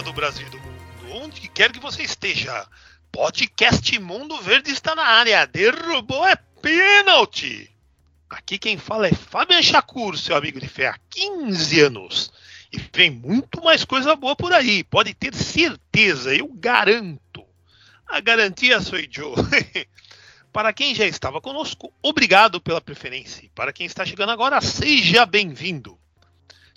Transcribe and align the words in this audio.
Do 0.00 0.12
Brasil 0.12 0.46
e 0.46 0.50
do 0.50 0.58
mundo, 0.58 1.22
onde 1.22 1.48
quer 1.48 1.70
que 1.70 1.78
você 1.78 2.02
esteja, 2.02 2.66
podcast 3.12 3.96
Mundo 4.00 4.40
Verde 4.40 4.72
está 4.72 4.94
na 4.94 5.04
área, 5.04 5.46
derrubou 5.46 6.26
é 6.26 6.36
pênalti. 6.60 7.70
Aqui 8.28 8.58
quem 8.58 8.76
fala 8.76 9.06
é 9.06 9.14
Fabian 9.14 9.62
Chacur, 9.62 10.18
seu 10.18 10.34
amigo 10.34 10.58
de 10.58 10.66
fé 10.66 10.88
há 10.88 10.98
15 11.10 11.80
anos. 11.80 12.32
E 12.72 12.80
vem 12.92 13.10
muito 13.10 13.62
mais 13.62 13.84
coisa 13.84 14.16
boa 14.16 14.34
por 14.34 14.52
aí, 14.52 14.82
pode 14.82 15.14
ter 15.14 15.32
certeza, 15.32 16.34
eu 16.34 16.48
garanto. 16.48 17.44
A 18.06 18.18
garantia 18.20 18.80
sou 18.80 18.98
eu. 18.98 19.34
Para 20.52 20.72
quem 20.72 20.94
já 20.94 21.06
estava 21.06 21.40
conosco, 21.40 21.92
obrigado 22.02 22.60
pela 22.60 22.80
preferência. 22.80 23.48
Para 23.54 23.72
quem 23.72 23.86
está 23.86 24.04
chegando 24.04 24.30
agora, 24.30 24.60
seja 24.60 25.24
bem-vindo. 25.24 25.98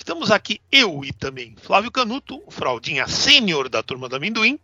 Estamos 0.08 0.32
aqui 0.32 0.62
eu 0.72 1.04
e 1.04 1.12
também 1.12 1.54
Flávio 1.62 1.92
Canuto, 1.92 2.42
o 2.48 2.50
fraldinha 2.50 3.10
sênior 3.10 3.68
da 3.68 3.84
turma 3.84 4.08
do 4.08 4.16
amendoim, 4.16 4.58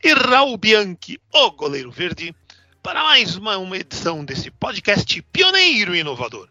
e 0.00 0.14
Raul 0.14 0.56
Bianchi, 0.56 1.20
o 1.32 1.50
goleiro 1.50 1.90
verde, 1.90 2.32
para 2.80 3.02
mais 3.02 3.34
uma, 3.34 3.58
uma 3.58 3.76
edição 3.76 4.24
desse 4.24 4.52
podcast 4.52 5.20
pioneiro 5.32 5.96
e 5.96 5.98
inovador. 5.98 6.48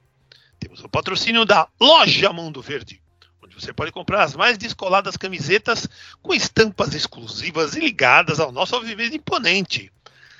Temos 0.59 0.83
o 0.83 0.89
patrocínio 0.89 1.45
da 1.45 1.69
Loja 1.79 2.33
Mundo 2.33 2.61
Verde, 2.61 3.01
onde 3.41 3.55
você 3.55 3.71
pode 3.71 3.93
comprar 3.93 4.23
as 4.23 4.35
mais 4.35 4.57
descoladas 4.57 5.15
camisetas 5.15 5.87
com 6.21 6.33
estampas 6.33 6.93
exclusivas 6.93 7.77
e 7.77 7.79
ligadas 7.79 8.41
ao 8.41 8.51
nosso 8.51 8.75
alviverde 8.75 9.15
imponente. 9.15 9.89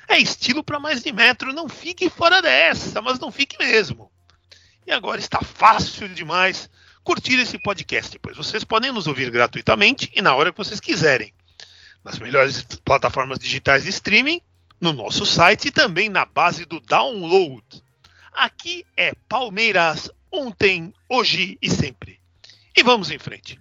É 0.10 0.18
estilo 0.18 0.62
para 0.62 0.78
mais 0.78 1.02
de 1.02 1.14
metro, 1.14 1.54
não 1.54 1.70
fique 1.70 2.10
fora 2.10 2.42
dessa, 2.42 3.02
mas 3.02 3.18
não 3.18 3.32
fique 3.32 3.58
mesmo. 3.58 4.12
E 4.86 4.92
agora 4.92 5.22
está 5.22 5.40
fácil 5.40 6.10
demais 6.10 6.70
curtir 7.04 7.40
esse 7.40 7.58
podcast, 7.60 8.18
pois 8.20 8.38
vocês 8.38 8.64
podem 8.64 8.92
nos 8.92 9.08
ouvir 9.08 9.30
gratuitamente 9.30 10.12
e 10.16 10.22
na 10.22 10.34
hora 10.36 10.52
que 10.52 10.58
vocês 10.58 10.80
quiserem. 10.80 11.34
Nas 12.04 12.20
melhores 12.20 12.64
plataformas 12.84 13.40
digitais 13.40 13.84
de 13.84 13.90
streaming, 13.90 14.42
no 14.80 14.92
nosso 14.92 15.26
site 15.26 15.70
e 15.70 15.72
também 15.72 16.10
na 16.10 16.26
base 16.26 16.66
do 16.66 16.80
download. 16.80 17.64
Aqui 18.34 18.86
é 18.98 19.14
Palmeiras 19.30 20.10
ontem, 20.32 20.94
hoje 21.08 21.58
e 21.62 21.70
sempre. 21.70 22.20
E 22.76 22.84
vamos 22.84 23.12
em 23.12 23.20
frente. 23.20 23.60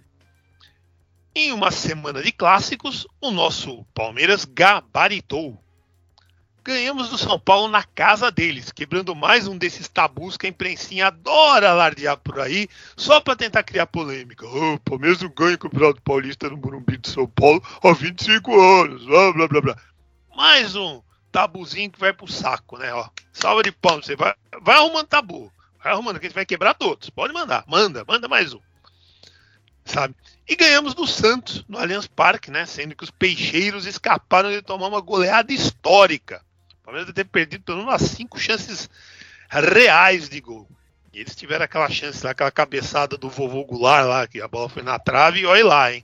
Em 1.35 1.51
uma 1.51 1.71
semana 1.71 2.21
de 2.21 2.31
clássicos, 2.31 3.07
o 3.21 3.31
nosso 3.31 3.85
Palmeiras 3.93 4.45
gabaritou. 4.45 5.62
Ganhamos 6.65 7.09
do 7.09 7.17
São 7.17 7.37
Paulo 7.37 7.67
na 7.67 7.83
casa 7.83 8.31
deles, 8.31 8.71
quebrando 8.71 9.13
mais 9.13 9.49
um 9.49 9.57
desses 9.57 9.89
tabus 9.89 10.37
que 10.37 10.45
a 10.45 10.49
imprensinha 10.49 11.07
adora 11.07 11.69
alardear 11.69 12.15
por 12.15 12.39
aí, 12.39 12.69
só 12.95 13.19
para 13.19 13.35
tentar 13.35 13.63
criar 13.63 13.85
polêmica. 13.85 14.47
O 14.47 14.79
Palmeiras 14.79 15.21
não 15.21 15.27
ganha 15.27 15.55
o 15.55 15.59
Campeonato 15.59 16.01
Paulista 16.01 16.49
no 16.49 16.55
Morumbi 16.55 16.97
de 16.97 17.09
São 17.09 17.27
Paulo 17.27 17.61
há 17.83 17.91
25 17.91 18.81
anos, 18.81 19.05
blá 19.05 19.33
blá 19.33 19.47
blá 19.49 19.61
blá. 19.61 19.77
Mais 20.37 20.73
um 20.73 21.01
tabuzinho 21.33 21.91
que 21.91 21.99
vai 21.99 22.13
pro 22.13 22.31
saco, 22.31 22.77
né? 22.77 22.93
Ó, 22.93 23.09
salva 23.33 23.61
de 23.61 23.73
palmas, 23.73 24.05
você 24.05 24.15
vai, 24.15 24.33
vai 24.61 24.77
arrumando 24.77 25.07
tabu, 25.07 25.51
vai 25.83 25.91
arrumando 25.91 26.17
que 26.17 26.27
a 26.27 26.29
gente 26.29 26.35
vai 26.35 26.45
quebrar 26.45 26.75
todos. 26.75 27.09
Pode 27.09 27.33
mandar, 27.33 27.65
manda, 27.67 28.05
manda 28.07 28.29
mais 28.29 28.53
um. 28.53 28.61
Sabe? 29.83 30.15
E 30.47 30.55
ganhamos 30.55 30.93
do 30.93 31.05
Santos 31.05 31.65
no 31.67 31.77
Allianz 31.77 32.07
Parque, 32.07 32.49
né? 32.49 32.65
Sendo 32.65 32.95
que 32.95 33.03
os 33.03 33.11
peixeiros 33.11 33.85
escaparam 33.85 34.49
de 34.49 34.61
tomar 34.61 34.87
uma 34.87 35.01
goleada 35.01 35.51
histórica. 35.51 36.41
Palmeiras 36.83 37.07
deve 37.07 37.23
ter 37.23 37.29
perdido 37.29 37.63
pelo 37.63 37.85
menos 37.85 38.01
cinco 38.01 38.39
chances 38.39 38.89
reais 39.49 40.27
de 40.27 40.39
gol. 40.41 40.67
E 41.13 41.19
eles 41.19 41.35
tiveram 41.35 41.63
aquela 41.63 41.89
chance 41.89 42.25
aquela 42.25 42.51
cabeçada 42.51 43.17
do 43.17 43.29
vovô 43.29 43.63
Goulart 43.63 44.05
lá, 44.05 44.27
que 44.27 44.41
a 44.41 44.47
bola 44.47 44.67
foi 44.67 44.81
na 44.81 44.97
trave, 44.99 45.41
e 45.41 45.45
olha 45.45 45.65
lá, 45.65 45.93
hein? 45.93 46.03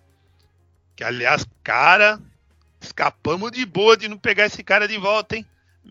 Que 0.95 1.03
aliás, 1.03 1.45
cara, 1.63 2.19
escapamos 2.79 3.51
de 3.51 3.65
boa 3.65 3.97
de 3.97 4.07
não 4.07 4.17
pegar 4.17 4.45
esse 4.45 4.63
cara 4.63 4.87
de 4.87 4.97
volta, 4.97 5.35
hein? 5.35 5.45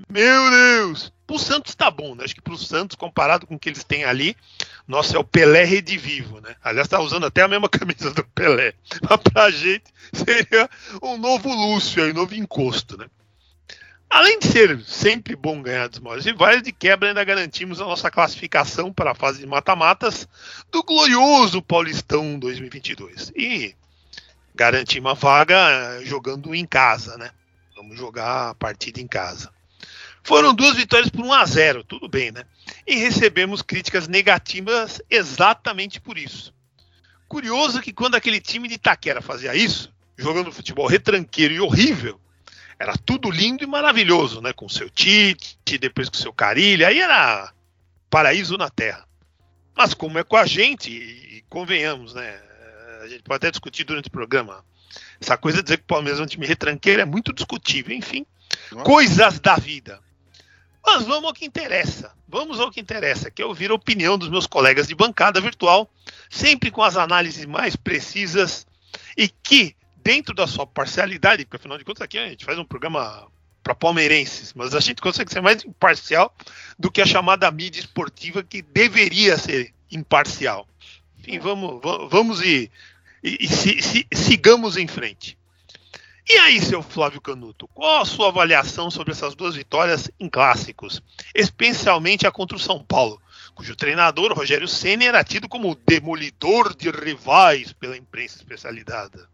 Meu 0.08 0.50
Deus! 0.50 1.12
Pro 1.26 1.38
Santos 1.38 1.74
tá 1.74 1.90
bom, 1.90 2.14
né? 2.14 2.24
Acho 2.24 2.34
que 2.34 2.40
pro 2.40 2.56
Santos, 2.56 2.96
comparado 2.96 3.46
com 3.46 3.56
o 3.56 3.58
que 3.58 3.68
eles 3.68 3.84
têm 3.84 4.04
ali, 4.04 4.36
nossa, 4.86 5.16
é 5.16 5.20
o 5.20 5.24
Pelé 5.24 5.64
redivivo, 5.64 6.40
né? 6.40 6.54
Aliás, 6.62 6.88
tá 6.88 7.00
usando 7.00 7.26
até 7.26 7.42
a 7.42 7.48
mesma 7.48 7.68
camisa 7.68 8.12
do 8.12 8.24
Pelé. 8.24 8.72
Mas 9.02 9.20
pra 9.20 9.50
gente 9.50 9.84
seria 10.12 10.70
um 11.02 11.18
novo 11.18 11.52
Lúcio 11.52 12.02
aí, 12.02 12.12
um 12.12 12.14
novo 12.14 12.34
encosto, 12.34 12.96
né? 12.96 13.06
Além 14.10 14.38
de 14.38 14.46
ser 14.46 14.80
sempre 14.84 15.36
bom 15.36 15.60
ganhar 15.60 15.88
dos 15.88 16.00
maiores 16.00 16.24
rivais, 16.24 16.62
de 16.62 16.72
quebra 16.72 17.08
ainda 17.08 17.22
garantimos 17.22 17.80
a 17.80 17.84
nossa 17.84 18.10
classificação 18.10 18.92
para 18.92 19.10
a 19.10 19.14
fase 19.14 19.40
de 19.40 19.46
mata-matas 19.46 20.26
do 20.72 20.82
glorioso 20.82 21.60
Paulistão 21.60 22.38
2022. 22.38 23.32
E 23.36 23.74
garantir 24.54 24.98
uma 24.98 25.14
vaga 25.14 26.00
jogando 26.04 26.54
em 26.54 26.64
casa, 26.64 27.18
né? 27.18 27.30
Vamos 27.76 27.98
jogar 27.98 28.50
a 28.50 28.54
partida 28.54 28.98
em 29.00 29.06
casa. 29.06 29.52
Foram 30.24 30.54
duas 30.54 30.76
vitórias 30.76 31.10
por 31.10 31.24
1 31.24 31.32
a 31.32 31.44
0, 31.44 31.84
tudo 31.84 32.08
bem, 32.08 32.32
né? 32.32 32.44
E 32.86 32.96
recebemos 32.96 33.62
críticas 33.62 34.08
negativas 34.08 35.02
exatamente 35.08 36.00
por 36.00 36.16
isso. 36.18 36.52
Curioso 37.28 37.82
que 37.82 37.92
quando 37.92 38.14
aquele 38.14 38.40
time 38.40 38.68
de 38.68 38.74
Itaquera 38.74 39.20
fazia 39.20 39.54
isso, 39.54 39.92
jogando 40.16 40.50
futebol 40.50 40.86
retranqueiro 40.86 41.54
e 41.54 41.60
horrível, 41.60 42.18
era 42.78 42.96
tudo 42.96 43.30
lindo 43.30 43.64
e 43.64 43.66
maravilhoso, 43.66 44.40
né? 44.40 44.52
Com 44.52 44.68
seu 44.68 44.88
Tite, 44.88 45.78
depois 45.78 46.08
com 46.08 46.16
seu 46.16 46.32
Carilha, 46.32 46.88
aí 46.88 47.00
era 47.00 47.52
paraíso 48.08 48.56
na 48.56 48.70
Terra. 48.70 49.06
Mas 49.76 49.94
como 49.94 50.18
é 50.18 50.24
com 50.24 50.36
a 50.36 50.46
gente, 50.46 50.90
e 50.90 51.44
convenhamos, 51.48 52.14
né? 52.14 52.40
A 53.02 53.08
gente 53.08 53.22
pode 53.22 53.36
até 53.36 53.50
discutir 53.50 53.84
durante 53.84 54.08
o 54.08 54.12
programa. 54.12 54.64
Essa 55.20 55.36
coisa 55.36 55.58
de 55.58 55.64
dizer 55.64 55.78
que 55.78 55.84
o 55.84 55.86
Palmeiras 55.86 56.20
é 56.20 56.22
um 56.22 56.26
time 56.26 56.46
retranqueiro 56.46 57.02
é 57.02 57.04
muito 57.04 57.32
discutível, 57.32 57.94
enfim. 57.94 58.24
Nossa. 58.72 58.84
Coisas 58.84 59.40
da 59.40 59.56
vida. 59.56 60.00
Mas 60.84 61.04
vamos 61.04 61.24
ao 61.24 61.34
que 61.34 61.44
interessa. 61.44 62.12
Vamos 62.26 62.60
ao 62.60 62.70
que 62.70 62.80
interessa, 62.80 63.30
que 63.30 63.42
é 63.42 63.46
ouvir 63.46 63.70
a 63.70 63.74
opinião 63.74 64.16
dos 64.16 64.28
meus 64.28 64.46
colegas 64.46 64.86
de 64.86 64.94
bancada 64.94 65.40
virtual, 65.40 65.90
sempre 66.30 66.70
com 66.70 66.82
as 66.82 66.96
análises 66.96 67.44
mais 67.44 67.74
precisas 67.74 68.66
e 69.16 69.28
que 69.28 69.74
dentro 70.08 70.34
da 70.34 70.46
sua 70.46 70.66
parcialidade, 70.66 71.44
porque 71.44 71.56
afinal 71.56 71.76
de 71.76 71.84
contas 71.84 72.00
aqui 72.00 72.16
a 72.16 72.26
gente 72.26 72.42
faz 72.42 72.58
um 72.58 72.64
programa 72.64 73.30
para 73.62 73.74
palmeirenses, 73.74 74.54
mas 74.54 74.74
a 74.74 74.80
gente 74.80 75.02
consegue 75.02 75.30
ser 75.30 75.42
mais 75.42 75.62
imparcial 75.62 76.34
do 76.78 76.90
que 76.90 77.02
a 77.02 77.06
chamada 77.06 77.50
mídia 77.50 77.80
esportiva 77.80 78.42
que 78.42 78.62
deveria 78.62 79.36
ser 79.36 79.74
imparcial. 79.92 80.66
Enfim, 81.18 81.38
vamos, 81.38 81.82
vamos 82.08 82.40
e, 82.40 82.70
e, 83.22 83.36
e 83.38 83.48
se, 83.48 83.82
se, 83.82 84.06
sigamos 84.10 84.78
em 84.78 84.86
frente. 84.86 85.36
E 86.26 86.38
aí, 86.38 86.58
seu 86.62 86.82
Flávio 86.82 87.20
Canuto, 87.20 87.68
qual 87.74 88.00
a 88.00 88.06
sua 88.06 88.28
avaliação 88.28 88.90
sobre 88.90 89.12
essas 89.12 89.34
duas 89.34 89.56
vitórias 89.56 90.10
em 90.18 90.26
clássicos, 90.26 91.02
especialmente 91.34 92.26
a 92.26 92.32
contra 92.32 92.56
o 92.56 92.60
São 92.60 92.82
Paulo, 92.82 93.20
cujo 93.54 93.76
treinador 93.76 94.32
Rogério 94.32 94.68
Senna 94.68 95.04
era 95.04 95.22
tido 95.22 95.50
como 95.50 95.78
demolidor 95.86 96.74
de 96.74 96.88
rivais 96.90 97.74
pela 97.74 97.94
imprensa 97.94 98.38
especializada? 98.38 99.28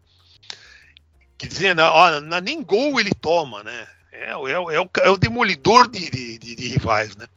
Que 1.37 1.47
dizendo, 1.47 1.81
ó, 1.81 2.19
nem 2.41 2.63
gol 2.63 2.99
ele 2.99 3.11
toma, 3.13 3.63
né? 3.63 3.87
É, 4.11 4.29
é, 4.29 4.31
é, 4.31 4.59
o, 4.59 4.89
é 5.01 5.09
o 5.09 5.17
demolidor 5.17 5.89
de, 5.89 6.09
de, 6.09 6.37
de, 6.37 6.67
rivais, 6.69 7.15
né? 7.15 7.27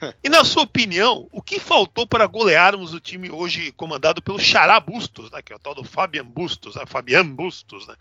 E 0.22 0.28
na 0.28 0.44
sua 0.44 0.62
opinião, 0.62 1.28
o 1.32 1.42
que 1.42 1.58
faltou 1.58 2.06
para 2.06 2.24
golearmos 2.26 2.94
o 2.94 3.00
time 3.00 3.30
hoje 3.30 3.72
comandado 3.72 4.22
pelo 4.22 4.38
Xará 4.38 4.78
Bustos, 4.78 5.28
né? 5.30 5.42
Que 5.42 5.52
é 5.52 5.56
o 5.56 5.58
tal 5.58 5.74
do 5.74 5.82
Fabian 5.82 6.24
Bustos, 6.24 6.76
né? 6.76 6.84
Fabian 6.86 7.26
Bustos, 7.26 7.86
né? 7.86 7.96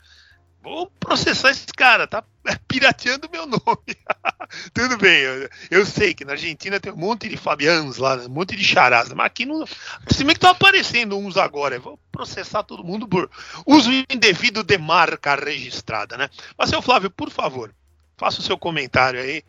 Vou 0.62 0.92
processar 1.00 1.52
esse 1.52 1.68
cara, 1.68 2.08
tá 2.08 2.24
pirateando 2.68 3.30
meu 3.32 3.46
nome. 3.46 3.98
Tudo 4.74 4.98
bem, 4.98 5.20
eu, 5.20 5.50
eu, 5.72 5.86
sei 5.86 6.14
que 6.14 6.26
na 6.26 6.34
Argentina 6.34 6.80
tem 6.80 6.92
um 6.92 6.98
monte 6.98 7.30
de 7.30 7.38
Fabians 7.38 7.98
lá, 7.98 8.16
um 8.16 8.30
monte 8.30 8.56
de 8.56 8.64
charás, 8.64 9.12
mas 9.14 9.26
aqui 9.26 9.46
não. 9.46 9.66
Se 9.66 10.24
bem 10.24 10.28
que 10.28 10.38
estão 10.38 10.52
aparecendo 10.52 11.18
uns 11.18 11.38
agora, 11.38 11.76
eu 11.76 11.82
vou 11.82 12.00
processar 12.12 12.64
todo 12.64 12.84
mundo 12.84 13.08
por 13.08 13.30
uso 13.66 13.90
indevido 14.10 14.64
de 14.64 14.78
marca 14.78 15.36
registrada, 15.36 16.18
né? 16.18 16.30
Mas, 16.58 16.70
seu 16.70 16.82
Flávio, 16.82 17.10
por 17.10 17.30
favor, 17.30 17.74
faça 18.18 18.40
o 18.40 18.44
seu 18.44 18.58
comentário 18.58 19.20
aí 19.20 19.44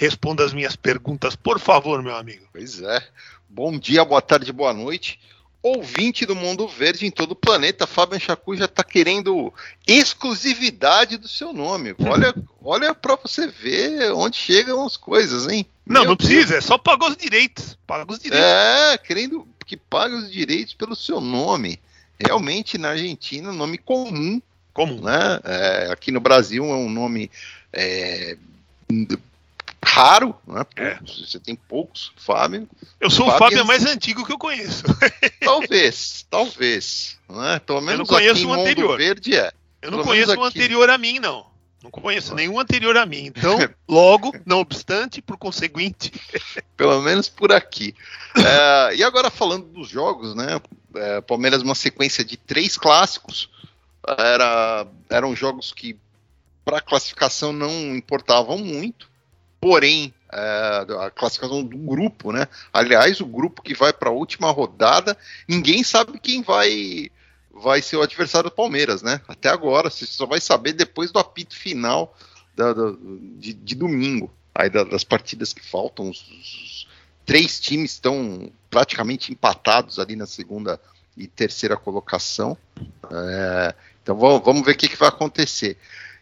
Responda 0.00 0.42
as 0.42 0.54
minhas 0.54 0.74
perguntas, 0.76 1.36
por 1.36 1.60
favor, 1.60 2.02
meu 2.02 2.16
amigo. 2.16 2.46
Pois 2.50 2.80
é. 2.80 3.06
Bom 3.46 3.78
dia, 3.78 4.02
boa 4.02 4.22
tarde, 4.22 4.50
boa 4.50 4.72
noite. 4.72 5.20
Ouvinte 5.62 6.24
do 6.24 6.34
Mundo 6.34 6.66
Verde 6.66 7.06
em 7.06 7.10
todo 7.10 7.32
o 7.32 7.36
planeta, 7.36 7.86
Fábio 7.86 8.18
Chacu 8.18 8.56
já 8.56 8.64
está 8.64 8.82
querendo 8.82 9.52
exclusividade 9.86 11.18
do 11.18 11.28
seu 11.28 11.52
nome. 11.52 11.94
Olha, 11.98 12.34
olha 12.62 12.94
para 12.94 13.16
você 13.16 13.46
ver 13.46 14.10
onde 14.12 14.38
chegam 14.38 14.86
as 14.86 14.96
coisas, 14.96 15.46
hein? 15.46 15.66
Não, 15.84 16.02
Meu 16.02 16.10
não 16.10 16.16
Deus. 16.16 16.30
precisa, 16.30 16.56
é 16.56 16.60
só 16.62 16.78
pagar 16.78 17.10
os 17.10 17.16
direitos. 17.16 17.76
Paga 17.86 18.10
os 18.10 18.18
direitos. 18.18 18.46
É, 18.46 18.96
querendo 18.96 19.46
que 19.66 19.76
pague 19.76 20.14
os 20.14 20.30
direitos 20.30 20.72
pelo 20.72 20.96
seu 20.96 21.20
nome. 21.20 21.78
Realmente, 22.18 22.78
na 22.78 22.90
Argentina, 22.90 23.52
nome 23.52 23.76
comum. 23.76 24.40
Comum. 24.72 25.00
Né? 25.02 25.40
É, 25.44 25.88
aqui 25.92 26.10
no 26.10 26.20
Brasil 26.20 26.64
é 26.64 26.74
um 26.74 26.88
nome 26.88 27.30
é, 27.72 28.36
raro, 29.84 30.34
né? 30.46 30.64
É. 30.76 30.98
Você 31.06 31.40
tem 31.40 31.56
poucos, 31.56 32.12
Fábio. 32.16 32.68
Eu 33.00 33.10
sou 33.10 33.26
Fábio 33.26 33.36
o 33.36 33.38
Fábio 33.38 33.66
mais 33.66 33.84
antigo 33.86 34.24
que 34.24 34.32
eu 34.32 34.38
conheço. 34.38 34.84
talvez, 35.40 36.26
talvez. 36.30 37.18
Né? 37.28 37.58
Pelo 37.60 37.80
menos 37.80 37.92
eu 37.92 37.98
não 37.98 38.06
conheço 38.06 38.48
o 38.48 38.52
anterior. 38.52 38.98
Verde 38.98 39.36
é. 39.36 39.52
Eu 39.82 39.90
não 39.90 39.98
Pelo 39.98 40.08
conheço 40.08 40.38
o 40.38 40.44
anterior 40.44 40.90
a 40.90 40.98
mim, 40.98 41.18
não. 41.18 41.48
Não 41.82 41.90
conheço 41.90 42.34
nenhum 42.34 42.60
anterior 42.60 42.96
a 42.98 43.06
mim. 43.06 43.26
Então, 43.26 43.58
logo, 43.88 44.32
não 44.44 44.58
obstante, 44.60 45.22
por 45.22 45.38
conseguinte. 45.38 46.12
Pelo 46.76 47.00
menos 47.00 47.28
por 47.28 47.52
aqui. 47.52 47.94
É, 48.36 48.96
e 48.96 49.02
agora 49.02 49.30
falando 49.30 49.64
dos 49.66 49.88
jogos, 49.88 50.34
né? 50.34 50.60
É, 50.94 51.20
Palmeiras 51.22 51.62
uma 51.62 51.74
sequência 51.74 52.22
de 52.22 52.36
três 52.36 52.76
clássicos. 52.76 53.48
Era, 54.06 54.86
eram 55.08 55.34
jogos 55.34 55.72
que 55.72 55.96
para 56.64 56.80
classificação 56.82 57.52
não 57.52 57.96
importavam 57.96 58.58
muito 58.58 59.09
porém 59.60 60.14
é, 60.32 60.86
a 61.00 61.10
classificação 61.10 61.62
do 61.62 61.76
grupo, 61.76 62.32
né? 62.32 62.46
Aliás, 62.72 63.20
o 63.20 63.26
grupo 63.26 63.62
que 63.62 63.74
vai 63.74 63.92
para 63.92 64.08
a 64.08 64.12
última 64.12 64.50
rodada, 64.50 65.16
ninguém 65.46 65.82
sabe 65.82 66.18
quem 66.18 66.42
vai 66.42 67.10
vai 67.52 67.82
ser 67.82 67.96
o 67.96 68.02
adversário 68.02 68.48
do 68.48 68.54
Palmeiras, 68.54 69.02
né? 69.02 69.20
Até 69.28 69.48
agora, 69.48 69.90
você 69.90 70.06
só 70.06 70.24
vai 70.24 70.40
saber 70.40 70.72
depois 70.72 71.10
do 71.10 71.18
apito 71.18 71.54
final 71.54 72.16
da, 72.56 72.72
da, 72.72 72.92
de, 73.38 73.52
de, 73.52 73.74
domingo, 73.74 74.32
aí 74.54 74.70
da, 74.70 74.82
das 74.82 75.04
partidas 75.04 75.52
que 75.52 75.64
faltam. 75.64 76.08
Os, 76.08 76.20
os, 76.30 76.88
três 77.26 77.60
times 77.60 77.92
estão 77.92 78.50
praticamente 78.70 79.30
empatados 79.30 79.98
ali 79.98 80.16
na 80.16 80.26
segunda 80.26 80.80
e 81.16 81.26
terceira 81.26 81.76
colocação. 81.76 82.56
É, 83.10 83.74
então 84.02 84.16
vamos, 84.16 84.42
vamos 84.44 84.64
ver 84.64 84.72
o 84.72 84.76
que, 84.76 84.88
que 84.88 84.96
vai 84.96 85.08
acontecer. 85.08 85.76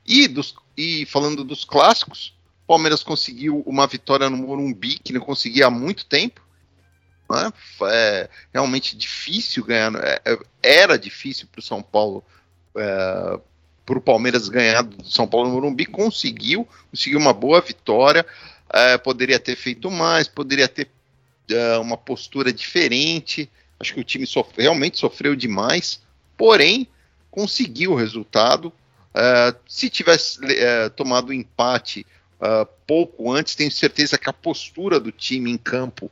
E, 0.04 0.26
dos, 0.26 0.54
e 0.76 1.06
falando 1.06 1.44
dos 1.44 1.64
clássicos, 1.64 2.34
Palmeiras 2.68 3.02
conseguiu 3.02 3.62
uma 3.66 3.86
vitória 3.86 4.28
no 4.28 4.36
Morumbi 4.36 4.98
que 4.98 5.14
não 5.14 5.22
conseguia 5.22 5.68
há 5.68 5.70
muito 5.70 6.04
tempo. 6.04 6.42
Né? 7.30 7.50
É 7.90 8.28
realmente 8.52 8.94
difícil 8.94 9.64
ganhar. 9.64 9.94
É, 9.96 10.20
é 10.26 10.38
era 10.62 10.98
difícil 10.98 11.48
para 11.50 11.60
o 11.60 11.62
São 11.62 11.82
Paulo, 11.82 12.22
é, 12.76 13.40
para 13.86 13.98
o 13.98 14.02
Palmeiras 14.02 14.50
ganhar 14.50 14.82
do 14.82 15.02
São 15.10 15.26
Paulo 15.26 15.48
no 15.48 15.54
Morumbi. 15.54 15.86
Conseguiu, 15.86 16.68
conseguiu 16.90 17.18
uma 17.18 17.32
boa 17.32 17.62
vitória. 17.62 18.24
É, 18.70 18.98
poderia 18.98 19.40
ter 19.40 19.56
feito 19.56 19.90
mais, 19.90 20.28
poderia 20.28 20.68
ter 20.68 20.90
é, 21.50 21.78
uma 21.78 21.96
postura 21.96 22.52
diferente. 22.52 23.50
Acho 23.80 23.94
que 23.94 24.00
o 24.00 24.04
time 24.04 24.26
sofre, 24.26 24.62
realmente 24.62 24.98
sofreu 24.98 25.34
demais. 25.34 26.02
Porém, 26.36 26.86
conseguiu 27.30 27.92
o 27.92 27.96
resultado. 27.96 28.70
É, 29.14 29.54
se 29.66 29.88
tivesse 29.88 30.38
tomado 30.94 31.28
o 31.28 31.30
um 31.30 31.34
empate 31.34 32.04
uh, 32.40 32.66
pouco 32.86 33.32
antes, 33.32 33.54
tenho 33.54 33.70
certeza 33.70 34.18
que 34.18 34.28
a 34.28 34.32
postura 34.32 34.98
do 34.98 35.12
time 35.12 35.50
em 35.50 35.58
campo, 35.58 36.10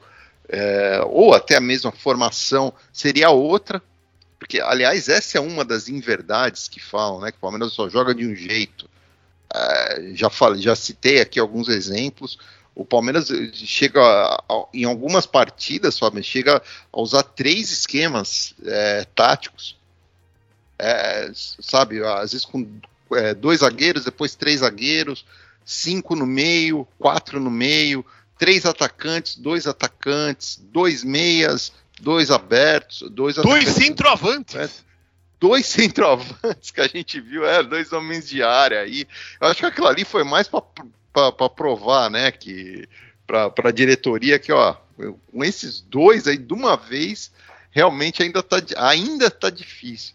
é, 0.49 1.01
ou 1.07 1.35
até 1.35 1.57
a 1.57 1.61
mesma 1.61 1.91
formação, 1.91 2.73
seria 2.93 3.31
outra. 3.31 3.83
Porque, 4.39 4.61
aliás, 4.61 5.09
essa 5.09 5.39
é 5.39 5.41
uma 5.41 5.65
das 5.65 5.89
inverdades 5.89 6.69
que 6.69 6.79
falam, 6.79 7.21
né? 7.21 7.33
Que 7.33 7.39
o 7.39 7.41
Palmeiras 7.41 7.73
só 7.73 7.89
joga 7.89 8.15
de 8.15 8.27
um 8.27 8.35
jeito. 8.35 8.89
Uh, 9.53 10.15
já, 10.15 10.29
falei, 10.29 10.61
já 10.61 10.77
citei 10.77 11.21
aqui 11.21 11.41
alguns 11.41 11.69
exemplos. 11.69 12.39
O 12.75 12.85
Palmeiras 12.85 13.29
chega 13.55 14.03
a, 14.03 14.35
a, 14.35 14.65
em 14.75 14.85
algumas 14.85 15.25
partidas, 15.25 15.99
Fábio, 15.99 16.23
chega 16.23 16.63
a 16.93 17.01
usar 17.01 17.23
três 17.23 17.71
esquemas 17.71 18.55
é, 18.67 19.07
táticos. 19.15 19.79
É, 20.79 21.31
sabe, 21.35 22.05
às 22.05 22.33
vezes 22.33 22.45
com 22.45 22.69
é, 23.15 23.33
dois 23.33 23.61
zagueiros, 23.61 24.05
depois 24.05 24.35
três 24.35 24.61
zagueiros, 24.61 25.25
cinco 25.67 26.15
no 26.15 26.25
meio, 26.25 26.87
quatro 26.97 27.41
no 27.41 27.51
meio, 27.51 28.07
três 28.39 28.65
atacantes, 28.65 29.37
dois 29.37 29.67
atacantes, 29.67 30.59
dois 30.73 31.03
meias, 31.03 31.73
dois 32.01 32.31
abertos, 32.31 33.11
dois 33.11 33.35
dois 33.35 33.69
centroavantes. 33.69 34.55
É, 34.55 34.71
dois 35.41 35.67
centroavantes 35.67 36.71
que 36.71 36.81
a 36.81 36.87
gente 36.87 37.21
viu, 37.21 37.45
é, 37.45 37.63
dois 37.63 37.93
homens 37.93 38.29
de 38.29 38.43
área 38.43 38.81
aí. 38.81 39.07
Eu 39.41 39.49
acho 39.49 39.61
que 39.61 39.67
aquilo 39.67 39.89
ali 39.89 40.05
foi 40.05 40.23
mais 40.23 40.49
para 40.49 41.51
provar, 41.51 42.09
né, 42.09 42.31
que 42.31 42.89
para 43.27 43.53
a 43.65 43.73
diretoria 43.73 44.39
que, 44.39 44.53
ó, 44.53 44.77
com 45.33 45.45
esses 45.45 45.81
dois 45.81 46.29
aí 46.29 46.39
de 46.39 46.55
uma 46.55 46.77
vez, 46.77 47.33
realmente 47.73 48.23
ainda 48.23 48.39
está 48.39 48.63
ainda 48.79 49.31
tá 49.31 49.51
difícil. 49.51 50.15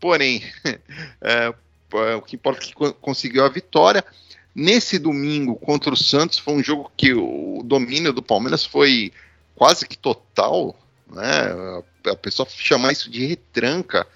Porém, 0.00 0.42
é, 1.22 1.54
é, 1.94 2.14
o 2.16 2.22
que 2.22 2.34
importa 2.34 2.64
é 2.64 2.66
que 2.66 2.74
conseguiu 2.94 3.44
a 3.44 3.48
vitória. 3.48 4.04
Nesse 4.54 4.98
domingo 4.98 5.56
contra 5.56 5.92
o 5.92 5.96
Santos 5.96 6.38
foi 6.38 6.54
um 6.54 6.62
jogo 6.62 6.92
que 6.96 7.14
o 7.14 7.62
domínio 7.64 8.12
do 8.12 8.22
Palmeiras 8.22 8.64
foi 8.64 9.12
quase 9.54 9.86
que 9.86 9.96
total, 9.96 10.76
né? 11.10 11.82
A 12.06 12.16
pessoa 12.16 12.46
chamar 12.48 12.92
isso 12.92 13.10
de 13.10 13.24
retranca, 13.24 14.06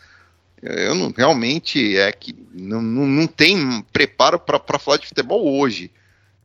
eu 0.62 0.94
não 0.94 1.12
realmente 1.16 1.96
é 1.96 2.10
que 2.12 2.34
não, 2.52 2.82
não, 2.82 3.06
não 3.06 3.26
tem 3.26 3.82
preparo 3.92 4.38
para 4.38 4.78
falar 4.78 4.98
de 4.98 5.06
futebol 5.06 5.58
hoje. 5.58 5.90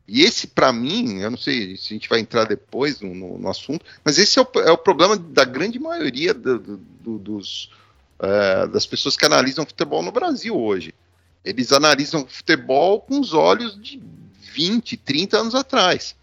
E 0.06 0.22
esse, 0.22 0.46
para 0.46 0.72
mim, 0.72 1.20
eu 1.20 1.30
não 1.30 1.38
sei 1.38 1.76
se 1.76 1.92
a 1.92 1.94
gente 1.94 2.08
vai 2.08 2.20
entrar 2.20 2.44
depois 2.44 3.00
no, 3.00 3.14
no, 3.14 3.38
no 3.38 3.48
assunto, 3.48 3.84
mas 4.04 4.18
esse 4.18 4.38
é 4.38 4.42
o, 4.42 4.60
é 4.60 4.70
o, 4.70 4.78
problema 4.78 5.16
da 5.16 5.44
grande 5.44 5.78
maioria 5.78 6.34
do, 6.34 6.58
do, 6.58 7.18
dos, 7.18 7.70
uh, 8.20 8.68
das 8.68 8.84
pessoas 8.84 9.16
que 9.16 9.24
analisam 9.24 9.64
futebol 9.64 10.02
no 10.02 10.12
Brasil 10.12 10.56
hoje. 10.56 10.92
Eles 11.44 11.72
analisam 11.72 12.26
futebol 12.26 13.00
com 13.00 13.20
os 13.20 13.32
olhos 13.32 13.80
de 13.80 14.00
20, 14.52 14.96
30 14.96 15.38
anos 15.38 15.54
atrás. 15.54 16.14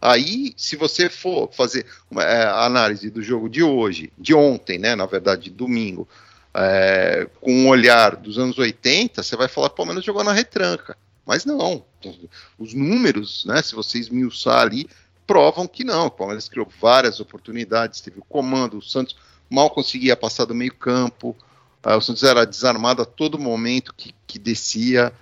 Aí, 0.00 0.54
se 0.56 0.76
você 0.76 1.08
for 1.08 1.50
fazer 1.52 1.84
uma 2.10 2.22
é, 2.22 2.46
análise 2.46 3.10
do 3.10 3.22
jogo 3.22 3.48
de 3.48 3.62
hoje, 3.62 4.12
de 4.16 4.32
ontem, 4.32 4.78
né, 4.78 4.94
na 4.94 5.06
verdade, 5.06 5.44
de 5.44 5.50
domingo, 5.50 6.08
é, 6.54 7.28
com 7.40 7.52
um 7.52 7.68
olhar 7.68 8.16
dos 8.16 8.38
anos 8.38 8.58
80, 8.58 9.22
você 9.22 9.36
vai 9.36 9.48
falar 9.48 9.68
que 9.68 9.74
o 9.74 9.76
Palmeiras 9.76 10.04
jogou 10.04 10.22
na 10.22 10.32
retranca. 10.32 10.96
Mas 11.26 11.44
não. 11.44 11.84
Os 12.58 12.72
números, 12.72 13.44
né, 13.44 13.60
se 13.60 13.74
você 13.74 13.98
esmiuçar 13.98 14.60
ali, 14.60 14.88
provam 15.26 15.66
que 15.66 15.84
não. 15.84 16.06
O 16.06 16.10
Palmeiras 16.10 16.48
criou 16.48 16.66
várias 16.80 17.20
oportunidades, 17.20 18.00
teve 18.00 18.20
o 18.20 18.24
comando, 18.24 18.78
o 18.78 18.82
Santos 18.82 19.16
mal 19.50 19.68
conseguia 19.70 20.16
passar 20.16 20.44
do 20.44 20.54
meio 20.54 20.74
campo, 20.74 21.36
Uh, 21.84 21.96
o 21.96 22.00
Santos 22.00 22.22
era 22.22 22.44
desarmado 22.44 23.02
a 23.02 23.06
todo 23.06 23.38
momento 23.38 23.94
que, 23.96 24.14
que 24.26 24.38
descia. 24.38 25.12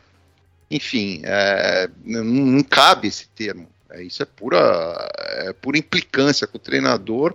Enfim, 0.70 1.20
é, 1.24 1.88
não, 2.04 2.24
não, 2.24 2.62
cabe 2.62 3.08
esse 3.08 3.28
termo. 3.28 3.68
É, 3.90 4.02
isso 4.02 4.22
é 4.22 4.26
pura, 4.26 5.08
é 5.18 5.52
pura 5.52 5.78
implicância 5.78 6.46
com 6.46 6.56
o 6.56 6.60
treinador, 6.60 7.34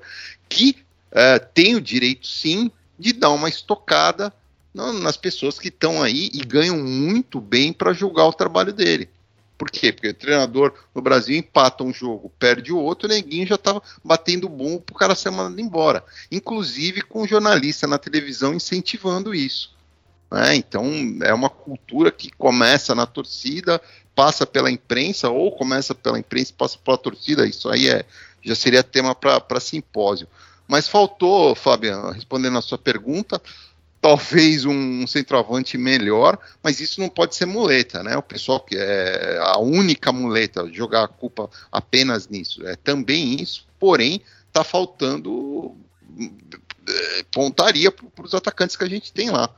que 0.50 0.78
é, 1.12 1.40
tem 1.40 1.76
o 1.76 1.82
direito, 1.82 2.28
sim, 2.28 2.72
de 2.98 3.14
dar 3.14 3.30
uma 3.30 3.50
estocada 3.50 4.34
nas 4.74 5.18
pessoas 5.18 5.60
que 5.60 5.68
estão 5.68 6.02
aí 6.02 6.30
e 6.34 6.40
ganham 6.46 6.78
muito 6.78 7.42
bem 7.42 7.74
para 7.74 7.94
julgar 7.94 8.26
o 8.26 8.34
trabalho 8.34 8.72
dele. 8.72 9.10
Por 9.62 9.70
quê? 9.70 9.94
Porque 9.94 10.08
o 10.08 10.14
treinador 10.16 10.74
no 10.92 11.04
Brasil 11.04 11.38
empata 11.38 11.84
um 11.84 11.94
jogo, 11.94 12.34
perde 12.40 12.74
o 12.74 12.80
outro, 12.80 13.06
o 13.08 13.12
neguinho 13.12 13.46
já 13.46 13.54
estava 13.54 13.80
batendo 14.04 14.50
bumbo 14.50 14.82
para 14.82 14.96
o 14.96 14.98
cara 14.98 15.14
ser 15.14 15.30
mandado 15.30 15.62
embora. 15.62 16.04
Inclusive 16.32 17.04
com 17.04 17.28
jornalista 17.28 17.86
na 17.86 18.00
televisão 18.00 18.56
incentivando 18.56 19.36
isso. 19.36 19.76
Né? 20.32 20.56
Então 20.56 20.90
é 21.22 21.32
uma 21.32 21.48
cultura 21.48 22.12
que 22.12 22.32
começa 22.32 22.96
na 22.96 23.06
torcida, 23.06 23.80
passa 24.16 24.48
pela 24.48 24.72
imprensa, 24.72 25.30
ou 25.30 25.52
começa 25.52 25.94
pela 25.94 26.18
imprensa 26.18 26.52
passa 26.58 26.80
pela 26.84 26.98
torcida. 26.98 27.46
Isso 27.46 27.70
aí 27.70 27.88
é, 27.88 28.04
já 28.44 28.56
seria 28.56 28.82
tema 28.82 29.14
para 29.14 29.60
simpósio. 29.60 30.28
Mas 30.68 30.88
faltou, 30.88 31.54
Fabiano, 31.54 32.10
respondendo 32.10 32.58
a 32.58 32.64
sua 32.64 32.80
pergunta, 32.80 33.40
talvez 34.02 34.66
um 34.66 35.06
centroavante 35.06 35.78
melhor, 35.78 36.38
mas 36.64 36.80
isso 36.80 37.00
não 37.00 37.08
pode 37.08 37.36
ser 37.36 37.46
muleta, 37.46 38.02
né? 38.02 38.18
O 38.18 38.24
pessoal 38.24 38.60
que 38.60 38.76
é 38.76 39.38
a 39.40 39.60
única 39.60 40.12
muleta, 40.12 40.68
jogar 40.74 41.04
a 41.04 41.08
culpa 41.08 41.50
apenas 41.72 42.28
nisso, 42.28 42.66
é 42.66 42.76
também 42.76 43.36
isso, 43.40 43.68
porém 43.80 44.22
está 44.48 44.64
faltando 44.64 45.76
eh, 46.20 47.26
pontaria 47.32 47.92
para 47.92 48.26
os 48.26 48.34
atacantes 48.34 48.76
que 48.76 48.84
a 48.84 48.90
gente 48.90 49.14
tem 49.14 49.30
lá. 49.30 49.54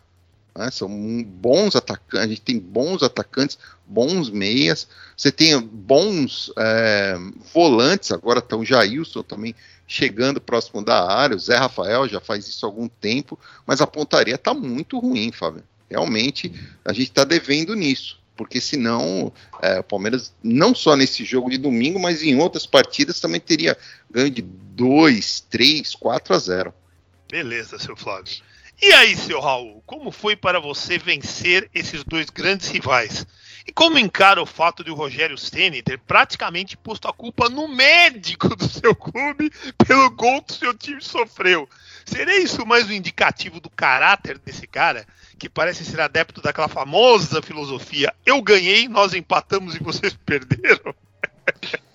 Né? 0.55 0.69
São 0.71 0.89
bons 1.23 1.75
atacantes, 1.75 2.25
a 2.25 2.27
gente 2.27 2.41
tem 2.41 2.59
bons 2.59 3.01
atacantes, 3.01 3.57
bons 3.85 4.29
meias, 4.29 4.87
você 5.15 5.31
tem 5.31 5.59
bons 5.59 6.51
é, 6.57 7.15
volantes, 7.53 8.11
agora 8.11 8.39
está 8.39 8.55
o 8.55 8.65
Jailson 8.65 9.23
também 9.23 9.55
chegando 9.87 10.39
próximo 10.39 10.83
da 10.83 11.07
área, 11.07 11.35
o 11.35 11.39
Zé 11.39 11.57
Rafael 11.57 12.07
já 12.07 12.19
faz 12.19 12.47
isso 12.47 12.65
há 12.65 12.69
algum 12.69 12.87
tempo, 12.87 13.37
mas 13.65 13.81
a 13.81 13.87
pontaria 13.87 14.35
está 14.35 14.53
muito 14.53 14.99
ruim, 14.99 15.31
Fábio. 15.31 15.63
Realmente 15.89 16.51
a 16.83 16.93
gente 16.93 17.09
está 17.09 17.23
devendo 17.23 17.75
nisso, 17.75 18.19
porque 18.35 18.61
senão 18.61 19.31
é, 19.61 19.79
o 19.79 19.83
Palmeiras, 19.83 20.33
não 20.41 20.73
só 20.73 20.95
nesse 20.95 21.23
jogo 21.23 21.49
de 21.49 21.57
domingo, 21.57 21.99
mas 21.99 22.23
em 22.23 22.39
outras 22.39 22.65
partidas 22.65 23.19
também 23.19 23.39
teria 23.39 23.77
ganho 24.09 24.31
de 24.31 24.41
2, 24.41 25.41
3, 25.49 25.95
4 25.95 26.33
a 26.33 26.39
0. 26.39 26.73
Beleza, 27.29 27.77
seu 27.77 27.95
Flávio. 27.95 28.41
E 28.81 28.91
aí, 28.93 29.15
seu 29.15 29.39
Raul, 29.39 29.81
como 29.85 30.11
foi 30.11 30.35
para 30.35 30.59
você 30.59 30.97
vencer 30.97 31.69
esses 31.73 32.03
dois 32.03 32.29
grandes 32.29 32.67
rivais? 32.67 33.25
E 33.65 33.71
como 33.71 33.97
encara 33.97 34.41
o 34.41 34.45
fato 34.45 34.83
de 34.83 34.91
o 34.91 34.95
Rogério 34.95 35.37
Ceni 35.37 35.81
ter 35.81 35.97
praticamente 35.99 36.75
posto 36.75 37.07
a 37.07 37.13
culpa 37.13 37.47
no 37.47 37.67
médico 37.67 38.53
do 38.55 38.67
seu 38.67 38.93
clube 38.93 39.49
pelo 39.87 40.09
gol 40.11 40.41
que 40.41 40.51
o 40.53 40.57
seu 40.57 40.73
time 40.73 41.01
sofreu? 41.01 41.67
Seria 42.05 42.37
isso 42.41 42.65
mais 42.65 42.89
um 42.89 42.93
indicativo 42.93 43.61
do 43.61 43.69
caráter 43.69 44.37
desse 44.37 44.67
cara, 44.67 45.07
que 45.39 45.47
parece 45.47 45.85
ser 45.85 46.01
adepto 46.01 46.41
daquela 46.41 46.67
famosa 46.67 47.41
filosofia: 47.41 48.13
eu 48.25 48.41
ganhei, 48.41 48.89
nós 48.89 49.13
empatamos 49.13 49.75
e 49.75 49.83
vocês 49.83 50.13
perderam? 50.25 50.93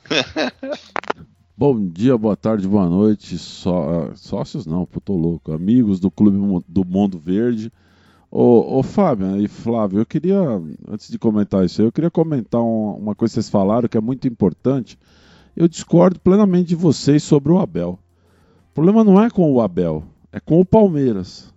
Bom 1.58 1.88
dia, 1.88 2.16
boa 2.16 2.36
tarde, 2.36 2.68
boa 2.68 2.88
noite. 2.88 3.36
Só, 3.36 4.12
sócios 4.14 4.64
não, 4.64 4.86
pô, 4.86 5.00
tô 5.00 5.16
louco. 5.16 5.50
Amigos 5.50 5.98
do 5.98 6.08
Clube 6.08 6.64
do 6.68 6.84
Mundo 6.84 7.18
Verde. 7.18 7.72
Ô, 8.30 8.78
ô 8.78 8.82
Fábio 8.84 9.36
e 9.36 9.48
Flávio, 9.48 9.98
eu 9.98 10.06
queria, 10.06 10.38
antes 10.86 11.10
de 11.10 11.18
comentar 11.18 11.64
isso 11.64 11.80
aí, 11.80 11.88
eu 11.88 11.90
queria 11.90 12.12
comentar 12.12 12.60
um, 12.60 12.92
uma 12.92 13.12
coisa 13.12 13.32
que 13.32 13.34
vocês 13.34 13.48
falaram 13.48 13.88
que 13.88 13.98
é 13.98 14.00
muito 14.00 14.28
importante. 14.28 14.96
Eu 15.56 15.66
discordo 15.66 16.20
plenamente 16.20 16.68
de 16.68 16.76
vocês 16.76 17.24
sobre 17.24 17.50
o 17.50 17.58
Abel. 17.58 17.98
O 18.70 18.74
problema 18.74 19.02
não 19.02 19.20
é 19.20 19.28
com 19.28 19.52
o 19.52 19.60
Abel, 19.60 20.04
é 20.30 20.38
com 20.38 20.60
o 20.60 20.64
Palmeiras. 20.64 21.52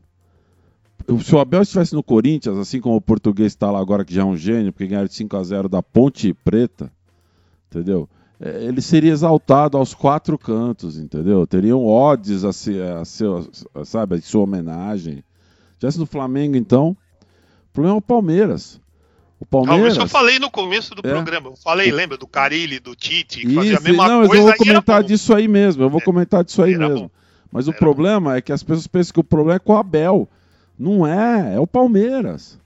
Se 1.24 1.36
o 1.36 1.40
Abel 1.40 1.62
estivesse 1.62 1.94
no 1.94 2.02
Corinthians, 2.02 2.58
assim 2.58 2.82
como 2.82 2.96
o 2.96 3.02
português 3.02 3.52
está 3.52 3.70
lá 3.70 3.80
agora, 3.80 4.04
que 4.04 4.16
já 4.16 4.24
é 4.24 4.26
um 4.26 4.36
gênio, 4.36 4.74
porque 4.74 4.88
ganharam 4.88 5.08
de 5.08 5.14
5 5.14 5.38
a 5.38 5.44
0 5.44 5.70
da 5.70 5.84
Ponte 5.84 6.34
Preta, 6.34 6.92
entendeu? 7.70 8.10
É, 8.42 8.64
ele 8.64 8.82
seria 8.82 9.12
exaltado 9.12 9.78
aos 9.78 9.94
quatro 9.94 10.36
cantos, 10.36 10.98
entendeu? 10.98 11.46
Teriam 11.46 11.86
odds 11.86 12.44
a, 12.44 12.52
ser, 12.52 12.82
a, 12.82 13.06
seu, 13.06 13.48
a, 13.76 13.86
sabe, 13.86 14.16
a 14.16 14.22
sua 14.22 14.42
homenagem. 14.42 15.24
Tivesse 15.78 16.00
no 16.00 16.08
Flamengo, 16.08 16.58
então, 16.58 16.98
o 17.70 17.74
problema 17.74 17.98
é 17.98 18.00
o 18.00 18.02
Palmeiras. 18.02 18.82
O 19.40 19.46
Palmeiras. 19.46 19.82
Não, 19.82 19.88
isso 19.90 20.02
eu 20.02 20.08
falei 20.08 20.40
no 20.40 20.50
começo 20.50 20.96
do 20.96 21.08
é. 21.08 21.12
programa. 21.12 21.50
Eu 21.50 21.56
falei, 21.56 21.92
lembra, 21.92 22.18
do 22.18 22.28
Carilli, 22.28 22.80
do 22.80 22.96
Tite, 22.96 23.42
que 23.42 23.48
isso, 23.48 23.56
fazia 23.56 23.78
a 23.78 23.82
mesma 23.82 24.08
não, 24.08 24.28
coisa. 24.28 24.36
Eu 24.36 24.48
vou 24.48 24.56
comentar 24.56 25.04
disso 25.04 25.36
aí 25.36 25.48
mesmo. 25.48 25.84
Eu 25.84 25.90
vou 25.90 26.02
é. 26.02 26.04
comentar 26.04 26.44
disso 26.44 26.64
aí 26.64 26.78
mesmo. 26.78 27.02
Bom. 27.02 27.12
Mas 27.52 27.68
era 27.68 27.76
o 27.76 27.80
problema 27.80 28.32
bom. 28.32 28.36
é 28.36 28.42
que 28.42 28.52
as 28.52 28.64
pessoas 28.64 28.88
pensam 28.88 29.14
que 29.14 29.20
o 29.20 29.24
problema 29.24 29.56
é 29.56 29.60
com 29.60 29.74
o 29.74 29.78
Abel. 29.78 30.28
Não 30.78 31.06
é, 31.06 31.56
é 31.56 31.60
o 31.60 31.68
Palmeiras. 31.68 32.60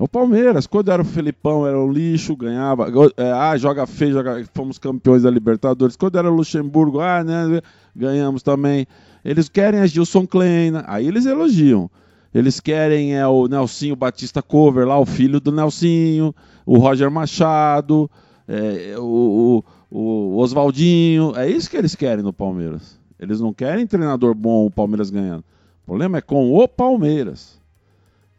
É 0.00 0.02
o 0.02 0.08
Palmeiras, 0.08 0.66
quando 0.66 0.90
era 0.90 1.02
o 1.02 1.04
Felipão, 1.04 1.66
era 1.66 1.78
o 1.78 1.92
lixo, 1.92 2.34
ganhava. 2.34 2.86
É, 3.18 3.32
ah, 3.32 3.54
joga 3.58 3.86
feio, 3.86 4.14
joga, 4.14 4.42
fomos 4.54 4.78
campeões 4.78 5.24
da 5.24 5.30
Libertadores. 5.30 5.94
Quando 5.94 6.16
era 6.16 6.30
o 6.30 6.34
Luxemburgo, 6.34 7.00
ah, 7.00 7.22
né, 7.22 7.60
ganhamos 7.94 8.42
também. 8.42 8.86
Eles 9.22 9.50
querem 9.50 9.78
a 9.78 9.86
Gilson 9.86 10.26
Kleina, 10.26 10.84
aí 10.86 11.06
eles 11.06 11.26
elogiam. 11.26 11.90
Eles 12.34 12.60
querem 12.60 13.14
é 13.14 13.26
o 13.26 13.46
Nelsinho 13.46 13.94
Batista 13.94 14.40
Cover, 14.40 14.88
lá, 14.88 14.98
o 14.98 15.04
filho 15.04 15.38
do 15.38 15.52
Nelsinho, 15.52 16.34
o 16.64 16.78
Roger 16.78 17.10
Machado, 17.10 18.10
é, 18.48 18.94
o, 18.96 19.62
o, 19.90 20.34
o 20.34 20.38
Oswaldinho. 20.38 21.34
É 21.36 21.46
isso 21.46 21.68
que 21.68 21.76
eles 21.76 21.94
querem 21.94 22.24
no 22.24 22.32
Palmeiras. 22.32 22.98
Eles 23.18 23.38
não 23.38 23.52
querem 23.52 23.86
treinador 23.86 24.34
bom, 24.34 24.64
o 24.64 24.70
Palmeiras 24.70 25.10
ganhando. 25.10 25.44
O 25.82 25.86
problema 25.86 26.16
é 26.16 26.22
com 26.22 26.54
o 26.54 26.66
Palmeiras. 26.66 27.59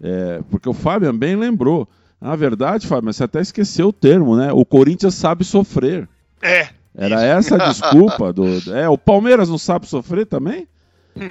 É, 0.01 0.41
porque 0.49 0.67
o 0.67 0.73
Fábio 0.73 1.11
bem 1.13 1.35
lembrou. 1.35 1.87
Na 2.19 2.35
verdade, 2.35 2.87
Fábio, 2.87 3.11
você 3.11 3.23
até 3.23 3.41
esqueceu 3.41 3.89
o 3.89 3.93
termo, 3.93 4.35
né? 4.35 4.51
O 4.51 4.65
Corinthians 4.65 5.15
sabe 5.15 5.43
sofrer. 5.43 6.07
É. 6.41 6.69
Era 6.95 7.23
essa 7.23 7.55
a 7.55 7.69
desculpa 7.69 8.33
do. 8.33 8.45
É, 8.73 8.89
o 8.89 8.97
Palmeiras 8.97 9.49
não 9.49 9.57
sabe 9.57 9.87
sofrer 9.87 10.25
também? 10.25 10.67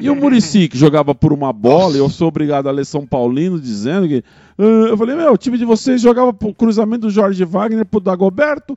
E 0.00 0.10
o 0.10 0.16
Murici, 0.16 0.68
que 0.68 0.76
jogava 0.76 1.14
por 1.14 1.32
uma 1.32 1.52
bola, 1.52 1.96
e 1.96 1.98
eu 1.98 2.08
sou 2.08 2.28
obrigado 2.28 2.68
a 2.68 2.72
ler 2.72 2.84
São 2.84 3.06
Paulino 3.06 3.58
dizendo 3.60 4.06
que. 4.06 4.22
Uh, 4.58 4.88
eu 4.88 4.96
falei, 4.96 5.16
meu, 5.16 5.32
o 5.32 5.38
time 5.38 5.56
de 5.56 5.64
vocês 5.64 6.00
jogava 6.00 6.32
pro 6.32 6.54
cruzamento 6.54 7.02
do 7.02 7.10
Jorge 7.10 7.44
Wagner 7.44 7.86
pro 7.86 8.00
Dagoberto? 8.00 8.74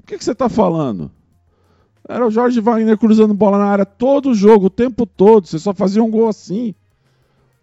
O 0.00 0.06
que, 0.06 0.18
que 0.18 0.24
você 0.24 0.34
tá 0.34 0.48
falando? 0.48 1.10
Era 2.08 2.26
o 2.26 2.30
Jorge 2.30 2.60
Wagner 2.60 2.98
cruzando 2.98 3.32
bola 3.32 3.58
na 3.58 3.66
área 3.66 3.86
todo 3.86 4.30
o 4.30 4.34
jogo, 4.34 4.66
o 4.66 4.70
tempo 4.70 5.06
todo. 5.06 5.46
Você 5.46 5.58
só 5.58 5.72
fazia 5.72 6.02
um 6.02 6.10
gol 6.10 6.28
assim. 6.28 6.74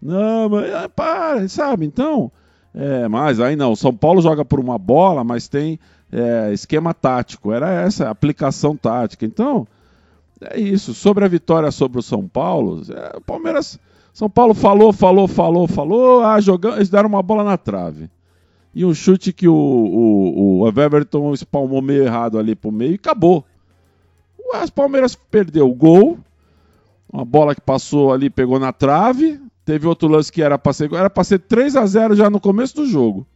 Não, 0.00 0.48
mas 0.48 0.72
ah, 0.74 0.88
para, 0.88 1.48
sabe? 1.48 1.84
Então, 1.84 2.30
é, 2.74 3.08
mas 3.08 3.40
aí 3.40 3.56
não. 3.56 3.74
São 3.74 3.94
Paulo 3.94 4.20
joga 4.20 4.44
por 4.44 4.60
uma 4.60 4.78
bola, 4.78 5.24
mas 5.24 5.48
tem 5.48 5.78
é, 6.12 6.52
esquema 6.52 6.94
tático. 6.94 7.52
Era 7.52 7.70
essa 7.82 8.08
aplicação 8.08 8.76
tática. 8.76 9.24
Então, 9.24 9.66
é 10.40 10.58
isso. 10.58 10.94
Sobre 10.94 11.24
a 11.24 11.28
vitória 11.28 11.70
sobre 11.70 11.98
o 11.98 12.02
São 12.02 12.26
Paulo, 12.28 12.82
é, 12.90 13.16
o 13.16 13.20
Palmeiras. 13.20 13.78
São 14.12 14.28
Paulo 14.28 14.52
falou, 14.54 14.92
falou, 14.92 15.28
falou, 15.28 15.68
falou. 15.68 16.24
Ah, 16.24 16.40
jogando, 16.40 16.76
eles 16.76 16.88
deram 16.88 17.08
uma 17.08 17.22
bola 17.22 17.44
na 17.44 17.56
trave. 17.56 18.10
E 18.74 18.84
um 18.84 18.94
chute 18.94 19.32
que 19.32 19.48
o, 19.48 19.54
o, 19.54 20.60
o 20.60 20.68
Everton 20.68 21.32
espalmou 21.32 21.80
meio 21.80 22.04
errado 22.04 22.38
ali 22.38 22.54
pro 22.54 22.70
meio 22.70 22.92
e 22.92 22.96
acabou. 22.96 23.44
O 24.38 24.72
Palmeiras 24.72 25.14
perdeu 25.14 25.68
o 25.68 25.74
gol. 25.74 26.18
Uma 27.12 27.24
bola 27.24 27.54
que 27.54 27.60
passou 27.60 28.12
ali, 28.12 28.28
pegou 28.28 28.58
na 28.58 28.72
trave. 28.72 29.40
Teve 29.68 29.86
outro 29.86 30.08
lance 30.08 30.32
que 30.32 30.40
era 30.40 30.58
para 30.58 30.72
ser, 30.72 30.90
era 30.94 31.10
para 31.10 31.22
ser 31.22 31.40
3 31.40 31.76
a 31.76 31.84
0 31.84 32.16
já 32.16 32.30
no 32.30 32.40
começo 32.40 32.74
do 32.74 32.86
jogo. 32.86 33.26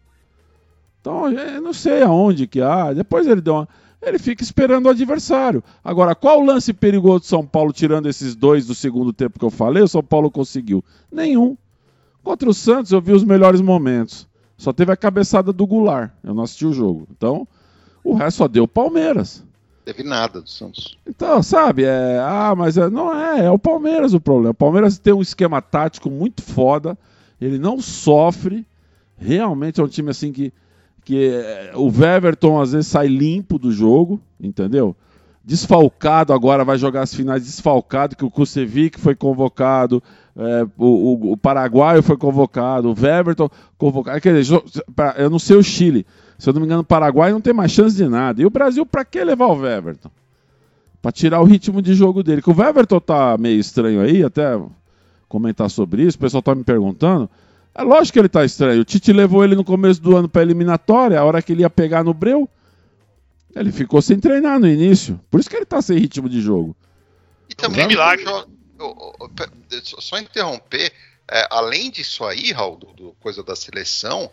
Então, 0.99 1.31
eu 1.31 1.61
não 1.61 1.75
sei 1.75 2.01
aonde 2.01 2.47
que 2.47 2.59
há. 2.59 2.91
Depois 2.95 3.27
ele 3.27 3.43
deu 3.43 3.57
uma, 3.57 3.69
ele 4.01 4.19
fica 4.19 4.43
esperando 4.43 4.87
o 4.87 4.89
adversário. 4.89 5.63
Agora, 5.85 6.15
qual 6.15 6.41
lance 6.41 6.73
perigoso 6.73 7.21
do 7.21 7.27
São 7.27 7.47
Paulo 7.47 7.71
tirando 7.71 8.09
esses 8.09 8.35
dois 8.35 8.67
do 8.67 8.75
segundo 8.75 9.13
tempo 9.13 9.39
que 9.39 9.45
eu 9.45 9.51
falei? 9.51 9.83
O 9.83 9.89
São 9.89 10.03
Paulo 10.03 10.31
conseguiu 10.31 10.83
nenhum. 11.13 11.55
Contra 12.23 12.49
o 12.49 12.55
Santos 12.55 12.93
eu 12.93 13.01
vi 13.03 13.13
os 13.13 13.25
melhores 13.25 13.61
momentos. 13.61 14.27
Só 14.57 14.73
teve 14.73 14.91
a 14.91 14.97
cabeçada 14.97 15.53
do 15.53 15.67
Goulart. 15.67 16.13
Eu 16.25 16.33
não 16.33 16.45
assisti 16.45 16.65
o 16.65 16.73
jogo. 16.73 17.07
Então, 17.15 17.47
o 18.03 18.15
resto 18.15 18.39
só 18.39 18.49
deu 18.49 18.67
Palmeiras. 18.67 19.45
Teve 19.85 20.05
nada 20.05 20.41
do 20.41 20.49
Santos. 20.49 20.97
Então, 21.07 21.43
sabe, 21.43 21.85
é, 21.85 22.19
ah, 22.21 22.55
mas 22.57 22.77
é, 22.77 22.89
não 22.89 23.13
é, 23.13 23.47
é 23.47 23.51
o 23.51 23.59
Palmeiras 23.59 24.15
o 24.15 24.21
problema. 24.21 24.53
O 24.53 24.55
Palmeiras 24.55 24.99
tem 24.99 25.13
um 25.13 25.23
esquema 25.23 25.61
tático 25.61 26.09
muito 26.09 26.41
foda, 26.41 26.97
ele 27.41 27.59
não 27.59 27.81
sofre, 27.81 28.65
realmente 29.19 29.81
é 29.81 29.85
um 29.85 29.89
time 29.89 30.11
assim 30.11 30.33
que, 30.33 30.53
que 31.05 31.33
é, 31.35 31.73
o 31.75 31.89
Weverton 31.89 32.61
às 32.61 32.73
vezes 32.73 32.87
sai 32.87 33.09
limpo 33.09 33.59
do 33.59 33.73
jogo, 33.73 34.21
entendeu? 34.41 34.95
Desfalcado 35.45 36.33
agora, 36.33 36.65
vai 36.65 36.79
jogar 36.79 37.03
as 37.03 37.13
finais 37.13 37.45
desfalcado, 37.45 38.15
que 38.15 38.25
o 38.25 38.31
Kusevic 38.31 39.01
foi 39.01 39.17
convocado, 39.17 40.01
é, 40.37 40.65
o, 40.79 40.87
o, 40.87 41.33
o, 41.33 41.37
Paraguaio 41.37 42.05
foi 42.05 42.17
convocado, 42.17 42.89
o 42.89 42.95
Weverton 42.97 43.51
convocado. 43.77 44.21
Quer 44.21 44.35
dizer, 44.35 44.63
eu 45.17 45.29
não 45.29 45.41
sei 45.41 45.57
o 45.57 45.63
Chile, 45.63 46.07
se 46.43 46.49
eu 46.49 46.53
não 46.55 46.61
me 46.61 46.67
engano, 46.67 46.81
o 46.81 46.85
Paraguai 46.85 47.31
não 47.31 47.41
tem 47.41 47.53
mais 47.53 47.71
chance 47.71 47.95
de 47.95 48.05
nada. 48.09 48.43
E 48.43 48.45
o 48.45 48.51
Brasil, 48.51 48.85
para 48.85 49.05
que 49.05 49.23
levar 49.23 49.47
o 49.47 49.61
Weverton? 49.61 50.11
Para 51.01 51.13
tirar 51.13 51.41
o 51.41 51.45
ritmo 51.45 51.81
de 51.81 51.95
jogo 51.95 52.21
dele. 52.21 52.43
Que 52.43 52.51
o 52.51 52.53
Weverton 52.53 52.99
tá 52.99 53.39
meio 53.39 53.61
estranho 53.61 54.01
aí, 54.01 54.25
até 54.25 54.61
comentar 55.29 55.71
sobre 55.71 56.03
isso, 56.03 56.17
o 56.17 56.21
pessoal 56.21 56.43
tá 56.43 56.53
me 56.53 56.65
perguntando. 56.65 57.31
É 57.73 57.83
lógico 57.83 58.15
que 58.15 58.19
ele 58.19 58.29
tá 58.29 58.45
estranho. 58.45 58.81
O 58.81 58.85
Tite 58.85 59.13
levou 59.13 59.45
ele 59.45 59.55
no 59.55 59.63
começo 59.63 60.03
do 60.03 60.17
ano 60.17 60.29
para 60.29 60.43
eliminatória, 60.43 61.21
a 61.21 61.25
hora 61.25 61.41
que 61.41 61.53
ele 61.53 61.61
ia 61.61 61.71
pegar 61.71 62.03
no 62.03 62.13
breu, 62.13 62.51
ele 63.55 63.71
ficou 63.71 64.03
sem 64.03 64.19
treinar 64.19 64.59
no 64.59 64.67
início. 64.67 65.21
Por 65.31 65.39
isso 65.39 65.49
que 65.49 65.55
ele 65.55 65.65
tá 65.65 65.81
sem 65.81 65.97
ritmo 65.97 66.29
de 66.29 66.41
jogo. 66.41 66.75
E 67.49 67.55
também 67.55 67.87
milagre. 67.87 68.25
Só 69.85 70.19
interromper, 70.19 70.93
é, 71.31 71.47
além 71.53 71.89
disso 71.89 72.25
aí, 72.25 72.51
Raul, 72.51 72.79
do, 72.79 72.93
do, 72.95 73.13
coisa 73.21 73.45
da 73.45 73.55
seleção, 73.55 74.29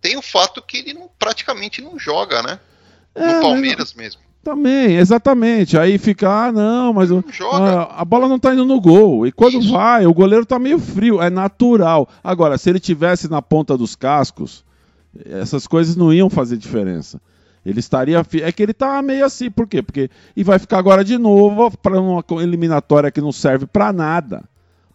tem 0.00 0.16
o 0.16 0.22
fato 0.22 0.62
que 0.62 0.78
ele 0.78 0.94
não, 0.94 1.08
praticamente 1.18 1.82
não 1.82 1.98
joga, 1.98 2.42
né? 2.42 2.58
É, 3.14 3.34
no 3.34 3.40
Palmeiras 3.40 3.94
mesmo. 3.94 4.20
Também, 4.42 4.96
exatamente. 4.96 5.76
Aí 5.76 5.98
fica, 5.98 6.46
ah, 6.46 6.52
não, 6.52 6.94
mas 6.94 7.10
não 7.10 7.22
a, 7.52 8.00
a, 8.00 8.04
bola 8.04 8.26
não 8.26 8.38
tá 8.38 8.54
indo 8.54 8.64
no 8.64 8.80
gol. 8.80 9.26
E 9.26 9.32
quando 9.32 9.58
Isso. 9.58 9.70
vai, 9.70 10.06
o 10.06 10.14
goleiro 10.14 10.46
tá 10.46 10.58
meio 10.58 10.78
frio, 10.78 11.20
é 11.20 11.28
natural. 11.28 12.08
Agora, 12.24 12.56
se 12.56 12.70
ele 12.70 12.80
tivesse 12.80 13.28
na 13.28 13.42
ponta 13.42 13.76
dos 13.76 13.94
cascos, 13.94 14.64
essas 15.26 15.66
coisas 15.66 15.94
não 15.94 16.12
iam 16.12 16.30
fazer 16.30 16.56
diferença. 16.56 17.20
Ele 17.64 17.80
estaria. 17.80 18.24
É 18.42 18.50
que 18.52 18.62
ele 18.62 18.72
tá 18.72 19.02
meio 19.02 19.26
assim, 19.26 19.50
por 19.50 19.66
quê? 19.66 19.82
Porque. 19.82 20.08
E 20.34 20.42
vai 20.42 20.58
ficar 20.58 20.78
agora 20.78 21.04
de 21.04 21.18
novo 21.18 21.76
para 21.76 22.00
uma 22.00 22.24
eliminatória 22.42 23.10
que 23.10 23.20
não 23.20 23.32
serve 23.32 23.66
para 23.66 23.92
nada. 23.92 24.42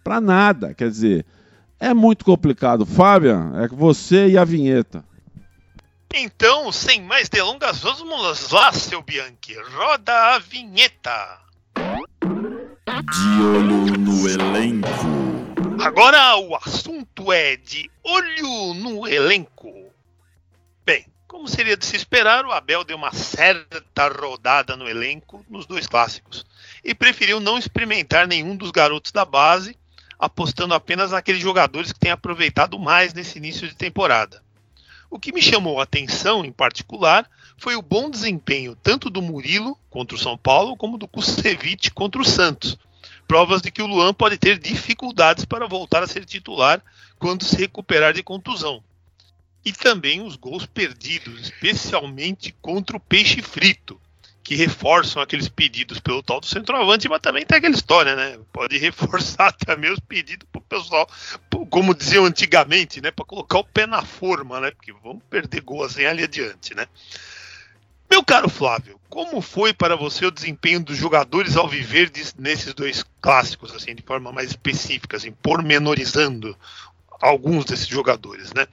Para 0.04 0.20
nada. 0.20 0.74
Quer 0.74 0.90
dizer, 0.90 1.26
É 1.79 1.94
muito 1.94 2.24
complicado. 2.24 2.86
Fabian, 2.86 3.51
é 3.63 3.67
você 3.67 4.27
e 4.27 4.38
a 4.38 4.46
vinheta. 4.46 5.03
Então, 6.13 6.72
sem 6.72 7.01
mais 7.01 7.27
delongas, 7.27 7.79
vamos 7.79 8.51
lá, 8.51 8.72
seu 8.72 9.01
Bianchi. 9.01 9.58
Roda 9.75 10.36
a 10.36 10.39
vinheta. 10.39 11.39
De 11.75 13.44
olho 13.44 13.98
no 13.98 14.29
elenco. 14.29 14.88
Agora 15.84 16.38
o 16.38 16.55
assunto 16.55 17.34
é 17.34 17.58
de 17.58 17.91
olho 18.01 18.74
no 18.75 19.05
elenco. 19.05 19.74
Bem, 20.86 21.05
como 21.27 21.50
seria 21.50 21.75
de 21.75 21.86
se 21.86 21.98
esperar, 21.98 22.46
o 22.46 22.51
Abel 22.51 22.86
deu 22.86 22.96
uma 22.96 23.12
certa 23.12 24.08
rodada 24.08 24.77
no 24.77 24.88
elenco 24.88 25.46
nos 25.50 25.65
dois 25.65 25.86
clássicos 25.86 26.46
e 26.84 26.96
preferiu 26.96 27.41
não 27.41 27.58
experimentar 27.58 28.25
nenhum 28.25 28.55
dos 28.55 28.72
garotos 28.72 29.12
da 29.12 29.25
base, 29.25 29.77
apostando 30.20 30.74
apenas 30.74 31.12
naqueles 31.12 31.42
jogadores 31.42 31.92
que 31.92 32.00
têm 32.00 32.12
aproveitado 32.12 32.80
mais 32.80 33.14
nesse 33.14 33.38
início 33.38 33.68
de 33.68 33.76
temporada. 33.76 34.44
O 35.10 35.20
que 35.20 35.32
me 35.32 35.42
chamou 35.42 35.80
a 35.80 35.84
atenção, 35.84 36.44
em 36.44 36.52
particular, 36.52 37.30
foi 37.58 37.76
o 37.76 37.82
bom 37.82 38.10
desempenho 38.10 38.76
tanto 38.76 39.10
do 39.10 39.22
Murilo 39.22 39.78
contra 39.90 40.16
o 40.16 40.20
São 40.20 40.38
Paulo 40.38 40.76
como 40.76 40.98
do 40.98 41.08
Kusevich 41.08 41.92
contra 41.92 42.22
o 42.22 42.26
Santos. 42.26 42.78
Provas 43.28 43.62
de 43.62 43.72
que 43.72 43.82
o 43.82 43.88
Luan 43.88 44.14
pode 44.14 44.38
ter 44.38 44.60
dificuldades 44.60 45.46
para 45.46 45.68
voltar 45.68 46.04
a 46.04 46.08
ser 46.08 46.26
titular 46.26 46.82
quando 47.18 47.44
se 47.44 47.56
recuperar 47.56 48.14
de 48.14 48.22
contusão. 48.22 48.84
E 49.64 49.74
também 49.74 50.22
os 50.22 50.36
gols 50.36 50.66
perdidos, 50.66 51.42
especialmente 51.42 52.54
contra 52.62 52.98
o 52.98 53.00
Peixe 53.00 53.42
Frito, 53.42 54.00
que 54.46 54.54
reforçam 54.54 55.24
aqueles 55.24 55.50
pedidos 55.50 56.00
pelo 56.00 56.22
tal 56.22 56.40
do 56.40 56.46
centroavante, 56.46 57.10
mas 57.10 57.20
também 57.20 57.44
tem 57.44 57.58
aquela 57.58 57.74
história, 57.74 58.16
né? 58.16 58.38
Pode 58.54 58.78
reforçar 58.78 59.52
também 59.52 59.92
os 59.92 60.00
pedidos 60.00 60.48
pro 60.52 60.62
pessoal, 60.62 61.10
como 61.72 61.96
diziam 61.96 62.25
antigamente, 62.25 63.02
né? 63.02 63.10
Para 63.10 63.25
colocar 63.25 63.58
o 63.58 63.64
pé 63.64 63.88
na 63.88 64.04
forma, 64.04 64.60
né? 64.60 64.70
Porque 64.70 64.94
vamos 65.04 65.24
perder 65.32 65.62
gol 65.62 65.84
assim 65.84 66.06
ali 66.06 66.24
adiante, 66.24 66.75
né? 66.75 66.86
Meu 68.08 68.24
caro 68.24 68.48
Flávio, 68.48 69.00
como 69.10 69.42
foi 69.42 69.74
para 69.74 69.96
você 69.96 70.28
o 70.28 70.32
desempenho 70.32 70.80
dos 70.80 70.96
jogadores 70.96 71.58
alviverdes 71.58 72.36
nesses 72.38 72.72
dois 72.75 73.04
clássicos, 73.20 73.74
assim, 73.74 73.96
de 73.96 74.04
forma 74.04 74.32
mais 74.32 74.50
específica, 74.52 75.18
assim, 75.18 75.32
pormenorizando 75.32 76.56
alguns 77.20 77.66
desses 77.66 77.88
jogadores, 77.88 78.54
né? 78.54 78.68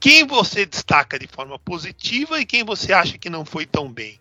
Quem 0.00 0.26
você 0.26 0.66
destaca 0.66 1.16
de 1.16 1.28
forma 1.28 1.60
positiva 1.60 2.40
e 2.40 2.44
quem 2.44 2.64
você 2.64 2.92
acha 2.92 3.16
que 3.16 3.30
não 3.30 3.44
foi 3.44 3.64
tão 3.64 3.88
bem? 3.88 4.20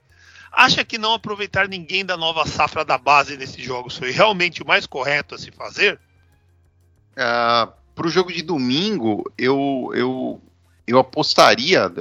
Acha 0.52 0.84
que 0.84 0.98
não 0.98 1.14
aproveitar 1.14 1.68
ninguém 1.68 2.06
da 2.06 2.18
nova 2.18 2.46
safra 2.46 2.84
da 2.84 2.98
base 2.98 3.38
nesses 3.38 3.64
jogos 3.64 3.98
foi 3.98 4.12
realmente 4.12 4.62
o 4.62 4.68
mais 4.68 4.86
correto 4.86 5.36
a 5.36 5.38
se 5.38 5.50
fazer? 5.52 5.96
Uh, 5.96 7.20
ah, 7.20 7.74
Para 7.96 8.08
o 8.08 8.10
jogo 8.10 8.32
de 8.32 8.42
domingo, 8.42 9.32
eu, 9.38 9.92
eu, 9.94 10.42
eu 10.86 11.00
apostaria, 11.00 11.92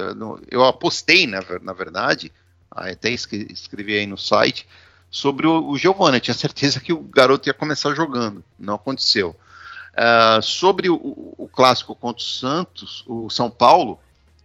eu 0.49 0.65
apostei, 0.65 1.25
na, 1.25 1.39
na 1.61 1.73
verdade, 1.73 2.31
até 2.69 3.09
escrevi 3.09 3.97
aí 3.97 4.05
no 4.05 4.17
site, 4.17 4.67
sobre 5.09 5.45
o, 5.45 5.69
o 5.69 5.77
Giovanni. 5.77 6.17
Eu 6.17 6.21
tinha 6.21 6.33
certeza 6.33 6.79
que 6.79 6.93
o 6.93 6.99
garoto 6.99 7.49
ia 7.49 7.53
começar 7.53 7.93
jogando, 7.93 8.43
não 8.57 8.75
aconteceu. 8.75 9.35
Uh, 9.91 10.41
sobre 10.41 10.89
o, 10.89 10.95
o, 11.37 11.49
clássico 11.51 11.93
contra 11.93 12.23
o 12.23 12.25
Santos, 12.25 13.03
o 13.05 13.29
São 13.29 13.51
Paulo, 13.51 13.99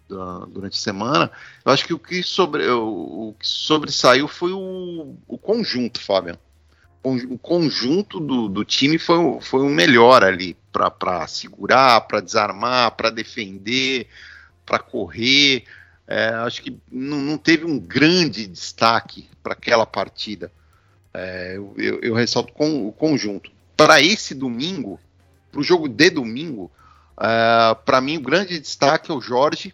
durante 0.09 0.79
a 0.79 0.81
semana. 0.81 1.31
Eu 1.65 1.73
acho 1.73 1.85
que 1.85 1.95
o 1.95 1.99
que, 1.99 2.23
sobre, 2.23 2.67
o, 2.69 3.29
o 3.29 3.37
que 3.39 3.47
sobressaiu 3.47 4.29
foi 4.29 4.53
o, 4.53 5.17
o 5.27 5.39
conjunto, 5.39 6.01
Fábio. 6.01 6.39
O 7.03 7.39
conjunto 7.39 8.19
do, 8.19 8.49
do 8.49 8.65
time 8.65 8.99
foi, 8.99 9.41
foi 9.41 9.63
o 9.63 9.69
melhor 9.69 10.25
ali 10.25 10.57
para 10.73 11.25
segurar, 11.29 12.01
para 12.01 12.21
desarmar, 12.21 12.91
para 12.97 13.11
defender, 13.11 14.09
para 14.65 14.81
correr. 14.81 15.65
É, 16.09 16.29
acho 16.29 16.63
que 16.63 16.77
não, 16.91 17.19
não, 17.19 17.39
teve 17.39 17.65
um 17.65 17.79
grande 17.79 18.47
destaque 18.47 19.29
para 19.41 19.53
aquela 19.53 19.87
partida. 19.87 20.51
É, 21.15 21.55
eu, 21.57 21.75
eu, 21.79 22.01
eu, 22.01 22.15
ressalto 22.15 22.53
com, 22.53 22.89
o 22.89 22.93
conjunto. 22.93 23.53
Para 23.77 24.01
esse 24.01 24.35
domingo, 24.35 24.99
para 25.53 25.61
o 25.61 25.65
jogo 25.65 25.89
de 25.89 26.11
domingo, 26.11 26.71
é, 27.21 27.77
para 27.85 28.01
mim 28.01 28.19
o 28.19 28.23
grande 28.23 28.59
destaque 28.59 29.13
é 29.13 29.15
o 29.15 29.21
Jorge, 29.21 29.73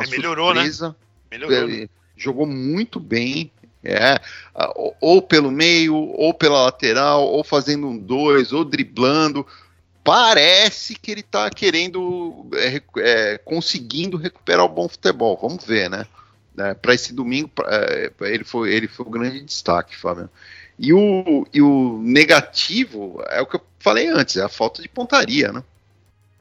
uma 0.00 0.14
é, 0.14 0.16
melhorou, 0.16 0.54
né? 0.54 0.60
surpresa. 0.60 0.88
né? 0.88 0.94
Melhorou. 1.38 1.88
Jogou 2.16 2.46
muito 2.46 3.00
bem. 3.00 3.50
É, 3.82 4.20
ou 5.00 5.22
pelo 5.22 5.50
meio, 5.50 5.94
ou 5.96 6.34
pela 6.34 6.64
lateral, 6.64 7.26
ou 7.26 7.42
fazendo 7.42 7.86
um 7.86 7.96
dois, 7.96 8.52
ou 8.52 8.62
driblando. 8.62 9.46
Parece 10.04 10.94
que 10.94 11.10
ele 11.10 11.20
está 11.20 11.48
querendo, 11.50 12.46
é, 12.54 12.82
é, 12.98 13.38
conseguindo 13.38 14.16
recuperar 14.16 14.64
o 14.64 14.68
bom 14.68 14.88
futebol. 14.88 15.38
Vamos 15.40 15.64
ver, 15.64 15.88
né? 15.88 16.06
É, 16.58 16.74
Para 16.74 16.94
esse 16.94 17.14
domingo, 17.14 17.50
é, 17.66 18.12
ele, 18.20 18.44
foi, 18.44 18.72
ele 18.72 18.86
foi 18.86 19.06
o 19.06 19.10
grande 19.10 19.40
destaque, 19.40 19.96
Fábio. 19.96 20.28
E 20.78 20.92
o, 20.92 21.46
e 21.52 21.60
o 21.60 22.00
negativo 22.02 23.22
é 23.28 23.40
o 23.40 23.46
que 23.46 23.56
eu 23.56 23.62
falei 23.78 24.08
antes, 24.08 24.36
é 24.36 24.42
a 24.42 24.48
falta 24.48 24.80
de 24.80 24.88
pontaria, 24.88 25.52
né? 25.52 25.62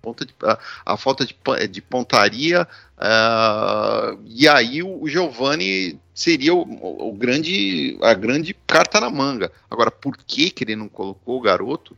Ponta 0.02 0.26
de, 0.26 0.34
a, 0.44 0.58
a, 0.86 0.98
falta 0.98 1.26
de, 1.26 1.36
de 1.70 1.82
pontaria, 1.82 2.68
uh, 2.98 4.20
e 4.26 4.48
aí 4.48 4.82
o, 4.84 5.04
o 5.04 5.08
Giovani 5.08 6.00
seria 6.14 6.54
o, 6.54 7.10
o, 7.10 7.14
grande, 7.14 7.98
a 8.02 8.14
grande 8.14 8.54
carta 8.68 9.00
na 9.00 9.10
manga. 9.10 9.52
Agora, 9.70 9.90
por 9.90 10.18
que, 10.18 10.50
que 10.50 10.64
ele 10.64 10.76
não 10.76 10.90
colocou 10.90 11.38
o 11.38 11.42
garoto? 11.42 11.96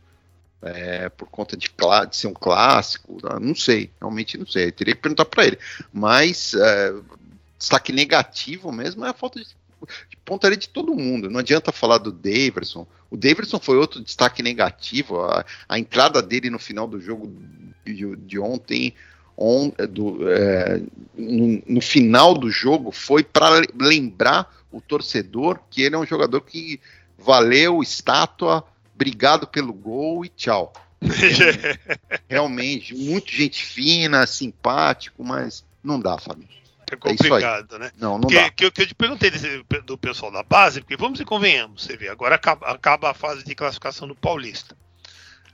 É, 0.64 1.08
por 1.08 1.28
conta 1.28 1.56
de, 1.56 1.68
de, 1.68 2.16
ser 2.16 2.28
um 2.28 2.32
clássico, 2.32 3.18
não 3.40 3.52
sei, 3.52 3.90
realmente 4.00 4.38
não 4.38 4.46
sei, 4.46 4.70
teria 4.70 4.94
que 4.94 5.00
perguntar 5.00 5.24
para 5.24 5.44
ele. 5.44 5.58
Mas 5.92 6.54
é, 6.54 6.94
destaque 7.58 7.92
negativo 7.92 8.70
mesmo 8.70 9.04
é 9.04 9.08
a 9.08 9.12
falta 9.12 9.40
de, 9.40 9.46
de 10.08 10.16
pontaria 10.24 10.56
de 10.56 10.68
todo 10.68 10.94
mundo. 10.94 11.30
Não 11.30 11.40
adianta 11.40 11.72
falar 11.72 11.98
do 11.98 12.12
Daverson. 12.12 12.86
O 13.10 13.16
Daverson 13.16 13.58
foi 13.58 13.76
outro 13.76 14.00
destaque 14.00 14.42
negativo. 14.42 15.20
A, 15.20 15.44
a 15.68 15.78
entrada 15.78 16.22
dele 16.22 16.50
no 16.50 16.58
final 16.58 16.86
do 16.86 17.00
jogo 17.00 17.32
de, 17.84 18.16
de 18.16 18.38
ontem, 18.38 18.94
on, 19.36 19.72
do, 19.88 20.28
é, 20.30 20.82
no, 21.16 21.62
no, 21.66 21.80
final 21.80 22.34
do 22.34 22.50
jogo, 22.50 22.92
foi 22.92 23.22
para 23.22 23.62
lembrar 23.78 24.52
o 24.70 24.80
torcedor 24.80 25.60
que 25.70 25.82
ele 25.82 25.94
é 25.94 25.98
um 25.98 26.06
jogador 26.06 26.40
que 26.40 26.80
valeu 27.18 27.82
estátua, 27.82 28.64
obrigado 28.94 29.46
pelo 29.46 29.72
gol 29.72 30.24
e 30.24 30.28
tchau. 30.28 30.72
Realmente, 32.28 32.94
muito 32.94 33.30
gente 33.30 33.64
fina, 33.64 34.26
simpático, 34.26 35.24
mas 35.24 35.64
não 35.82 36.00
dá, 36.00 36.16
Fabinho. 36.18 36.61
É 36.92 36.96
complicado, 36.96 37.76
é 37.76 37.78
né? 37.78 37.92
Não, 37.98 38.12
não 38.12 38.20
porque, 38.22 38.34
dá. 38.34 38.50
Que, 38.50 38.70
que 38.70 38.82
eu 38.82 38.86
te 38.86 38.94
perguntei 38.94 39.30
desse, 39.30 39.64
do 39.84 39.96
pessoal 39.96 40.30
da 40.30 40.42
base, 40.42 40.80
porque 40.80 40.96
vamos 40.96 41.20
e 41.20 41.24
convenhamos, 41.24 41.84
você 41.84 41.96
vê, 41.96 42.08
agora 42.08 42.34
acaba, 42.34 42.66
acaba 42.66 43.10
a 43.10 43.14
fase 43.14 43.44
de 43.44 43.54
classificação 43.54 44.06
do 44.06 44.14
Paulista. 44.14 44.76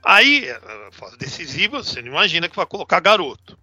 Aí, 0.03 0.45
eh, 0.45 0.89
fase 0.91 1.17
decisiva, 1.17 1.83
você 1.83 2.01
não 2.01 2.09
imagina 2.09 2.49
que 2.49 2.55
vai 2.55 2.65
colocar 2.65 2.99
garoto. 2.99 3.57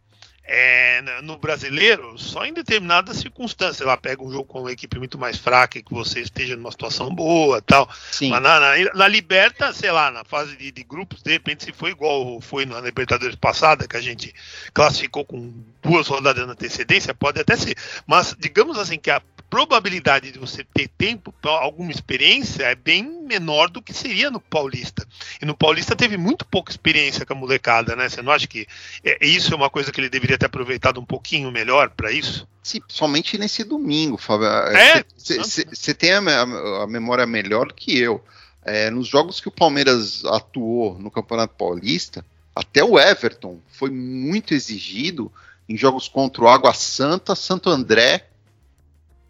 É, 0.48 1.02
no 1.22 1.36
brasileiro, 1.38 2.16
só 2.18 2.44
em 2.44 2.52
determinadas 2.52 3.16
circunstâncias. 3.16 3.80
Ela 3.80 3.96
pega 3.96 4.22
um 4.22 4.30
jogo 4.30 4.44
com 4.44 4.60
uma 4.60 4.72
equipe 4.72 4.98
muito 4.98 5.18
mais 5.18 5.36
fraca 5.38 5.78
e 5.78 5.82
que 5.82 5.92
você 5.92 6.20
esteja 6.20 6.56
numa 6.56 6.70
situação 6.70 7.12
boa 7.12 7.60
tal. 7.60 7.90
Sim. 8.12 8.30
Mas 8.30 8.42
na, 8.42 8.60
na, 8.60 8.94
na 8.94 9.08
Liberta, 9.08 9.72
sei 9.72 9.90
lá, 9.90 10.10
na 10.10 10.24
fase 10.24 10.56
de, 10.56 10.70
de, 10.70 10.84
grupos, 10.84 11.22
de 11.22 11.32
repente, 11.32 11.64
se 11.64 11.72
foi 11.72 11.90
igual 11.90 12.40
foi 12.40 12.64
na 12.64 12.80
Libertadores 12.80 13.34
passada, 13.34 13.88
que 13.88 13.96
a 13.96 14.00
gente 14.00 14.32
classificou 14.72 15.24
com 15.24 15.52
duas 15.82 16.06
rodadas 16.06 16.44
de 16.44 16.50
antecedência, 16.50 17.12
pode 17.12 17.40
até 17.40 17.56
ser. 17.56 17.76
Mas 18.06 18.34
digamos 18.38 18.78
assim 18.78 18.98
que 18.98 19.10
a 19.10 19.20
probabilidade 19.48 20.32
de 20.32 20.38
você 20.38 20.64
ter 20.64 20.88
tempo, 20.88 21.34
alguma 21.44 21.90
experiência, 21.90 22.64
é 22.64 22.74
bem 22.74 23.02
menor 23.22 23.70
do 23.70 23.80
que 23.80 23.92
seria 23.92 24.30
no 24.30 24.40
Paulista. 24.40 25.06
E 25.40 25.44
no 25.44 25.56
Paulista 25.56 25.94
teve 25.94 26.16
muito 26.16 26.44
pouca 26.44 26.70
experiência 26.70 27.24
com 27.24 27.32
a 27.32 27.36
molecada, 27.36 27.94
né? 27.94 28.08
Você 28.08 28.22
não 28.22 28.32
acha 28.32 28.46
que 28.46 28.66
é, 29.04 29.24
isso 29.24 29.52
é 29.52 29.56
uma 29.56 29.70
coisa 29.70 29.92
que 29.92 30.00
ele 30.00 30.08
deveria 30.08 30.38
ter 30.38 30.46
aproveitado 30.46 31.00
um 31.00 31.04
pouquinho 31.04 31.50
melhor 31.50 31.90
para 31.90 32.10
isso? 32.10 32.46
Sim, 32.62 32.80
somente 32.88 33.38
nesse 33.38 33.62
domingo, 33.62 34.16
Fábio. 34.16 34.46
É? 34.46 35.04
Você 35.16 35.94
tem 35.94 36.12
a, 36.12 36.18
a, 36.18 36.82
a, 36.82 36.86
memória 36.86 37.26
melhor 37.26 37.72
que 37.72 37.98
eu. 37.98 38.22
É, 38.64 38.90
nos 38.90 39.06
jogos 39.06 39.40
que 39.40 39.48
o 39.48 39.52
Palmeiras 39.52 40.24
atuou 40.24 40.98
no 40.98 41.10
Campeonato 41.10 41.54
Paulista, 41.54 42.24
até 42.54 42.82
o 42.82 42.98
Everton 42.98 43.60
foi 43.68 43.90
muito 43.90 44.52
exigido 44.52 45.30
em 45.68 45.76
jogos 45.76 46.08
contra 46.08 46.42
o 46.42 46.48
Água 46.48 46.74
Santa, 46.74 47.36
Santo 47.36 47.70
André 47.70 48.26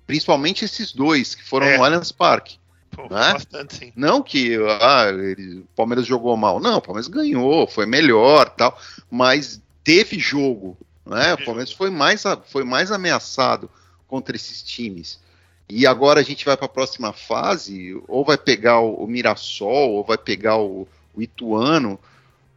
Principalmente 0.07 0.65
esses 0.65 0.93
dois 0.93 1.35
que 1.35 1.43
foram 1.43 1.67
é. 1.67 1.77
no 1.77 1.85
Allianz 1.85 2.13
Parque. 2.13 2.59
Pô, 2.91 3.03
né? 3.03 3.33
Bastante, 3.33 3.77
sim. 3.77 3.93
Não 3.97 4.23
que 4.23 4.57
ah, 4.81 5.09
ele, 5.09 5.61
o 5.61 5.69
Palmeiras 5.75 6.07
jogou 6.07 6.37
mal. 6.37 6.61
Não, 6.61 6.79
o 6.79 6.83
Palmeiras 6.83 7.09
ganhou, 7.09 7.67
foi 7.67 7.85
melhor 7.85 8.49
tal. 8.51 8.79
Mas 9.11 9.61
teve 9.85 10.19
jogo. 10.19 10.77
Né? 11.05 11.35
O 11.35 11.45
Palmeiras 11.45 11.73
foi 11.73 11.91
mais, 11.91 12.25
foi 12.47 12.65
mais 12.65 12.91
ameaçado 12.91 13.71
contra 14.09 14.35
esses 14.35 14.63
times. 14.63 15.21
E 15.69 15.87
agora 15.87 16.21
a 16.21 16.23
gente 16.23 16.45
vai 16.45 16.57
para 16.57 16.67
a 16.67 16.71
próxima 16.71 17.13
fase, 17.13 18.01
ou 18.07 18.25
vai 18.25 18.39
pegar 18.39 18.81
o, 18.81 18.95
o 18.95 19.07
Mirassol, 19.07 19.91
ou 19.93 20.05
vai 20.05 20.17
pegar 20.17 20.57
o, 20.59 20.87
o 21.15 21.23
Ituano. 21.23 21.99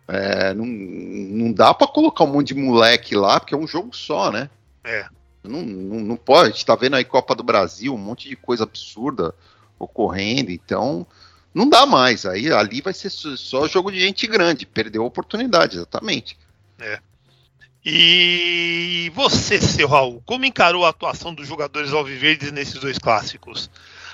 É, 0.08 0.54
não, 0.54 0.66
não 0.66 1.52
dá 1.52 1.74
pra 1.74 1.88
colocar 1.88 2.24
um 2.24 2.34
monte 2.34 2.54
de 2.54 2.56
moleque 2.56 3.16
lá, 3.16 3.40
porque 3.40 3.54
é 3.54 3.58
um 3.58 3.68
jogo 3.68 3.96
só, 3.96 4.32
né? 4.32 4.50
É. 4.84 5.06
Não, 5.44 5.62
não, 5.62 6.00
não 6.02 6.16
pode. 6.18 6.50
A 6.50 6.52
gente 6.52 6.66
tá 6.66 6.76
vendo 6.76 6.96
aí 6.96 7.06
Copa 7.06 7.34
do 7.34 7.44
Brasil, 7.44 7.94
um 7.94 7.98
monte 7.98 8.28
de 8.30 8.36
coisa 8.36 8.64
absurda 8.64 9.34
ocorrendo, 9.78 10.52
então 10.52 11.08
não 11.54 11.68
dá 11.70 11.86
mais. 11.86 12.26
Aí 12.26 12.52
ali 12.52 12.82
vai 12.82 12.94
ser 12.94 13.10
só- 13.10 13.68
jogo 13.68 13.92
de 13.92 14.00
gente 14.00 14.28
grande, 14.28 14.66
perdeu 14.66 15.04
a 15.04 15.08
oportunidade, 15.08 15.78
exatamente. 15.78 16.38
E 17.86 19.10
você, 19.16 19.60
seu 19.62 19.88
Raul, 19.88 20.22
como 20.26 20.44
encarou 20.46 20.86
a 20.86 20.90
atuação 20.90 21.34
dos 21.34 21.48
jogadores 21.48 21.94
alviverdes 21.94 22.52
nesses 22.52 22.76
dois 22.80 22.98
clássicos? 22.98 23.70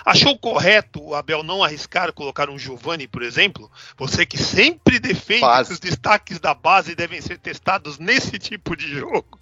Achou 0.06 0.38
correto 0.38 1.02
o 1.04 1.16
Abel 1.16 1.42
não 1.42 1.64
arriscar 1.64 2.14
colocar 2.14 2.48
um 2.48 2.60
Giovani, 2.60 3.08
por 3.08 3.24
exemplo? 3.24 3.72
Você 3.98 4.24
que 4.24 4.38
sempre 4.38 5.00
defende 5.00 5.42
Base. 5.42 5.70
que 5.70 5.74
os 5.74 5.80
destaques 5.80 6.40
da 6.40 6.54
base 6.54 6.94
devem 6.94 7.20
ser 7.22 7.40
testados 7.40 7.98
nesse 7.98 8.38
tipo 8.38 8.76
de 8.76 8.88
jogo. 8.88 9.40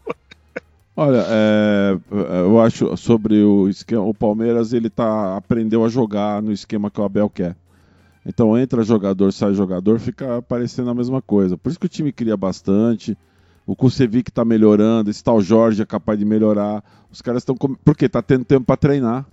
Olha, 0.95 1.25
é, 1.27 1.99
eu 2.45 2.61
acho 2.61 2.95
sobre 2.97 3.41
o 3.41 3.67
esquema, 3.67 4.03
o 4.03 4.13
Palmeiras 4.13 4.73
ele 4.73 4.91
tá 4.91 5.35
aprendeu 5.35 5.83
a 5.83 5.89
jogar 5.89 6.41
no 6.41 6.51
esquema 6.51 6.91
que 6.91 7.01
o 7.01 7.03
Abel 7.03 7.29
quer. 7.29 7.55
Então 8.23 8.57
entra 8.57 8.83
jogador, 8.83 9.33
sai 9.33 9.53
jogador, 9.55 9.99
fica 9.99 10.41
parecendo 10.43 10.91
a 10.91 10.93
mesma 10.93 11.21
coisa. 11.21 11.57
Por 11.57 11.69
isso 11.69 11.79
que 11.79 11.87
o 11.87 11.89
time 11.89 12.11
cria 12.11 12.37
bastante. 12.37 13.17
O 13.65 13.75
Kusevic 13.75 14.31
tá 14.31 14.45
melhorando, 14.45 15.09
esse 15.09 15.23
tal 15.23 15.41
Jorge 15.41 15.81
é 15.81 15.85
capaz 15.85 16.19
de 16.19 16.25
melhorar. 16.25 16.83
Os 17.11 17.21
caras 17.21 17.41
estão 17.41 17.55
porque 17.55 18.07
tá 18.07 18.21
tendo 18.21 18.45
tempo 18.45 18.65
para 18.65 18.77
treinar. 18.77 19.25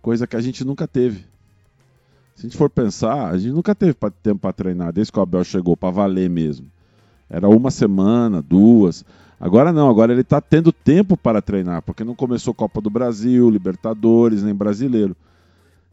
Coisa 0.00 0.26
que 0.26 0.36
a 0.36 0.40
gente 0.40 0.64
nunca 0.64 0.88
teve. 0.88 1.24
Se 2.34 2.46
a 2.46 2.48
gente 2.48 2.56
for 2.56 2.70
pensar, 2.70 3.28
a 3.28 3.36
gente 3.36 3.52
nunca 3.52 3.74
teve 3.74 3.94
tempo 4.22 4.40
para 4.40 4.52
treinar 4.52 4.92
desde 4.92 5.12
que 5.12 5.18
o 5.18 5.22
Abel 5.22 5.44
chegou 5.44 5.76
para 5.76 5.90
valer 5.90 6.30
mesmo. 6.30 6.66
Era 7.28 7.48
uma 7.48 7.70
semana, 7.70 8.40
duas. 8.42 9.04
Agora 9.42 9.72
não, 9.72 9.90
agora 9.90 10.12
ele 10.12 10.20
está 10.20 10.40
tendo 10.40 10.70
tempo 10.70 11.16
para 11.16 11.42
treinar, 11.42 11.82
porque 11.82 12.04
não 12.04 12.14
começou 12.14 12.54
Copa 12.54 12.80
do 12.80 12.88
Brasil, 12.88 13.50
Libertadores, 13.50 14.40
nem 14.40 14.54
Brasileiro. 14.54 15.16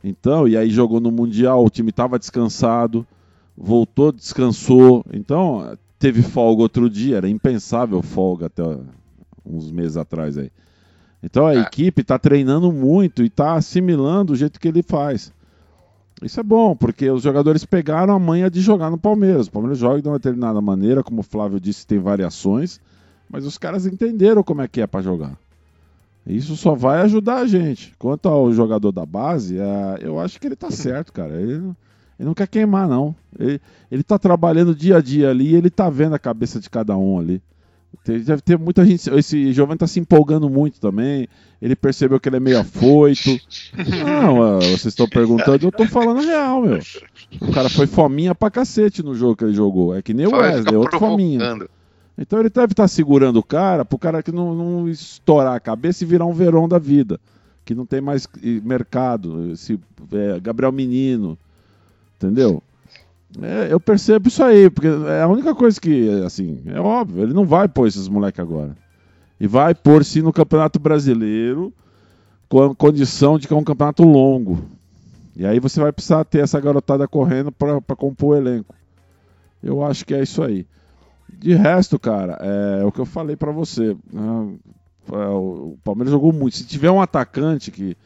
Então, 0.04 0.48
e 0.48 0.56
aí 0.56 0.70
jogou 0.70 1.00
no 1.00 1.10
Mundial, 1.10 1.66
o 1.66 1.70
time 1.70 1.90
estava 1.90 2.20
descansado, 2.20 3.08
voltou, 3.58 4.12
descansou. 4.12 5.04
Então, 5.12 5.76
teve 5.98 6.22
folga 6.22 6.62
outro 6.62 6.88
dia, 6.88 7.18
era 7.18 7.28
impensável 7.28 8.04
folga 8.04 8.46
até 8.46 8.62
uns 9.44 9.72
meses 9.72 9.98
atrás 9.98 10.38
aí. 10.38 10.52
Então 11.24 11.48
a 11.48 11.56
É. 11.56 11.62
equipe 11.62 12.04
está 12.04 12.20
treinando 12.20 12.72
muito 12.72 13.24
e 13.24 13.28
está 13.28 13.56
assimilando 13.56 14.34
o 14.34 14.36
jeito 14.36 14.60
que 14.60 14.68
ele 14.68 14.84
faz. 14.84 15.34
Isso 16.22 16.40
é 16.40 16.44
bom, 16.44 16.76
porque 16.76 17.10
os 17.10 17.24
jogadores 17.24 17.66
pegaram 17.66 18.14
a 18.14 18.20
manha 18.20 18.48
de 18.48 18.62
jogar 18.62 18.92
no 18.92 18.98
Palmeiras. 18.98 19.48
O 19.48 19.52
Palmeiras 19.52 19.80
joga 19.80 20.04
de 20.04 20.08
uma 20.08 20.20
determinada 20.20 20.62
maneira, 20.62 21.02
como 21.02 21.22
o 21.22 21.24
Flávio 21.24 21.60
disse, 21.60 21.88
tem 21.88 21.98
variações, 21.98 22.80
mas 23.30 23.46
os 23.46 23.58
caras 23.58 23.86
entenderam 23.86 24.44
como 24.44 24.62
é 24.62 24.68
que 24.68 24.82
é 24.82 24.88
para 24.88 25.02
jogar. 25.02 25.38
Isso 26.28 26.56
só 26.56 26.76
vai 26.76 27.02
ajudar 27.02 27.38
a 27.38 27.48
gente. 27.48 27.94
Quanto 27.98 28.28
ao 28.28 28.52
jogador 28.54 28.92
da 28.92 29.06
base, 29.06 29.58
é, 29.58 29.98
eu 30.02 30.20
acho 30.20 30.40
que 30.40 30.48
ele 30.48 30.56
tá 30.56 30.70
certo, 30.72 31.12
cara. 31.14 31.40
Ele, 31.42 31.58
não- 31.58 31.76
ele 32.20 32.28
não 32.28 32.34
quer 32.34 32.48
queimar, 32.48 32.88
não. 32.88 33.16
Ele, 33.40 33.62
ele 33.90 34.04
tá 34.04 34.20
trabalhando 34.20 34.76
dia 34.76 34.98
a 34.98 35.02
dia 35.02 35.30
ali 35.30 35.52
e 35.52 35.56
ele 35.56 35.70
tá 35.70 35.90
vendo 35.90 36.14
a 36.16 36.20
cabeça 36.20 36.60
de 36.60 36.70
cada 36.70 36.98
um 36.98 37.18
ali. 37.18 37.42
Deve 38.06 38.42
ter 38.42 38.58
muita 38.58 38.86
gente. 38.86 39.10
Esse 39.12 39.52
Giovanni 39.52 39.80
tá 39.80 39.88
se 39.88 40.00
empolgando 40.00 40.48
muito 40.50 40.80
também. 40.80 41.28
Ele 41.62 41.76
percebeu 41.76 42.20
que 42.20 42.30
ele 42.30 42.36
é 42.36 42.40
meio 42.40 42.60
afoito. 42.60 43.30
Não, 44.06 44.60
vocês 44.60 44.86
estão 44.88 45.08
perguntando, 45.08 45.66
eu 45.66 45.72
tô 45.72 45.86
falando 45.86 46.22
real, 46.22 46.62
meu. 46.62 46.80
O 47.42 47.52
cara 47.52 47.68
foi 47.70 47.88
fominha 47.88 48.36
pra 48.36 48.52
cacete 48.52 49.02
no 49.02 49.16
jogo 49.16 49.36
que 49.38 49.44
ele 49.46 49.54
jogou. 49.54 49.96
É 49.96 50.02
que 50.04 50.14
nem 50.14 50.28
o 50.28 50.32
Wesley, 50.32 50.64
ficar 50.66 50.78
outro 50.78 51.00
fominha. 51.00 51.40
Então 52.20 52.40
ele 52.40 52.50
deve 52.50 52.74
estar 52.74 52.88
segurando 52.88 53.38
o 53.38 53.44
cara 53.44 53.86
pro 53.86 53.98
cara 53.98 54.22
que 54.22 54.32
não, 54.32 54.54
não 54.54 54.90
estourar 54.90 55.56
a 55.56 55.60
cabeça 55.60 56.04
e 56.04 56.08
virar 56.08 56.26
um 56.26 56.34
verão 56.34 56.68
da 56.68 56.78
vida. 56.78 57.20
Que 57.64 57.74
não 57.74 57.86
tem 57.86 58.02
mais 58.02 58.28
mercado. 58.64 59.52
Esse 59.54 59.80
é, 60.12 60.40
Gabriel 60.40 60.72
Menino. 60.72 61.38
Entendeu? 62.18 62.62
É, 63.42 63.72
eu 63.72 63.80
percebo 63.80 64.28
isso 64.28 64.44
aí, 64.44 64.70
porque 64.70 64.88
é 64.88 65.22
a 65.22 65.28
única 65.28 65.56
coisa 65.56 65.80
que, 65.80 66.10
assim, 66.26 66.62
é 66.66 66.80
óbvio, 66.80 67.24
ele 67.24 67.34
não 67.34 67.46
vai 67.46 67.68
pôr 67.68 67.88
esses 67.88 68.08
moleques 68.08 68.40
agora. 68.40 68.76
E 69.40 69.48
vai 69.48 69.74
pôr 69.74 70.04
sim 70.04 70.22
no 70.22 70.34
Campeonato 70.34 70.80
Brasileiro, 70.80 71.72
com 72.50 72.64
a 72.64 72.76
condição 72.76 73.38
de 73.38 73.48
que 73.48 73.54
é 73.54 73.58
um 73.58 73.64
campeonato 73.64 74.04
longo. 74.04 74.60
E 75.36 75.46
aí 75.46 75.60
você 75.60 75.80
vai 75.80 75.92
precisar 75.92 76.26
ter 76.26 76.40
essa 76.40 76.60
garotada 76.60 77.08
correndo 77.08 77.52
para 77.52 77.96
compor 77.96 78.36
o 78.36 78.38
elenco. 78.38 78.76
Eu 79.64 79.86
acho 79.86 80.06
que 80.06 80.14
é 80.14 80.24
isso 80.24 80.44
aí. 80.44 80.66
De 81.38 81.54
resto, 81.54 81.98
cara, 82.00 82.34
é 82.42 82.84
o 82.84 82.92
que 82.92 83.00
eu 83.00 83.06
falei 83.06 83.36
pra 83.36 83.52
você. 83.52 83.96
né? 84.12 84.56
É, 85.12 85.28
o 85.28 85.78
Palmeiras 85.84 86.12
jogou 86.12 86.32
muito. 86.32 86.58
Se 86.58 86.66
tiver 86.66 86.92
um 86.92 87.02
atacante 87.02 87.72
que, 87.72 87.98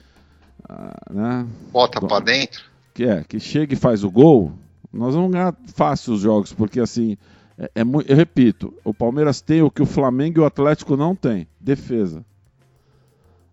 ah, 0.67 0.97
né, 1.11 1.47
Bota 1.71 1.99
pra 1.99 2.19
dentro. 2.19 2.63
que 2.93 3.03
é 3.03 3.23
que 3.23 3.39
chega 3.39 3.73
e 3.73 3.77
faz 3.77 4.03
o 4.03 4.11
gol, 4.11 4.53
nós 4.91 5.13
vamos 5.15 5.31
ganhar 5.31 5.55
fácil 5.67 6.13
os 6.13 6.21
jogos, 6.21 6.53
porque 6.53 6.79
assim, 6.79 7.17
é, 7.57 7.69
é 7.75 7.81
eu 7.81 8.15
repito, 8.15 8.73
o 8.83 8.93
Palmeiras 8.93 9.41
tem 9.41 9.61
o 9.61 9.71
que 9.71 9.81
o 9.81 9.85
Flamengo 9.87 10.39
e 10.39 10.41
o 10.41 10.45
Atlético 10.45 10.95
não 10.95 11.15
tem, 11.15 11.47
defesa. 11.59 12.23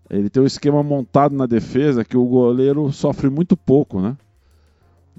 Ele 0.09 0.29
tem 0.29 0.43
um 0.43 0.47
esquema 0.47 0.83
montado 0.83 1.35
na 1.37 1.47
defesa 1.47 2.05
que 2.05 2.17
o 2.17 2.25
goleiro 2.25 2.93
sofre 2.93 3.31
muito 3.31 3.57
pouco, 3.57 4.01
né? 4.01 4.17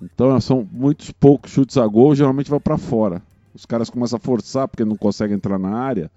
Então 0.01 0.39
são 0.41 0.67
muitos 0.69 1.11
poucos 1.11 1.51
chutes 1.51 1.77
a 1.77 1.87
gol, 1.87 2.15
geralmente 2.15 2.49
vai 2.49 2.59
pra 2.59 2.77
fora. 2.77 3.21
Os 3.53 3.65
caras 3.65 3.89
começam 3.89 4.17
a 4.17 4.19
forçar 4.19 4.67
porque 4.67 4.85
não 4.85 4.95
conseguem 4.95 5.35
entrar 5.35 5.59
na 5.59 5.75
área 5.75 6.11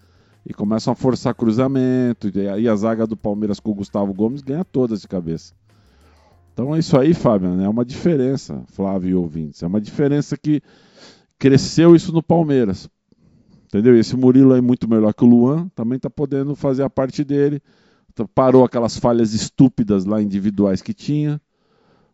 e 0.47 0.53
começam 0.53 0.92
a 0.92 0.97
forçar 0.97 1.35
cruzamento. 1.35 2.31
E 2.35 2.49
aí 2.49 2.68
a 2.68 2.77
zaga 2.77 3.07
do 3.07 3.16
Palmeiras 3.16 3.59
com 3.59 3.70
o 3.70 3.75
Gustavo 3.75 4.12
Gomes 4.12 4.42
ganha 4.42 4.64
todas 4.64 5.01
de 5.01 5.09
cabeça. 5.09 5.55
Então 6.53 6.75
é 6.75 6.79
isso 6.79 6.97
aí, 6.99 7.14
Fábio, 7.14 7.53
né? 7.55 7.64
é 7.64 7.68
uma 7.68 7.85
diferença, 7.85 8.62
Flávio 8.68 9.11
e 9.11 9.14
ouvintes. 9.14 9.62
É 9.62 9.66
uma 9.66 9.81
diferença 9.81 10.37
que 10.37 10.62
cresceu 11.38 11.97
isso 11.97 12.12
no 12.12 12.23
Palmeiras. 12.23 12.88
Entendeu? 13.66 13.97
E 13.97 13.99
Esse 13.99 14.16
Murilo 14.16 14.55
é 14.55 14.61
muito 14.61 14.88
melhor 14.88 15.12
que 15.12 15.25
o 15.25 15.27
Luan, 15.27 15.68
também 15.75 15.99
tá 15.99 16.09
podendo 16.09 16.55
fazer 16.55 16.85
a 16.85 16.90
parte 16.90 17.25
dele. 17.25 17.61
Parou 18.33 18.64
aquelas 18.64 18.97
falhas 18.97 19.35
estúpidas 19.35 20.05
lá 20.05 20.23
individuais 20.23 20.81
que 20.81 20.94
tinha. 20.94 21.40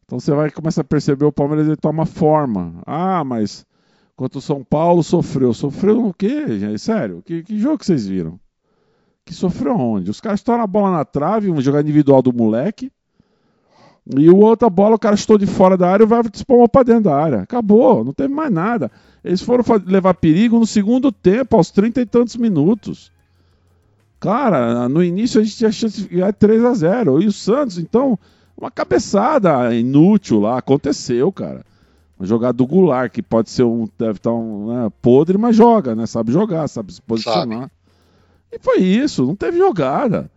Então 0.06 0.18
você 0.18 0.32
vai 0.32 0.50
começar 0.50 0.80
a 0.80 0.84
perceber 0.84 1.26
o 1.26 1.32
Palmeiras 1.32 1.66
ele 1.66 1.76
toma 1.76 2.06
forma. 2.06 2.82
Ah, 2.86 3.22
mas 3.22 3.66
quanto 4.20 4.36
o 4.36 4.42
São 4.42 4.62
Paulo 4.62 5.02
sofreu. 5.02 5.54
Sofreu 5.54 5.94
no 5.94 6.12
quê, 6.12 6.58
gente? 6.58 6.78
Sério? 6.78 7.22
Que, 7.24 7.42
que 7.42 7.58
jogo 7.58 7.78
que 7.78 7.86
vocês 7.86 8.06
viram? 8.06 8.38
Que 9.24 9.32
sofreu 9.32 9.74
onde? 9.74 10.10
Os 10.10 10.20
caras 10.20 10.40
estouram 10.40 10.62
a 10.62 10.66
bola 10.66 10.90
na 10.90 11.06
trave, 11.06 11.50
um 11.50 11.58
jogar 11.58 11.80
individual 11.80 12.20
do 12.20 12.30
moleque. 12.30 12.92
E 14.14 14.28
o 14.28 14.36
outra 14.36 14.68
bola, 14.68 14.96
o 14.96 14.98
cara 14.98 15.16
chutou 15.16 15.38
de 15.38 15.46
fora 15.46 15.74
da 15.74 15.88
área 15.88 16.04
e 16.04 16.06
vai 16.06 16.20
espalmou 16.34 16.68
pra 16.68 16.82
dentro 16.82 17.04
da 17.04 17.16
área. 17.16 17.40
Acabou, 17.40 18.04
não 18.04 18.12
teve 18.12 18.34
mais 18.34 18.52
nada. 18.52 18.92
Eles 19.24 19.40
foram 19.40 19.64
levar 19.86 20.12
perigo 20.12 20.58
no 20.58 20.66
segundo 20.66 21.10
tempo, 21.10 21.56
aos 21.56 21.70
30 21.70 22.02
e 22.02 22.04
tantos 22.04 22.36
minutos. 22.36 23.10
Cara, 24.20 24.86
no 24.86 25.02
início 25.02 25.40
a 25.40 25.42
gente 25.42 25.56
tinha 25.56 25.72
chance 25.72 26.02
de 26.02 26.08
ganhar 26.08 26.34
3 26.34 26.62
a 26.62 26.74
0 26.74 27.22
E 27.22 27.26
o 27.26 27.32
Santos, 27.32 27.78
então, 27.78 28.18
uma 28.54 28.70
cabeçada 28.70 29.74
inútil 29.74 30.40
lá. 30.40 30.58
Aconteceu, 30.58 31.32
cara. 31.32 31.64
Jogada 32.22 32.52
do 32.52 32.66
Goulart, 32.66 33.10
que 33.12 33.22
pode 33.22 33.50
ser 33.50 33.62
um. 33.64 33.88
Deve 33.98 34.18
estar 34.18 34.32
um 34.32 34.68
né, 34.68 34.92
podre, 35.00 35.38
mas 35.38 35.56
joga, 35.56 35.94
né? 35.94 36.06
Sabe 36.06 36.32
jogar, 36.32 36.68
sabe 36.68 36.92
se 36.92 37.00
posicionar. 37.02 37.70
E 38.52 38.58
foi 38.58 38.78
isso, 38.78 39.24
não 39.26 39.34
teve 39.36 39.56
jogada. 39.58 40.30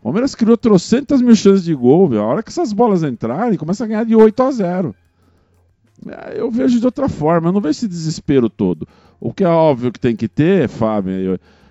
O 0.00 0.04
Palmeiras 0.04 0.34
criou 0.36 0.56
trocentas 0.56 1.20
mil 1.20 1.34
chances 1.34 1.64
de 1.64 1.74
gol, 1.74 2.08
meu. 2.08 2.22
A 2.22 2.26
hora 2.26 2.42
que 2.42 2.50
essas 2.50 2.72
bolas 2.72 3.02
entrarem, 3.02 3.58
começa 3.58 3.82
a 3.82 3.86
ganhar 3.88 4.04
de 4.04 4.14
8 4.14 4.40
a 4.42 4.50
0. 4.52 4.94
É, 6.06 6.40
Eu 6.40 6.50
vejo 6.50 6.78
de 6.78 6.86
outra 6.86 7.08
forma, 7.08 7.48
eu 7.48 7.52
não 7.52 7.60
vejo 7.60 7.70
esse 7.78 7.88
desespero 7.88 8.48
todo. 8.48 8.86
O 9.20 9.32
que 9.32 9.42
é 9.42 9.48
óbvio 9.48 9.90
que 9.90 9.98
tem 9.98 10.14
que 10.14 10.28
ter, 10.28 10.68
Fábio, 10.68 11.12
e 11.12 11.24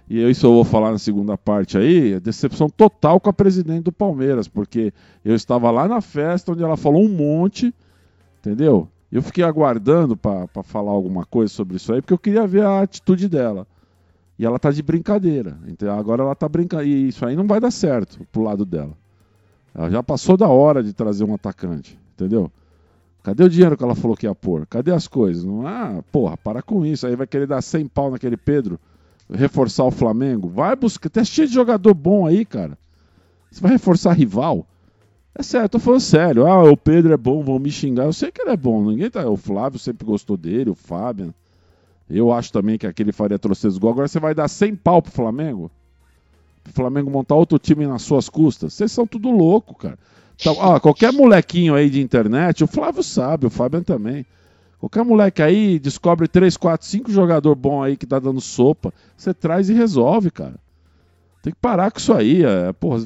eu- 0.09 0.29
isso 0.29 0.45
eu 0.47 0.51
vou 0.53 0.63
falar 0.65 0.91
na 0.91 0.97
segunda 0.97 1.37
parte 1.37 1.77
aí, 1.77 2.13
é 2.13 2.19
decepção 2.19 2.69
total 2.69 3.19
com 3.19 3.29
a 3.29 3.33
presidente 3.33 3.83
do 3.83 3.91
Palmeiras, 3.91 4.47
porque 4.47 4.91
eu 5.23 5.35
estava 5.35 5.69
lá 5.71 5.87
na 5.87 6.01
festa 6.01 6.51
onde 6.51 6.63
ela 6.63 6.75
falou 6.75 7.03
um 7.05 7.09
monte, 7.09 7.73
entendeu? 8.39 8.87
Eu 9.15 9.21
fiquei 9.21 9.45
aguardando 9.45 10.17
para 10.17 10.61
falar 10.61 10.91
alguma 10.91 11.25
coisa 11.25 11.53
sobre 11.53 11.77
isso 11.77 11.93
aí, 11.93 12.01
porque 12.01 12.13
eu 12.13 12.17
queria 12.17 12.45
ver 12.45 12.65
a 12.65 12.81
atitude 12.81 13.29
dela. 13.29 13.65
E 14.37 14.45
ela 14.45 14.59
tá 14.59 14.69
de 14.71 14.83
brincadeira. 14.83 15.57
Então 15.67 15.97
agora 15.97 16.21
ela 16.21 16.35
tá 16.35 16.49
brincando. 16.49 16.83
E 16.83 17.07
isso 17.07 17.25
aí 17.25 17.33
não 17.33 17.47
vai 17.47 17.61
dar 17.61 17.71
certo 17.71 18.19
pro 18.29 18.41
lado 18.41 18.65
dela. 18.65 18.91
Ela 19.73 19.89
já 19.89 20.03
passou 20.03 20.35
da 20.35 20.49
hora 20.49 20.83
de 20.83 20.91
trazer 20.91 21.23
um 21.23 21.33
atacante, 21.33 21.97
entendeu? 22.13 22.51
Cadê 23.23 23.45
o 23.45 23.49
dinheiro 23.49 23.77
que 23.77 23.83
ela 23.85 23.95
falou 23.95 24.17
que 24.17 24.25
ia 24.25 24.35
pôr? 24.35 24.67
Cadê 24.67 24.91
as 24.91 25.07
coisas? 25.07 25.45
Não, 25.45 25.65
ah, 25.65 26.03
porra, 26.11 26.35
para 26.35 26.61
com 26.61 26.85
isso. 26.85 27.07
Aí 27.07 27.15
vai 27.15 27.25
querer 27.25 27.47
dar 27.47 27.61
100 27.61 27.87
pau 27.87 28.11
naquele 28.11 28.35
Pedro, 28.35 28.77
reforçar 29.31 29.85
o 29.85 29.91
Flamengo. 29.91 30.49
Vai 30.49 30.75
buscar. 30.75 31.09
Tá 31.09 31.23
cheio 31.23 31.47
de 31.47 31.53
jogador 31.53 31.93
bom 31.93 32.27
aí, 32.27 32.43
cara. 32.43 32.77
Você 33.49 33.61
vai 33.61 33.71
reforçar 33.71 34.11
rival? 34.11 34.67
É 35.37 35.43
sério, 35.43 35.65
eu 35.65 35.69
tô 35.69 35.79
falando 35.79 35.99
sério. 35.99 36.47
Ah, 36.47 36.63
o 36.63 36.77
Pedro 36.77 37.13
é 37.13 37.17
bom, 37.17 37.43
vão 37.43 37.59
me 37.59 37.69
xingar. 37.69 38.05
Eu 38.05 38.13
sei 38.13 38.31
que 38.31 38.41
ele 38.41 38.51
é 38.51 38.57
bom. 38.57 38.89
Ninguém 38.89 39.09
tá. 39.09 39.29
O 39.29 39.35
Flávio 39.35 39.77
sempre 39.77 40.05
gostou 40.05 40.37
dele, 40.37 40.69
o 40.69 40.75
Fábio. 40.75 41.33
Eu 42.09 42.31
acho 42.31 42.53
também 42.53 42.77
que 42.77 42.87
aquele 42.87 43.11
faria 43.11 43.37
trocentos 43.37 43.77
gols. 43.77 43.93
Agora 43.93 44.07
você 44.07 44.19
vai 44.19 44.33
dar 44.33 44.47
100 44.47 44.75
pau 44.75 45.01
pro 45.01 45.11
Flamengo? 45.11 45.69
Pro 46.63 46.73
Flamengo 46.73 47.11
montar 47.11 47.35
outro 47.35 47.59
time 47.59 47.85
nas 47.85 48.03
suas 48.03 48.29
custas? 48.29 48.73
Vocês 48.73 48.91
são 48.91 49.05
tudo 49.05 49.29
louco, 49.29 49.75
cara. 49.75 49.99
Então, 50.39 50.55
ó, 50.57 50.79
qualquer 50.79 51.11
molequinho 51.11 51.75
aí 51.75 51.89
de 51.89 52.01
internet, 52.01 52.63
o 52.63 52.67
Flávio 52.67 53.03
sabe, 53.03 53.45
o 53.45 53.49
Fabian 53.49 53.83
também. 53.83 54.25
Qualquer 54.79 55.03
moleque 55.03 55.41
aí 55.41 55.79
descobre 55.79 56.27
3, 56.27 56.55
4, 56.57 56.85
5 56.85 57.11
jogador 57.11 57.55
bom 57.55 57.81
aí 57.81 57.97
que 57.97 58.05
tá 58.05 58.19
dando 58.19 58.41
sopa, 58.41 58.93
você 59.17 59.33
traz 59.33 59.69
e 59.69 59.73
resolve, 59.73 60.29
cara. 60.29 60.55
Tem 61.45 61.53
que 61.53 61.59
parar 61.61 61.91
com 61.91 61.99
isso 61.99 62.11
aí. 62.11 62.43
É, 62.43 62.73
porra, 62.73 62.97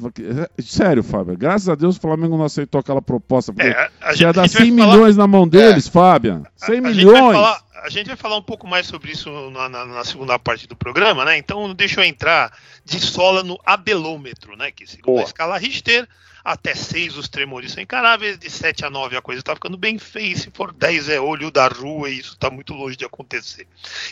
é, 0.58 0.62
sério, 0.62 1.02
Fábio. 1.02 1.36
Graças 1.36 1.68
a 1.68 1.74
Deus 1.74 1.98
o 1.98 2.00
Flamengo 2.00 2.38
não 2.38 2.44
aceitou 2.46 2.78
aquela 2.80 3.02
proposta. 3.02 3.52
Porque 3.52 3.68
É, 3.68 3.90
a 4.00 4.12
gente- 4.12 4.22
ia 4.22 4.28
a 4.30 4.32
dar 4.32 4.42
gente 4.48 4.54
vai 4.54 4.62
100 4.66 4.78
falar- 4.78 4.92
milhões 4.94 5.16
na 5.18 5.26
mão 5.26 5.46
deles, 5.46 5.86
Fábio. 5.86 6.42
100 6.56 6.76
A- 6.76 6.88
a 6.88 6.92
gente 6.92 7.04
milhões. 7.04 7.34
falar- 7.34 7.60
a 7.84 7.88
gente 7.90 8.06
vai 8.06 8.16
falar 8.16 8.38
um 8.38 8.42
pouco 8.42 8.66
mais 8.66 8.86
sobre 8.86 9.12
isso 9.12 9.30
na, 9.50 9.68
na- 9.68 9.84
na 9.84 10.04
segunda 10.04 10.38
parte 10.38 10.66
do 10.66 10.74
programa, 10.74 11.22
né? 11.24 11.36
Então 11.36 11.74
deixa 11.74 12.00
eu 12.00 12.04
entrar 12.04 12.50
de 12.82 12.98
sola 12.98 13.42
no 13.42 13.58
abelômetro, 13.66 14.56
né? 14.56 14.70
Que 14.70 14.86
segundo 14.86 15.04
Boa. 15.04 15.20
a 15.20 15.24
escala 15.24 15.58
Richter, 15.58 16.08
até 16.42 16.74
6 16.74 17.18
os 17.18 17.28
tremores 17.28 17.72
são 17.72 17.82
encaráveis, 17.82 18.38
de 18.38 18.48
7 18.48 18.86
a 18.86 18.90
9 18.90 19.16
a 19.18 19.20
coisa 19.22 19.42
tá 19.42 19.54
ficando 19.54 19.76
bem 19.76 19.98
feia, 19.98 20.32
e 20.32 20.36
se 20.38 20.50
for 20.54 20.72
10 20.72 21.10
é 21.10 21.20
olho 21.20 21.50
da 21.50 21.68
rua 21.68 22.08
e 22.08 22.18
isso 22.18 22.38
tá 22.38 22.48
muito 22.50 22.72
longe 22.72 22.96
de 22.96 23.04
acontecer. 23.04 23.66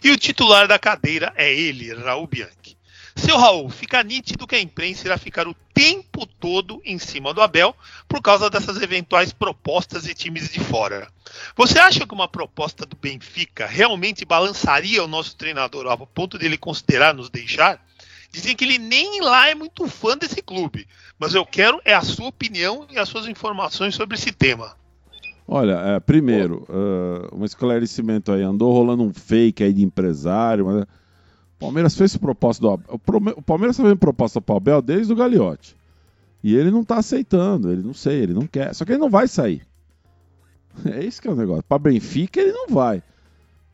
E 0.05 0.11
o 0.11 0.19
titular 0.19 0.69
da 0.69 0.79
cadeira 0.79 1.33
é 1.35 1.51
ele, 1.51 1.95
Raul 1.95 2.27
Bianchi. 2.27 2.77
Seu 3.19 3.37
Raul, 3.37 3.69
fica 3.69 4.03
nítido 4.03 4.47
que 4.47 4.55
a 4.55 4.61
imprensa 4.61 5.07
irá 5.07 5.19
ficar 5.19 5.49
o 5.49 5.55
tempo 5.75 6.25
todo 6.25 6.81
em 6.85 6.99
cima 6.99 7.35
do 7.35 7.43
Abel 7.43 7.75
por 8.07 8.23
causa 8.23 8.49
dessas 8.49 8.81
eventuais 8.81 9.33
propostas 9.33 10.05
de 10.05 10.15
times 10.15 10.49
de 10.51 10.61
fora. 10.61 11.09
Você 11.57 11.81
acha 11.81 12.07
que 12.07 12.15
uma 12.15 12.29
proposta 12.29 12.87
do 12.87 12.97
Benfica 12.97 13.67
realmente 13.67 14.25
balançaria 14.25 15.03
o 15.03 15.09
nosso 15.09 15.37
treinador 15.37 15.87
ao 15.89 16.07
ponto 16.07 16.39
dele 16.39 16.57
considerar 16.57 17.13
nos 17.13 17.29
deixar? 17.29 17.85
Dizem 18.31 18.55
que 18.55 18.65
ele 18.65 18.79
nem 18.79 19.21
lá 19.21 19.49
é 19.49 19.55
muito 19.55 19.89
fã 19.89 20.17
desse 20.17 20.41
clube, 20.41 20.87
mas 21.19 21.35
eu 21.35 21.45
quero 21.45 21.81
é 21.85 21.95
a 21.95 22.03
sua 22.03 22.29
opinião 22.29 22.87
e 22.89 22.99
as 22.99 23.09
suas 23.09 23.27
informações 23.27 23.97
sobre 23.97 24.17
esse 24.17 24.31
tema. 24.31 24.77
Olha, 25.47 25.73
é, 25.73 26.01
primeiro, 26.01 26.67
ah, 26.69 27.35
um 27.35 27.45
esclarecimento 27.45 28.31
aí. 28.31 28.43
Andou 28.43 28.73
rolando 28.73 29.03
um 29.03 29.13
fake 29.13 29.65
aí 29.65 29.73
de 29.73 29.83
empresário. 29.83 30.67
Mas... 30.67 30.87
O 31.59 31.61
Palmeiras 31.61 31.97
fez 31.97 32.17
proposta 32.17 32.61
do 32.63 32.71
Abel. 32.71 32.87
O 32.89 33.39
O 33.39 33.43
Palmeiras 33.43 33.77
tá 33.77 33.83
fazendo 33.83 33.99
proposta 33.99 34.41
pro 34.41 34.57
Abel 34.57 34.81
desde 34.81 35.13
o 35.13 35.17
Gagliotti. 35.17 35.77
E 36.43 36.55
ele 36.55 36.71
não 36.71 36.85
tá 36.85 36.99
aceitando. 36.99 37.71
Ele 37.73 37.83
não 37.83 37.93
sei, 37.95 38.21
ele 38.23 38.33
não 38.33 38.47
quer. 38.47 38.73
Só 38.75 38.85
que 38.85 38.93
ele 38.93 39.01
não 39.01 39.11
vai 39.11 39.27
sair. 39.29 39.63
É 40.87 41.05
isso 41.05 41.21
que 41.21 41.27
é 41.27 41.31
o 41.33 41.37
negócio. 41.37 41.65
Pra 41.65 41.79
Benfica 41.79 42.41
ele 42.41 42.53
não 42.53 42.69
vai. 42.69 43.03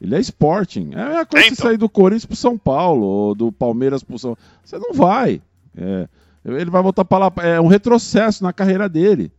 Ele 0.00 0.14
é 0.14 0.20
Sporting. 0.20 0.90
É 0.94 1.00
a 1.02 1.08
mesma 1.08 1.26
coisa 1.26 1.46
É, 1.46 1.48
que 1.48 1.52
então. 1.54 1.66
sair 1.66 1.76
do 1.76 1.88
Corinthians 1.88 2.24
pro 2.24 2.36
São 2.36 2.56
Paulo, 2.56 3.04
ou 3.06 3.34
do 3.34 3.52
Palmeiras 3.52 4.02
pro 4.02 4.18
São 4.18 4.36
Você 4.64 4.78
não 4.78 4.94
vai. 4.94 5.42
É, 5.76 6.08
ele 6.44 6.70
vai 6.70 6.82
voltar 6.82 7.04
pra 7.04 7.18
lá. 7.18 7.32
É 7.42 7.60
um 7.60 7.66
retrocesso 7.66 8.42
na 8.42 8.52
carreira 8.54 8.88
dele. 8.88 9.30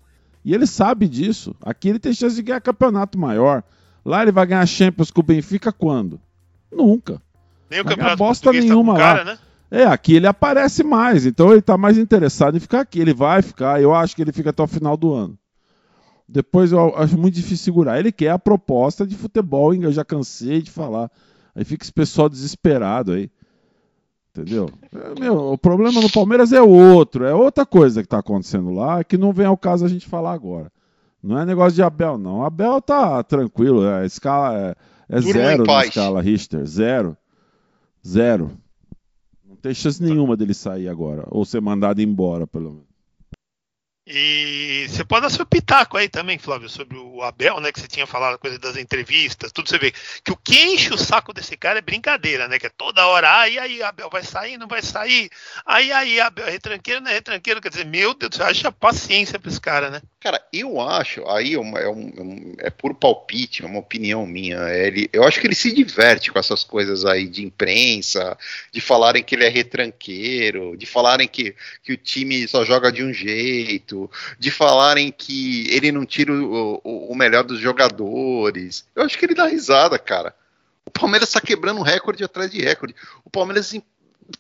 E 0.44 0.54
ele 0.54 0.68
sabe 0.68 1.08
disso. 1.08 1.56
Aqui 1.60 1.90
ele 1.90 1.98
tem 2.00 2.14
chance 2.14 2.36
de 2.36 2.44
ganhar 2.44 2.62
campeonato 2.62 3.18
maior. 3.18 3.64
Lá 4.06 4.22
ele 4.22 4.32
vai 4.32 4.46
ganhar 4.46 4.66
Champions 4.68 5.10
com 5.10 5.22
o 5.22 5.24
Benfica 5.24 5.72
quando? 5.72 6.20
Nunca. 6.72 7.20
Nem 7.70 7.82
o 7.82 7.84
Não 7.84 7.90
campeonato 7.90 8.18
bosta 8.18 8.52
tá 8.52 8.58
com 8.58 8.64
nenhuma 8.64 8.94
lá. 8.94 9.00
cara, 9.00 9.24
né? 9.24 9.38
É, 9.72 9.84
aqui 9.84 10.16
ele 10.16 10.28
aparece 10.28 10.84
mais, 10.84 11.26
então 11.26 11.52
ele 11.52 11.62
tá 11.62 11.78
mais 11.78 11.98
interessado 11.98 12.56
em 12.56 12.60
ficar 12.60 12.82
aqui. 12.82 13.00
Ele 13.00 13.14
vai 13.14 13.42
ficar, 13.42 13.82
eu 13.82 13.94
acho 13.94 14.16
que 14.16 14.22
ele 14.22 14.32
fica 14.32 14.52
até 14.52 14.62
o 14.62 14.68
final 14.68 14.96
do 14.96 15.14
ano. 15.14 15.38
Depois 16.28 16.72
eu 16.72 16.96
acho 16.98 17.18
muito 17.18 17.36
difícil 17.36 17.66
segurar. 17.66 18.00
Ele 18.00 18.12
quer 18.12 18.30
a 18.30 18.40
proposta 18.40 19.06
de 19.06 19.16
futebol, 19.16 19.74
hein? 19.74 19.84
eu 19.84 19.92
já 19.92 20.04
cansei 20.04 20.62
de 20.62 20.72
falar. 20.72 21.12
Aí 21.56 21.64
fica 21.64 21.84
esse 21.84 21.94
pessoal 21.94 22.30
desesperado 22.30 23.14
aí. 23.14 23.30
Entendeu? 24.32 24.70
É, 24.94 25.20
meu, 25.20 25.54
o 25.54 25.58
problema 25.58 26.02
no 26.02 26.12
Palmeiras 26.12 26.52
é 26.52 26.62
outro, 26.62 27.24
é 27.24 27.34
outra 27.34 27.66
coisa 27.66 28.02
que 28.02 28.10
tá 28.10 28.20
acontecendo 28.20 28.72
lá, 28.72 29.02
que 29.02 29.18
não 29.18 29.32
vem 29.32 29.46
ao 29.46 29.56
caso 29.56 29.86
a 29.86 29.88
gente 29.88 30.08
falar 30.08 30.34
agora. 30.34 30.70
Não 31.24 31.40
é 31.40 31.46
negócio 31.46 31.74
de 31.74 31.82
Abel, 31.82 32.18
não. 32.18 32.44
Abel 32.44 32.82
tá 32.82 33.24
tranquilo, 33.24 33.86
é, 33.86 34.02
a 34.02 34.06
escala 34.06 34.58
é, 34.58 34.76
é 35.10 35.22
zero 35.22 35.64
na 35.64 35.86
escala 35.86 36.22
Richter, 36.22 36.66
zero. 36.66 37.18
Zero. 38.08 38.52
Não 39.44 39.56
tem 39.56 39.74
chance 39.74 40.02
nenhuma 40.02 40.38
dele 40.38 40.54
sair 40.54 40.88
agora, 40.88 41.26
ou 41.32 41.44
ser 41.44 41.60
mandado 41.60 42.02
embora, 42.02 42.46
pelo 42.46 42.72
menos. 42.72 42.95
E 44.08 44.86
você 44.88 45.04
pode 45.04 45.24
dar 45.24 45.32
seu 45.32 45.48
pitaco 45.48 45.98
aí 45.98 46.08
também, 46.08 46.38
Flávio, 46.38 46.70
sobre 46.70 46.96
o 46.96 47.24
Abel, 47.24 47.60
né? 47.60 47.72
Que 47.72 47.80
você 47.80 47.88
tinha 47.88 48.06
falado 48.06 48.36
a 48.36 48.38
coisa 48.38 48.60
das 48.60 48.78
entrevistas, 48.78 49.52
tudo 49.52 49.68
você 49.68 49.80
vê. 49.80 49.92
Que 50.24 50.32
o 50.32 50.38
que 50.38 50.56
enche 50.64 50.94
o 50.94 50.98
saco 50.98 51.34
desse 51.34 51.58
cara 51.58 51.80
é 51.80 51.82
brincadeira, 51.82 52.48
né? 52.48 52.60
Que 52.60 52.68
é 52.68 52.70
toda 52.70 53.08
hora, 53.08 53.28
ai, 53.28 53.58
aí, 53.58 53.82
Abel 53.82 54.08
vai 54.12 54.22
sair, 54.24 54.60
não 54.60 54.68
vai 54.68 54.84
sair. 54.84 55.28
Aí, 55.66 55.92
aí, 55.92 56.20
Abel, 56.20 56.46
é 56.46 56.52
retranqueiro, 56.52 57.02
não 57.02 57.10
é 57.10 57.16
retranqueiro. 57.16 57.60
Quer 57.60 57.70
dizer, 57.70 57.86
meu 57.86 58.14
Deus, 58.14 58.36
você 58.36 58.44
acha 58.44 58.72
paciência 58.72 59.40
pra 59.40 59.50
esse 59.50 59.60
cara, 59.60 59.90
né? 59.90 60.02
Cara, 60.20 60.44
eu 60.54 60.80
acho, 60.82 61.28
aí 61.28 61.54
é, 61.54 61.56
é 61.56 61.60
um, 61.60 61.78
é 61.78 61.90
um- 61.90 62.54
é 62.60 62.70
puro 62.70 62.94
palpite, 62.96 63.64
é 63.64 63.66
uma 63.66 63.80
opinião 63.80 64.26
minha. 64.28 64.58
é 64.70 64.88
Ele, 64.88 65.10
eu 65.14 65.24
acho 65.24 65.40
que 65.42 65.48
ele 65.48 65.56
se 65.56 65.72
diverte 65.74 66.32
com 66.32 66.38
essas 66.40 66.64
coisas 66.64 67.06
aí 67.06 67.28
de 67.28 67.44
imprensa, 67.44 68.38
de 68.72 68.82
falarem 68.82 69.24
que 69.24 69.34
ele 69.36 69.46
é 69.46 69.50
retranqueiro, 69.50 70.76
de 70.78 70.86
falarem 70.86 71.28
que, 71.28 71.56
que 71.84 71.94
o 71.94 71.98
time 71.98 72.48
só 72.48 72.64
joga 72.66 72.92
de 72.92 73.04
um 73.04 73.14
jeito, 73.14 73.95
de 74.40 74.52
falarem 74.52 75.12
que 75.12 75.68
ele 75.70 75.92
não 75.92 76.06
tira 76.06 76.32
o, 76.34 76.82
o- 76.84 77.12
o 77.12 77.16
melhor 77.16 77.44
dos 77.44 77.60
jogadores. 77.60 78.86
Eu 78.96 79.04
acho 79.04 79.18
que 79.18 79.26
ele 79.26 79.36
dá 79.36 79.48
risada, 79.48 79.98
cara. 79.98 80.36
O 80.86 80.92
Palmeiras 80.92 81.32
tá 81.32 81.42
quebrando 81.42 81.82
recorde 81.82 82.24
atrás 82.24 82.52
de 82.52 82.62
recorde. 82.62 82.96
O 83.24 83.30
Palmeiras 83.30 83.74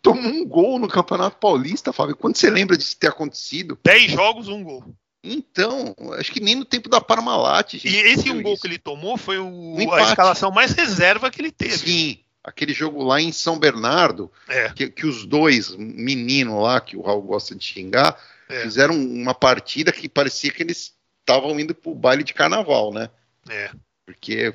tomou 0.01 0.23
um 0.31 0.45
gol 0.45 0.79
no 0.79 0.87
Campeonato 0.87 1.37
Paulista, 1.37 1.91
Fábio. 1.93 2.15
Quando 2.15 2.35
você 2.37 2.49
lembra 2.49 2.77
disso 2.77 2.97
ter 2.97 3.07
acontecido? 3.07 3.77
10 3.83 4.11
jogos, 4.11 4.47
um 4.47 4.63
gol. 4.63 4.83
Então, 5.23 5.95
acho 6.19 6.31
que 6.31 6.39
nem 6.39 6.53
no 6.55 6.63
tempo 6.65 6.87
da 6.87 7.01
Parmalat. 7.01 7.73
E 7.83 7.87
esse 7.87 8.29
um 8.29 8.43
gol 8.43 8.55
que 8.57 8.67
ele 8.67 8.77
tomou 8.77 9.17
foi 9.17 9.39
o, 9.39 9.47
Um 9.47 9.91
a 9.93 10.03
escalação 10.03 10.51
mais 10.51 10.71
reserva 10.73 11.31
que 11.31 11.41
ele 11.41 11.51
teve. 11.51 11.77
Sim, 11.77 12.19
aquele 12.43 12.73
jogo 12.73 13.03
lá 13.03 13.19
em 13.19 13.31
São 13.31 13.57
Bernardo, 13.57 14.31
É, 14.47 14.69
que, 14.69 14.87
que 14.87 15.07
os 15.07 15.25
dois 15.25 15.75
meninos 15.75 16.61
lá, 16.61 16.79
que 16.79 16.95
o 16.95 17.01
Raul 17.01 17.23
gosta 17.23 17.55
de 17.55 17.65
xingar, 17.65 18.15
É. 18.49 18.61
fizeram 18.61 18.95
uma 18.95 19.33
partida 19.33 19.91
que 19.91 20.07
parecia 20.07 20.51
que 20.51 20.61
eles 20.61 20.93
estavam 21.19 21.59
indo 21.59 21.73
pro 21.73 21.95
baile 21.95 22.23
de 22.23 22.33
carnaval, 22.33 22.93
né? 22.93 23.09
é. 23.49 23.71
Porque, 24.05 24.53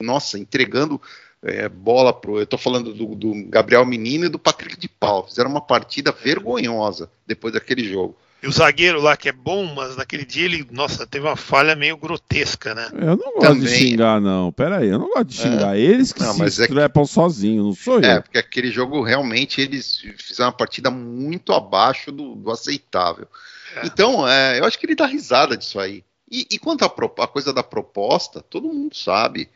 nossa, 0.00 0.38
entregando 0.38 1.00
é, 1.42 1.68
bola 1.68 2.12
pro. 2.12 2.38
Eu 2.38 2.46
tô 2.46 2.56
falando 2.56 2.94
do, 2.94 3.14
do 3.14 3.34
Gabriel 3.48 3.84
Menino 3.84 4.24
e 4.24 4.28
do 4.28 4.38
Patrick 4.38 4.78
de 4.78 4.88
Paulo. 4.88 5.28
Fizeram 5.28 5.50
uma 5.50 5.60
partida 5.60 6.12
vergonhosa 6.12 7.10
depois 7.26 7.52
daquele 7.52 7.84
jogo. 7.84 8.16
E 8.42 8.48
o 8.48 8.52
zagueiro 8.52 9.00
lá, 9.02 9.16
que 9.18 9.28
é 9.28 9.32
bom, 9.32 9.66
mas 9.74 9.96
naquele 9.96 10.24
dia 10.24 10.46
ele, 10.46 10.66
nossa, 10.70 11.06
teve 11.06 11.26
uma 11.26 11.36
falha 11.36 11.76
meio 11.76 11.96
grotesca, 11.98 12.74
né? 12.74 12.88
Eu 12.92 13.16
não 13.16 13.34
gosto 13.34 13.54
de 13.56 13.60
Também. 13.66 13.74
xingar, 13.78 14.18
não. 14.20 14.50
Pera 14.50 14.78
aí, 14.78 14.88
eu 14.88 14.98
não 14.98 15.08
gosto 15.10 15.24
de 15.26 15.34
xingar. 15.36 15.76
Eles 15.76 16.12
que 16.12 16.20
Não, 16.22 16.32
se 16.32 16.38
mas 16.38 16.58
é 16.58 16.66
que- 16.66 16.72
estrepam 16.72 17.04
sozinhos, 17.04 17.64
não 17.66 17.74
sou 17.74 18.00
eu. 18.00 18.10
É, 18.10 18.20
porque 18.20 18.38
aquele 18.38 18.70
jogo 18.70 19.02
realmente 19.02 19.60
eles 19.60 19.98
fizeram 20.16 20.46
uma 20.50 20.56
partida 20.56 20.90
muito 20.90 21.52
abaixo 21.52 22.10
do, 22.10 22.34
do 22.34 22.50
aceitável. 22.50 23.28
É. 23.76 23.86
Então, 23.86 24.26
é, 24.26 24.58
eu 24.58 24.64
acho 24.64 24.78
que 24.78 24.86
ele 24.86 24.94
dá 24.94 25.04
risada 25.06 25.54
disso 25.56 25.78
aí. 25.78 26.02
E, 26.30 26.46
e 26.50 26.58
quanto 26.58 26.82
à 26.84 27.28
coisa 27.28 27.52
da 27.52 27.62
proposta, 27.62 28.40
todo 28.40 28.72
mundo 28.72 28.96
sabe. 28.96 29.50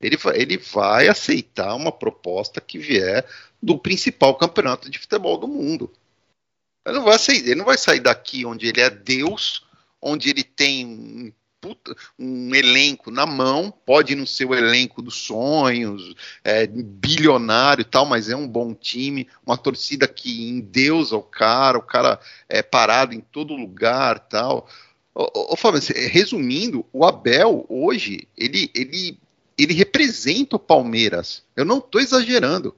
Ele, 0.00 0.16
ele 0.34 0.56
vai 0.56 1.08
aceitar 1.08 1.74
uma 1.74 1.92
proposta 1.92 2.58
que 2.58 2.78
vier 2.78 3.26
do 3.62 3.76
principal 3.76 4.34
campeonato 4.34 4.90
de 4.90 4.98
futebol 4.98 5.36
do 5.36 5.46
mundo. 5.46 5.90
Ele 6.86 6.96
não 6.96 7.04
vai 7.04 7.18
sair, 7.18 7.38
ele 7.38 7.54
não 7.54 7.64
vai 7.64 7.78
sair 7.78 8.00
daqui 8.00 8.44
onde 8.44 8.66
ele 8.66 8.80
é 8.80 8.88
Deus, 8.88 9.62
onde 10.00 10.30
ele 10.30 10.42
tem 10.42 10.86
um, 10.86 11.32
puta- 11.60 11.94
um 12.18 12.54
elenco 12.54 13.10
na 13.10 13.26
mão, 13.26 13.70
pode 13.70 14.14
não 14.14 14.24
ser 14.24 14.46
o 14.46 14.54
elenco 14.54 15.02
dos 15.02 15.14
sonhos, 15.14 16.14
é, 16.42 16.66
bilionário 16.66 17.82
e 17.82 17.84
tal, 17.84 18.06
mas 18.06 18.30
é 18.30 18.36
um 18.36 18.48
bom 18.48 18.74
time, 18.74 19.28
uma 19.44 19.58
torcida 19.58 20.08
que 20.08 20.48
endeusa 20.48 21.16
o 21.16 21.22
cara, 21.22 21.78
o 21.78 21.82
cara 21.82 22.18
é 22.48 22.62
parado 22.62 23.14
em 23.14 23.20
todo 23.20 23.54
lugar 23.54 24.18
tal. 24.18 24.68
Ô, 25.14 25.52
ô, 25.52 25.56
Fábio, 25.56 25.80
resumindo, 26.10 26.86
o 26.92 27.04
Abel 27.04 27.66
hoje, 27.68 28.26
ele, 28.36 28.70
ele, 28.74 29.18
ele 29.58 29.74
representa 29.74 30.56
o 30.56 30.60
Palmeiras. 30.60 31.42
Eu 31.54 31.64
não 31.64 31.78
estou 31.78 32.00
exagerando. 32.00 32.74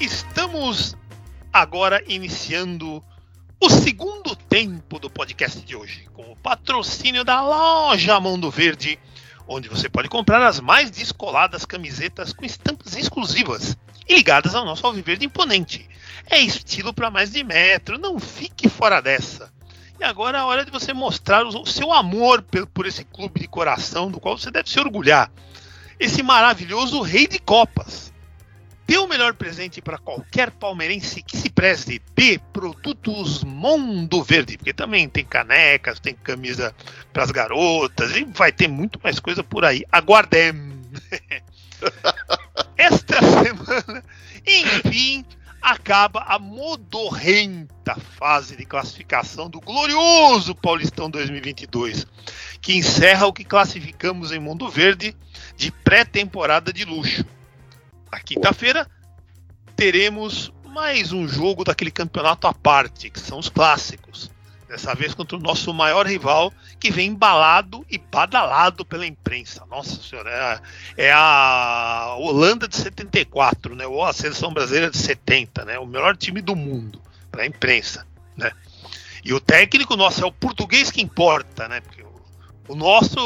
Estamos 0.00 0.96
agora 1.52 2.00
iniciando 2.06 3.02
o 3.60 3.68
segundo 3.68 4.36
tempo 4.36 5.00
do 5.00 5.10
podcast 5.10 5.60
de 5.60 5.74
hoje, 5.74 6.08
com 6.14 6.30
o 6.30 6.36
patrocínio 6.36 7.24
da 7.24 7.40
loja 7.42 8.20
Mundo 8.20 8.50
Verde, 8.50 8.98
onde 9.48 9.68
você 9.68 9.88
pode 9.88 10.08
comprar 10.08 10.46
as 10.46 10.60
mais 10.60 10.90
descoladas 10.92 11.64
camisetas 11.64 12.32
com 12.32 12.44
estampas 12.44 12.94
exclusivas 12.94 13.76
e 14.08 14.14
ligadas 14.14 14.54
ao 14.54 14.64
nosso 14.64 14.86
Alviverde 14.86 15.26
imponente. 15.26 15.88
É 16.30 16.40
estilo 16.40 16.94
para 16.94 17.10
mais 17.10 17.32
de 17.32 17.42
metro, 17.42 17.98
não 17.98 18.20
fique 18.20 18.68
fora 18.68 19.00
dessa. 19.00 19.52
E 19.98 20.04
agora 20.04 20.38
é 20.38 20.40
a 20.40 20.46
hora 20.46 20.64
de 20.64 20.70
você 20.70 20.92
mostrar 20.92 21.44
o 21.44 21.66
seu 21.66 21.92
amor 21.92 22.44
por, 22.72 22.86
esse 22.86 23.04
clube 23.04 23.40
de 23.40 23.48
coração 23.48 24.08
do 24.08 24.20
qual 24.20 24.38
você 24.38 24.52
deve 24.52 24.70
se 24.70 24.78
orgulhar. 24.78 25.32
Esse 25.98 26.22
maravilhoso 26.22 27.00
rei 27.00 27.26
de 27.26 27.40
copas. 27.40 28.07
Dê 28.88 28.96
o 28.96 29.06
melhor 29.06 29.34
presente 29.34 29.82
para 29.82 29.98
qualquer 29.98 30.50
palmeirense 30.50 31.22
que 31.22 31.36
se 31.36 31.50
preste 31.50 32.00
de 32.16 32.38
produtos 32.54 33.44
Mundo 33.44 34.22
Verde, 34.22 34.56
porque 34.56 34.72
também 34.72 35.06
tem 35.06 35.26
canecas, 35.26 36.00
tem 36.00 36.14
camisa 36.14 36.74
para 37.12 37.22
as 37.22 37.30
garotas 37.30 38.16
e 38.16 38.24
vai 38.24 38.50
ter 38.50 38.66
muito 38.66 38.98
mais 39.04 39.20
coisa 39.20 39.44
por 39.44 39.62
aí. 39.62 39.84
Aguardem! 39.92 40.54
Esta 42.78 43.20
semana, 43.20 44.02
enfim, 44.46 45.22
acaba 45.60 46.20
a 46.22 46.38
modorrenta 46.38 47.94
fase 47.94 48.56
de 48.56 48.64
classificação 48.64 49.50
do 49.50 49.60
glorioso 49.60 50.54
Paulistão 50.54 51.10
2022, 51.10 52.06
que 52.62 52.74
encerra 52.74 53.26
o 53.26 53.34
que 53.34 53.44
classificamos 53.44 54.32
em 54.32 54.38
Mundo 54.38 54.66
Verde 54.66 55.14
de 55.58 55.70
pré-temporada 55.70 56.72
de 56.72 56.86
luxo. 56.86 57.22
Na 58.10 58.20
quinta-feira 58.20 58.86
teremos 59.76 60.52
mais 60.64 61.12
um 61.12 61.26
jogo 61.26 61.64
daquele 61.64 61.90
campeonato 61.90 62.46
à 62.46 62.54
parte, 62.54 63.10
que 63.10 63.20
são 63.20 63.38
os 63.38 63.48
clássicos. 63.48 64.30
Dessa 64.68 64.94
vez 64.94 65.14
contra 65.14 65.36
o 65.36 65.40
nosso 65.40 65.72
maior 65.72 66.06
rival, 66.06 66.52
que 66.78 66.90
vem 66.90 67.08
embalado 67.08 67.86
e 67.90 67.96
badalado 67.96 68.84
pela 68.84 69.06
imprensa. 69.06 69.64
Nossa 69.70 70.00
senhora, 70.02 70.60
é, 70.96 71.06
é 71.06 71.12
a 71.12 72.14
Holanda 72.18 72.68
de 72.68 72.76
74, 72.76 73.74
né? 73.74 73.86
Ou 73.86 74.04
a 74.04 74.12
seleção 74.12 74.52
brasileira 74.52 74.90
de 74.90 74.98
70, 74.98 75.64
né? 75.64 75.78
O 75.78 75.86
melhor 75.86 76.14
time 76.16 76.42
do 76.42 76.54
mundo 76.54 77.00
para 77.30 77.44
a 77.44 77.46
imprensa, 77.46 78.06
né? 78.36 78.52
E 79.24 79.32
o 79.32 79.40
técnico 79.40 79.96
nosso 79.96 80.22
é 80.22 80.26
o 80.26 80.32
português 80.32 80.90
que 80.90 81.00
importa, 81.00 81.66
né? 81.66 81.80
Porque 81.80 82.02
o 82.68 82.76
nosso, 82.76 83.18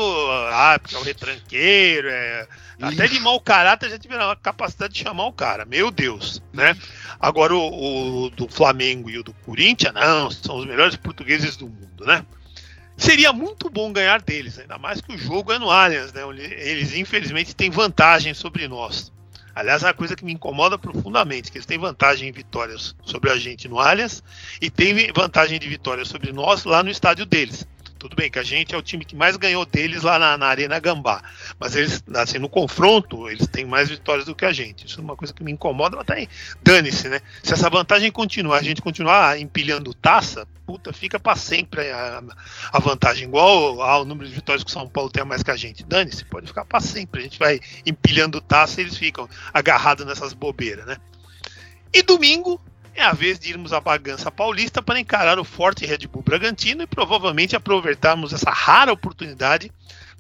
ah, 0.53 0.79
porque 0.81 0.95
é 0.95 0.99
o 0.99 1.03
retranqueiro, 1.03 2.09
é, 2.09 2.47
até 2.81 3.09
de 3.09 3.19
mau 3.21 3.41
caráter 3.41 3.91
já 3.91 3.99
tiveram 3.99 4.31
a 4.31 4.37
capacidade 4.37 4.95
de 4.95 5.03
chamar 5.03 5.27
o 5.27 5.33
cara, 5.33 5.65
meu 5.65 5.91
Deus, 5.91 6.41
né? 6.53 6.77
Agora 7.21 7.55
o, 7.55 8.25
o 8.25 8.31
do 8.31 8.49
Flamengo 8.49 9.11
e 9.11 9.19
o 9.19 9.23
do 9.23 9.35
Corinthians, 9.35 9.93
não, 9.93 10.31
são 10.31 10.57
os 10.57 10.67
melhores 10.67 10.97
portugueses 10.97 11.57
do 11.57 11.67
mundo, 11.67 12.05
né? 12.07 12.25
Seria 12.97 13.33
muito 13.33 13.69
bom 13.69 13.93
ganhar 13.93 14.23
deles, 14.23 14.59
ainda 14.59 14.79
mais 14.79 15.01
que 15.01 15.13
o 15.13 15.19
jogo 15.19 15.53
é 15.53 15.59
no 15.59 15.71
Allianz, 15.71 16.13
né? 16.13 16.23
Eles 16.39 16.95
infelizmente 16.95 17.55
têm 17.55 17.71
vantagem 17.71 18.33
sobre 18.35 18.69
nós. 18.69 19.13
Aliás, 19.55 19.83
é 19.83 19.87
uma 19.87 19.95
coisa 19.95 20.17
que 20.17 20.25
me 20.25 20.33
incomoda 20.33 20.79
profundamente, 20.79 21.51
que 21.51 21.59
eles 21.59 21.67
têm 21.67 21.79
vantagem 21.79 22.29
em 22.29 22.33
vitórias 22.33 22.95
sobre 23.05 23.31
a 23.31 23.37
gente 23.37 23.69
no 23.69 23.79
Allianz 23.79 24.23
e 24.61 24.71
têm 24.71 25.13
vantagem 25.13 25.59
de 25.59 25.69
vitórias 25.69 26.09
sobre 26.09 26.33
nós 26.33 26.65
lá 26.65 26.83
no 26.83 26.91
estádio 26.91 27.27
deles. 27.27 27.67
Tudo 28.03 28.17
bem 28.17 28.29
que 28.29 28.39
a 28.41 28.43
gente 28.43 28.75
é 28.75 28.77
o 28.77 28.83
time 28.83 29.05
que 29.05 29.15
mais 29.15 29.37
ganhou 29.37 29.65
deles 29.65 30.03
lá 30.03 30.19
na, 30.19 30.37
na 30.37 30.47
Arena 30.47 30.81
Gambá. 30.81 31.23
Mas 31.57 31.77
eles, 31.77 32.03
assim, 32.17 32.37
no 32.37 32.49
confronto, 32.49 33.31
eles 33.31 33.47
têm 33.47 33.65
mais 33.65 33.91
vitórias 33.91 34.27
do 34.27 34.35
que 34.35 34.45
a 34.45 34.53
gente. 34.53 34.89
Isso 34.89 34.99
é 34.99 35.05
uma 35.05 35.15
coisa 35.15 35.33
que 35.33 35.45
me 35.45 35.53
incomoda, 35.53 35.97
mas 35.97 36.05
tá 36.05 36.15
aí. 36.15 36.29
Dane-se, 36.65 37.09
né? 37.09 37.21
Se 37.45 37.53
essa 37.53 37.71
vantagem 37.71 38.11
continuar, 38.11 38.57
a 38.59 38.63
gente 38.63 38.83
continuar 38.83 39.39
empilhando 39.39 39.95
taça, 39.95 40.49
puta, 40.67 40.93
fica 40.93 41.21
para 41.21 41.37
sempre 41.37 41.93
a, 41.93 42.21
a, 42.73 42.81
vantagem. 42.81 43.29
Igual 43.29 43.81
ao 43.81 44.05
número 44.05 44.29
de 44.29 44.35
vitórias 44.35 44.65
que 44.65 44.71
o 44.71 44.75
São 44.75 44.89
Paulo 44.89 45.09
tem 45.09 45.23
a 45.23 45.25
mais 45.25 45.45
que 45.45 45.53
a 45.53 45.57
gente. 45.57 45.85
Dane-se, 45.85 46.25
pode 46.25 46.49
ficar 46.49 46.65
para 46.65 46.81
sempre. 46.81 47.21
A 47.21 47.23
gente 47.23 47.39
vai 47.39 47.61
empilhando 47.87 48.41
taça 48.41 48.81
e 48.81 48.85
eles 48.85 48.97
ficam 48.97 49.29
agarrados 49.55 50.05
nessas 50.05 50.33
bobeiras, 50.33 50.87
né? 50.87 50.97
E 51.95 52.03
domingo, 52.03 52.61
é 52.95 53.03
a 53.03 53.13
vez 53.13 53.39
de 53.39 53.51
irmos 53.51 53.73
à 53.73 53.81
bagança 53.81 54.31
paulista 54.31 54.83
para 54.83 55.01
encarar 55.01 55.39
o 55.39 55.45
forte 55.45 55.87
Red 55.87 56.07
Bull 56.07 56.23
Bragantino 56.23 56.83
e 56.83 56.87
provavelmente 56.87 57.57
aproveitarmos 57.57 58.33
essa 58.33 58.51
rara 58.51 58.93
oportunidade 58.93 59.71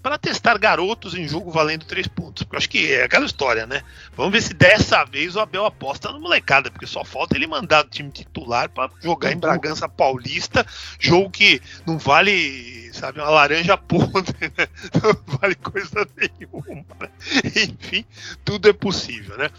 para 0.02 0.18
testar 0.18 0.58
garotos 0.58 1.14
em 1.14 1.28
jogo 1.28 1.50
valendo 1.50 1.84
três 1.84 2.08
pontos. 2.08 2.42
Porque 2.42 2.56
eu 2.56 2.58
acho 2.58 2.68
que 2.68 2.92
é 2.92 3.04
aquela 3.04 3.24
história, 3.24 3.66
né? 3.66 3.82
Vamos 4.16 4.32
ver 4.32 4.42
se 4.42 4.52
dessa 4.52 5.04
vez 5.04 5.36
o 5.36 5.40
Abel 5.40 5.64
aposta 5.64 6.10
no 6.10 6.20
molecada, 6.20 6.70
porque 6.70 6.86
só 6.86 7.04
falta 7.04 7.36
ele 7.36 7.46
mandar 7.46 7.84
o 7.84 7.88
time 7.88 8.10
titular 8.10 8.68
para 8.68 8.90
jogar 9.00 9.30
em 9.30 9.38
Bragança 9.38 9.88
Paulista, 9.88 10.66
jogo 10.98 11.30
que 11.30 11.62
não 11.86 11.98
vale, 11.98 12.90
sabe, 12.92 13.20
uma 13.20 13.30
laranja 13.30 13.76
podre, 13.76 14.34
né? 14.58 14.66
Não 15.00 15.38
vale 15.38 15.54
coisa 15.54 16.06
nenhuma. 16.16 16.84
Né? 17.00 17.08
Enfim, 17.44 18.04
tudo 18.44 18.68
é 18.68 18.72
possível, 18.72 19.38
né? 19.38 19.50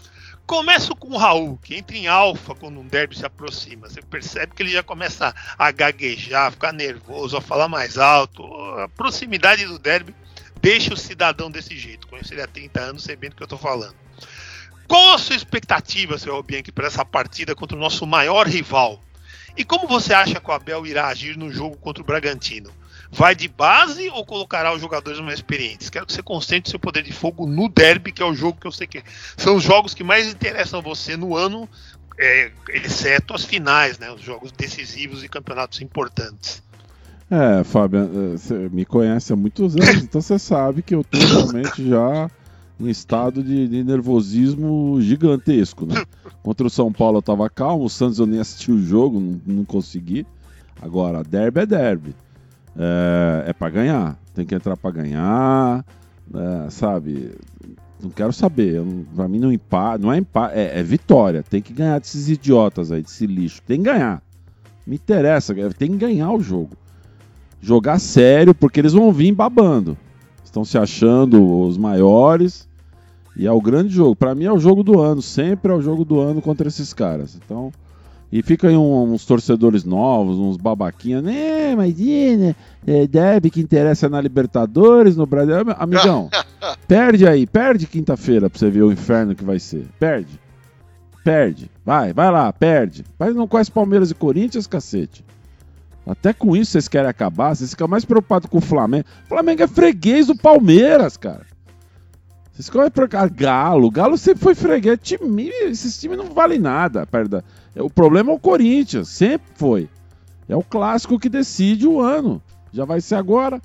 Começo 0.46 0.94
com 0.94 1.08
o 1.08 1.16
Raul, 1.16 1.58
que 1.62 1.74
entra 1.74 1.96
em 1.96 2.06
alfa 2.06 2.54
quando 2.54 2.78
um 2.78 2.86
derby 2.86 3.16
se 3.16 3.24
aproxima. 3.24 3.88
Você 3.88 4.02
percebe 4.02 4.54
que 4.54 4.62
ele 4.62 4.72
já 4.72 4.82
começa 4.82 5.34
a 5.58 5.70
gaguejar, 5.70 6.48
a 6.48 6.50
ficar 6.50 6.72
nervoso, 6.72 7.36
a 7.36 7.40
falar 7.40 7.66
mais 7.66 7.96
alto. 7.96 8.44
A 8.78 8.88
proximidade 8.88 9.64
do 9.64 9.78
derby 9.78 10.14
deixa 10.60 10.92
o 10.92 10.98
cidadão 10.98 11.50
desse 11.50 11.76
jeito. 11.78 12.06
Conheço 12.06 12.34
ele 12.34 12.42
há 12.42 12.46
30 12.46 12.80
anos, 12.80 13.04
sabendo 13.04 13.30
do 13.30 13.36
que 13.36 13.42
eu 13.42 13.46
estou 13.46 13.58
falando. 13.58 13.96
Qual 14.86 15.14
a 15.14 15.18
sua 15.18 15.34
expectativa, 15.34 16.18
seu 16.18 16.42
Bianchi, 16.42 16.70
para 16.70 16.88
essa 16.88 17.06
partida 17.06 17.54
contra 17.54 17.76
o 17.76 17.80
nosso 17.80 18.06
maior 18.06 18.46
rival? 18.46 19.02
E 19.56 19.64
como 19.64 19.88
você 19.88 20.12
acha 20.12 20.40
que 20.40 20.50
o 20.50 20.52
Abel 20.52 20.84
irá 20.84 21.08
agir 21.08 21.38
no 21.38 21.50
jogo 21.50 21.76
contra 21.78 22.02
o 22.02 22.06
Bragantino? 22.06 22.70
Vai 23.16 23.32
de 23.32 23.46
base 23.46 24.08
ou 24.10 24.26
colocará 24.26 24.74
os 24.74 24.80
jogadores 24.80 25.20
mais 25.20 25.34
experientes? 25.34 25.88
Quero 25.88 26.04
que 26.04 26.12
você 26.12 26.20
concentre 26.20 26.68
seu 26.68 26.80
poder 26.80 27.04
de 27.04 27.12
fogo 27.12 27.46
no 27.46 27.68
derby, 27.68 28.10
que 28.10 28.20
é 28.20 28.26
o 28.26 28.34
jogo 28.34 28.58
que 28.60 28.66
eu 28.66 28.72
sei 28.72 28.88
que 28.88 29.04
são 29.36 29.54
os 29.54 29.62
jogos 29.62 29.94
que 29.94 30.02
mais 30.02 30.26
interessam 30.26 30.82
você 30.82 31.16
no 31.16 31.36
ano, 31.36 31.68
é, 32.18 32.50
exceto 32.70 33.32
as 33.32 33.44
finais, 33.44 34.00
né? 34.00 34.10
Os 34.10 34.20
jogos 34.20 34.50
decisivos 34.50 35.22
e 35.22 35.28
campeonatos 35.28 35.80
importantes. 35.80 36.60
É, 37.30 37.62
Fábio, 37.62 38.32
você 38.36 38.68
me 38.68 38.84
conhece 38.84 39.32
há 39.32 39.36
muitos 39.36 39.76
anos, 39.76 40.02
então 40.02 40.20
você 40.20 40.36
sabe 40.36 40.82
que 40.82 40.96
eu 40.96 41.02
estou 41.02 41.20
realmente 41.20 41.88
já 41.88 42.28
em 42.80 42.90
estado 42.90 43.44
de, 43.44 43.68
de, 43.68 43.84
nervosismo 43.84 45.00
gigantesco, 45.00 45.86
né? 45.86 46.04
Contra 46.42 46.66
o 46.66 46.70
São 46.70 46.92
Paulo 46.92 47.18
eu 47.18 47.22
tava 47.22 47.48
calmo, 47.48 47.84
o 47.84 47.88
Santos 47.88 48.18
eu 48.18 48.26
nem 48.26 48.40
assisti 48.40 48.72
o 48.72 48.84
jogo, 48.84 49.20
não, 49.20 49.40
não 49.46 49.64
consegui. 49.64 50.26
Agora, 50.82 51.22
derby 51.22 51.60
é 51.60 51.66
derby. 51.66 52.23
É, 52.76 53.50
é 53.50 53.52
para 53.52 53.70
ganhar. 53.70 54.18
Tem 54.34 54.44
que 54.44 54.54
entrar 54.54 54.76
para 54.76 54.90
ganhar, 54.90 55.84
é, 56.34 56.70
sabe? 56.70 57.32
Não 58.02 58.10
quero 58.10 58.32
saber. 58.32 58.82
Pra 59.14 59.28
mim 59.28 59.38
não 59.38 59.48
não 60.00 60.12
é 60.12 60.18
empate, 60.18 60.58
é, 60.58 60.80
é 60.80 60.82
vitória. 60.82 61.42
Tem 61.42 61.62
que 61.62 61.72
ganhar 61.72 61.98
desses 61.98 62.28
idiotas 62.28 62.90
aí, 62.90 63.02
desse 63.02 63.26
lixo. 63.26 63.62
Tem 63.62 63.78
que 63.78 63.84
ganhar. 63.84 64.22
Me 64.86 64.96
interessa, 64.96 65.54
tem 65.72 65.92
que 65.92 65.96
ganhar 65.96 66.32
o 66.32 66.40
jogo. 66.40 66.76
Jogar 67.60 67.98
sério, 67.98 68.54
porque 68.54 68.80
eles 68.80 68.92
vão 68.92 69.10
vir 69.10 69.32
babando. 69.32 69.96
Estão 70.44 70.64
se 70.64 70.76
achando 70.76 71.62
os 71.62 71.78
maiores. 71.78 72.68
E 73.36 73.46
é 73.46 73.50
o 73.50 73.60
grande 73.60 73.92
jogo. 73.94 74.14
Pra 74.14 74.34
mim 74.34 74.44
é 74.44 74.52
o 74.52 74.58
jogo 74.58 74.82
do 74.82 75.00
ano. 75.00 75.22
Sempre 75.22 75.72
é 75.72 75.74
o 75.74 75.80
jogo 75.80 76.04
do 76.04 76.20
ano 76.20 76.42
contra 76.42 76.68
esses 76.68 76.92
caras. 76.92 77.36
Então. 77.36 77.72
E 78.36 78.42
fica 78.42 78.66
aí 78.66 78.76
um- 78.76 79.12
uns 79.12 79.24
torcedores 79.24 79.84
novos, 79.84 80.36
uns 80.40 80.56
babaquinhas. 80.56 81.22
Né, 81.22 81.76
mas 81.76 81.94
e, 82.00 82.36
né? 82.36 82.56
É, 82.84 83.06
deve 83.06 83.48
que 83.48 83.60
interessa 83.60 84.08
na 84.08 84.20
Libertadores, 84.20 85.16
no 85.16 85.24
Brasil. 85.24 85.54
Amigão, 85.78 86.28
perde 86.88 87.28
aí, 87.28 87.46
perde 87.46 87.86
quinta-feira 87.86 88.50
pra 88.50 88.58
você 88.58 88.68
ver 88.68 88.82
o 88.82 88.90
inferno 88.90 89.36
que 89.36 89.44
vai 89.44 89.60
ser. 89.60 89.86
Perde. 90.00 90.40
Perde. 91.22 91.70
Vai, 91.84 92.12
vai 92.12 92.28
lá, 92.32 92.52
perde. 92.52 93.04
Mas 93.16 93.36
não 93.36 93.46
conhece 93.46 93.70
Palmeiras 93.70 94.10
e 94.10 94.14
Corinthians, 94.16 94.66
cacete. 94.66 95.24
Até 96.04 96.32
com 96.32 96.56
isso 96.56 96.72
vocês 96.72 96.88
querem 96.88 97.08
acabar, 97.08 97.54
vocês 97.54 97.70
ficam 97.70 97.86
mais 97.86 98.04
preocupados 98.04 98.50
com 98.50 98.58
o 98.58 98.60
Flamengo. 98.60 99.04
O 99.24 99.28
Flamengo 99.28 99.62
é 99.62 99.68
freguês 99.68 100.26
do 100.26 100.36
Palmeiras, 100.36 101.16
cara. 101.16 101.46
Vocês 102.52 102.66
ficam 102.66 102.80
mais 102.82 102.92
preocupados. 102.92 103.34
Galo, 103.36 103.90
Galo 103.90 104.18
sempre 104.18 104.42
foi 104.42 104.54
freguês. 104.54 104.98
Time, 105.02 105.48
esses 105.62 105.98
times 105.98 106.18
não 106.18 106.26
valem 106.26 106.58
nada. 106.58 107.06
perto 107.06 107.28
da- 107.30 107.44
O 107.82 107.90
problema 107.90 108.30
é 108.30 108.34
o 108.34 108.38
Corinthians, 108.38 109.08
sempre 109.08 109.50
foi. 109.54 109.88
É 110.48 110.54
o 110.56 110.62
clássico 110.62 111.18
que 111.18 111.28
decide 111.28 111.86
o 111.86 112.00
ano. 112.00 112.40
Já 112.72 112.84
vai 112.84 113.00
ser 113.00 113.16
agora. 113.16 113.60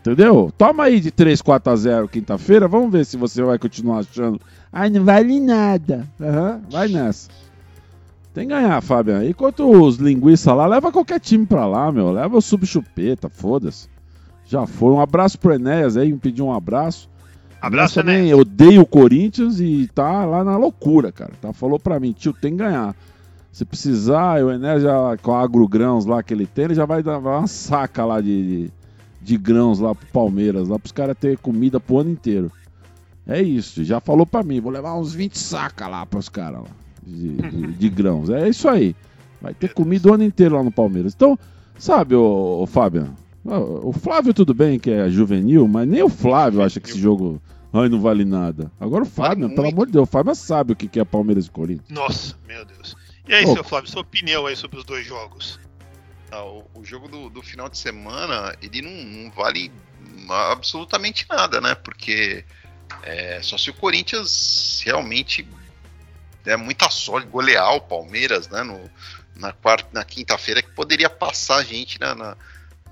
Entendeu? 0.00 0.50
Toma 0.56 0.84
aí 0.84 0.98
de 1.00 1.10
3, 1.10 1.42
4 1.42 1.72
a 1.72 1.76
0 1.76 2.08
quinta-feira. 2.08 2.66
Vamos 2.68 2.90
ver 2.90 3.04
se 3.04 3.16
você 3.16 3.42
vai 3.42 3.58
continuar 3.58 3.98
achando. 3.98 4.40
Ai, 4.72 4.88
não 4.88 5.04
vale 5.04 5.40
nada. 5.40 6.08
Aham, 6.20 6.62
vai 6.70 6.88
nessa. 6.88 7.28
Tem 8.32 8.46
que 8.46 8.54
ganhar, 8.54 8.80
Fabiano. 8.80 9.26
Enquanto 9.26 9.68
os 9.68 9.96
linguiças 9.96 10.54
lá, 10.54 10.66
leva 10.66 10.92
qualquer 10.92 11.18
time 11.18 11.44
pra 11.44 11.66
lá, 11.66 11.90
meu. 11.90 12.12
Leva 12.12 12.36
o 12.36 12.40
subchupeta, 12.40 13.28
foda-se. 13.28 13.88
Já 14.46 14.66
foi. 14.66 14.92
Um 14.92 15.00
abraço 15.00 15.38
pro 15.38 15.52
Enéas 15.52 15.96
aí, 15.96 16.12
me 16.12 16.18
pediu 16.18 16.46
um 16.46 16.52
abraço. 16.52 17.09
Abraço, 17.60 17.96
Mas 17.98 18.04
também 18.06 18.28
né? 18.28 18.34
odeio 18.34 18.82
o 18.82 18.86
Corinthians 18.86 19.60
e 19.60 19.88
tá 19.94 20.24
lá 20.24 20.42
na 20.42 20.56
loucura, 20.56 21.12
cara. 21.12 21.32
Tá? 21.40 21.52
Falou 21.52 21.78
pra 21.78 22.00
mim, 22.00 22.12
tio, 22.12 22.32
tem 22.32 22.52
que 22.52 22.58
ganhar. 22.58 22.94
Se 23.52 23.64
precisar, 23.64 24.42
o 24.44 24.50
Enéas 24.50 24.82
já, 24.82 25.16
com 25.22 25.32
a 25.32 25.42
agrogrãos 25.42 26.06
lá 26.06 26.22
que 26.22 26.32
ele 26.32 26.46
tem, 26.46 26.66
ele 26.66 26.74
já 26.74 26.86
vai 26.86 27.02
dar 27.02 27.18
uma 27.18 27.46
saca 27.46 28.04
lá 28.04 28.20
de, 28.20 28.66
de, 28.66 28.72
de 29.20 29.36
grãos 29.36 29.78
lá 29.80 29.94
pro 29.94 30.06
Palmeiras, 30.06 30.68
lá 30.68 30.78
pros 30.78 30.92
caras 30.92 31.16
terem 31.18 31.36
comida 31.36 31.78
pro 31.80 31.98
ano 31.98 32.10
inteiro. 32.10 32.50
É 33.26 33.42
isso, 33.42 33.84
já 33.84 34.00
falou 34.00 34.24
pra 34.24 34.42
mim, 34.42 34.60
vou 34.60 34.72
levar 34.72 34.94
uns 34.94 35.12
20 35.12 35.36
saca 35.38 35.86
lá 35.88 36.06
pros 36.06 36.28
caras 36.28 36.60
lá, 36.62 36.68
de, 37.06 37.36
de- 37.36 37.72
de 37.74 37.88
grãos. 37.88 38.30
É 38.30 38.48
isso 38.48 38.68
aí. 38.68 38.94
Vai 39.42 39.52
ter 39.52 39.72
comida 39.74 40.08
o 40.10 40.14
ano 40.14 40.24
inteiro 40.24 40.54
lá 40.56 40.62
no 40.62 40.70
Palmeiras. 40.72 41.12
Então, 41.14 41.38
sabe, 41.78 42.14
ô, 42.14 42.60
ô 42.62 42.66
Fábio, 42.66 43.08
o 43.44 43.92
Flávio 43.92 44.34
tudo 44.34 44.52
bem 44.52 44.78
que 44.78 44.90
é 44.90 45.08
juvenil, 45.08 45.66
mas 45.66 45.88
nem 45.88 46.02
o 46.02 46.08
Flávio 46.08 46.62
acha 46.62 46.78
que 46.78 46.90
esse 46.90 46.98
jogo 46.98 47.40
ai, 47.72 47.88
não 47.88 48.00
vale 48.00 48.24
nada. 48.24 48.70
Agora 48.78 49.04
o 49.04 49.06
Fábio, 49.06 49.46
muito. 49.46 49.54
pelo 49.54 49.68
amor 49.68 49.86
de 49.86 49.92
Deus, 49.92 50.08
o 50.08 50.10
Fábio 50.10 50.34
sabe 50.34 50.72
o 50.72 50.76
que 50.76 50.88
que 50.88 51.00
é 51.00 51.04
Palmeiras 51.04 51.46
e 51.46 51.50
Corinthians. 51.50 51.88
Nossa, 51.88 52.36
meu 52.46 52.64
Deus. 52.64 52.96
E 53.28 53.34
aí, 53.34 53.44
Ô. 53.44 53.54
seu 53.54 53.64
Flávio, 53.64 53.90
sua 53.90 54.02
opinião 54.02 54.46
aí 54.46 54.56
sobre 54.56 54.78
os 54.78 54.84
dois 54.84 55.06
jogos? 55.06 55.58
Ah, 56.30 56.44
o, 56.44 56.64
o 56.74 56.84
jogo 56.84 57.08
do, 57.08 57.30
do 57.30 57.42
final 57.42 57.68
de 57.68 57.78
semana, 57.78 58.54
ele 58.62 58.82
não, 58.82 59.22
não 59.22 59.30
vale 59.30 59.70
absolutamente 60.28 61.26
nada, 61.28 61.60
né? 61.60 61.74
Porque 61.74 62.44
é, 63.02 63.40
só 63.42 63.56
se 63.56 63.70
o 63.70 63.74
Corinthians 63.74 64.82
realmente 64.84 65.46
der 66.44 66.56
muita 66.56 66.88
sorte, 66.90 67.28
golear 67.28 67.74
o 67.74 67.80
Palmeiras, 67.80 68.48
né? 68.48 68.62
No, 68.62 68.90
na 69.36 69.52
quarta, 69.52 69.88
na 69.92 70.04
quinta-feira, 70.04 70.62
que 70.62 70.70
poderia 70.72 71.08
passar 71.08 71.56
a 71.56 71.64
gente 71.64 71.98
na, 72.00 72.14
na, 72.14 72.36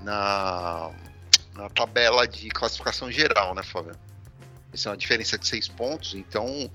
na, 0.03 0.90
na 1.55 1.68
tabela 1.70 2.26
de 2.26 2.49
classificação 2.49 3.11
geral, 3.11 3.55
né, 3.55 3.62
Fábio? 3.62 3.94
Isso 4.72 4.88
é 4.88 4.90
uma 4.90 4.96
diferença 4.96 5.38
de 5.38 5.46
seis 5.46 5.66
pontos, 5.66 6.14
então 6.14 6.70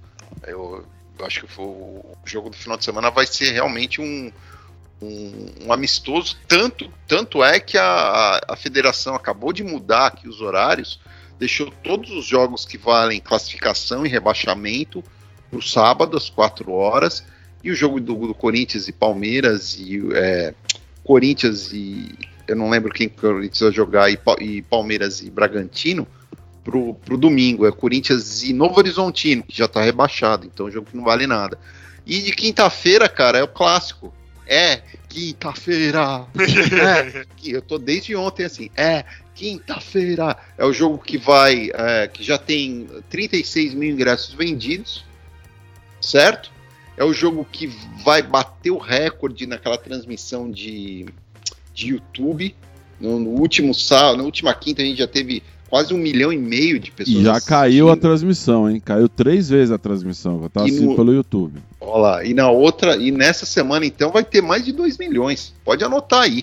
eu, 0.48 0.86
eu 1.18 1.26
acho 1.26 1.46
que 1.46 1.62
o 1.62 2.16
jogo 2.26 2.50
do 2.50 2.56
final 2.56 2.78
de 2.78 2.84
semana 2.84 3.12
vai 3.12 3.26
ser 3.28 3.52
realmente 3.52 4.02
um, 4.02 4.32
um, 5.02 5.66
um 5.66 5.74
amistoso, 5.74 6.38
tanto, 6.48 6.92
tanto 7.08 7.44
é 7.44 7.60
que 7.60 7.78
a, 7.78 8.42
a, 8.48 8.56
federação 8.56 9.16
acabou 9.16 9.54
de 9.54 9.64
mudar 9.64 10.08
aqui 10.08 10.28
os 10.28 10.42
horários, 10.42 11.00
deixou 11.38 11.70
todos 11.84 12.10
os 12.12 12.26
jogos 12.26 12.66
que 12.66 12.78
valem 12.78 13.20
classificação 13.20 14.06
e 14.06 14.10
rebaixamento 14.10 15.04
para 15.50 15.60
o 15.60 15.62
sábado, 15.62 16.18
às 16.18 16.30
4 16.30 16.72
horas, 16.72 17.24
e 17.64 17.72
o 17.72 17.76
jogo 17.76 18.00
do, 18.00 18.16
do 18.16 18.34
Corinthians 18.34 18.88
e 18.88 18.92
Palmeiras, 18.92 19.76
e 19.80 20.02
é, 20.14 20.54
Corinthians 21.04 21.72
e. 21.72 22.33
Eu 22.48 22.56
não 22.56 22.70
lembro 22.70 22.92
quem 22.92 23.12
vai 23.22 23.72
jogar, 23.72 24.12
e, 24.12 24.20
e 24.40 24.62
Palmeiras 24.64 25.22
e 25.22 25.30
Bragantino, 25.30 26.08
pro, 26.64 26.94
pro 26.96 27.18
domingo. 27.18 27.66
É 27.66 27.72
Corinthians 27.72 28.44
e 28.44 28.54
Novo 28.54 28.78
Horizontino, 28.78 29.44
que 29.44 29.58
já 29.58 29.68
tá 29.68 29.82
rebaixado, 29.82 30.46
então 30.46 30.68
é 30.68 30.70
um 30.70 30.74
jogo 30.74 30.88
que 30.90 30.98
não 30.98 31.04
vale 31.04 31.28
nada. 31.28 31.60
E 32.06 32.22
de 32.22 32.32
quinta-feira, 32.34 33.08
cara, 33.08 33.38
é 33.38 33.44
o 33.44 33.48
clássico. 33.48 34.14
É, 34.46 34.82
quinta-feira. 35.08 36.26
É, 36.36 37.26
eu 37.46 37.62
tô 37.62 37.78
desde 37.78 38.16
ontem 38.16 38.44
assim. 38.46 38.70
É, 38.76 39.06
quinta-feira. 39.34 40.36
É 40.58 40.66
o 40.66 40.74
jogo 40.74 40.98
que 40.98 41.18
vai. 41.18 41.72
é, 41.74 42.08
que 42.08 42.24
já 42.24 42.38
tem 42.38 42.88
36 43.10 43.74
mil 43.74 43.92
ingressos 43.92 44.34
vendidos. 44.34 45.06
Certo? 46.02 46.52
É 46.98 47.04
o 47.04 47.14
jogo 47.14 47.48
que 47.50 47.68
vai 48.04 48.22
bater 48.22 48.72
o 48.72 48.78
recorde 48.78 49.48
naquela 49.48 49.78
transmissão 49.78 50.52
de, 50.52 51.06
de 51.74 51.90
YouTube. 51.90 52.56
No, 53.00 53.20
no 53.20 53.30
último 53.32 53.74
sábado, 53.74 54.18
na 54.18 54.24
última 54.24 54.54
quinta, 54.54 54.82
a 54.82 54.86
gente 54.86 54.98
já 55.00 55.08
teve 55.08 55.44
quase 55.70 55.94
um 55.94 55.98
milhão 55.98 56.32
e 56.32 56.38
meio 56.38 56.80
de 56.80 56.92
pessoas. 56.92 57.18
E 57.18 57.24
já 57.24 57.42
caiu 57.42 57.90
a 57.90 57.98
transmissão, 57.98 58.70
hein? 58.70 58.80
Caiu 58.80 59.10
três 59.10 59.50
vezes 59.50 59.72
a 59.72 59.78
transmissão. 59.78 60.42
Eu 60.44 60.50
tava 60.50 60.68
assistindo 60.68 60.92
no- 60.92 60.96
pelo 60.96 61.14
YouTube. 61.14 61.60
Olha 61.82 61.98
lá, 62.02 62.24
e 62.26 62.34
na 62.34 62.50
outra, 62.50 62.96
e 62.96 63.12
nessa 63.12 63.46
semana 63.46 63.86
então 63.86 64.12
vai 64.12 64.24
ter 64.24 64.42
mais 64.42 64.64
de 64.64 64.72
2 64.72 64.98
milhões. 64.98 65.54
Pode 65.66 65.84
anotar 65.84 66.22
aí. 66.22 66.42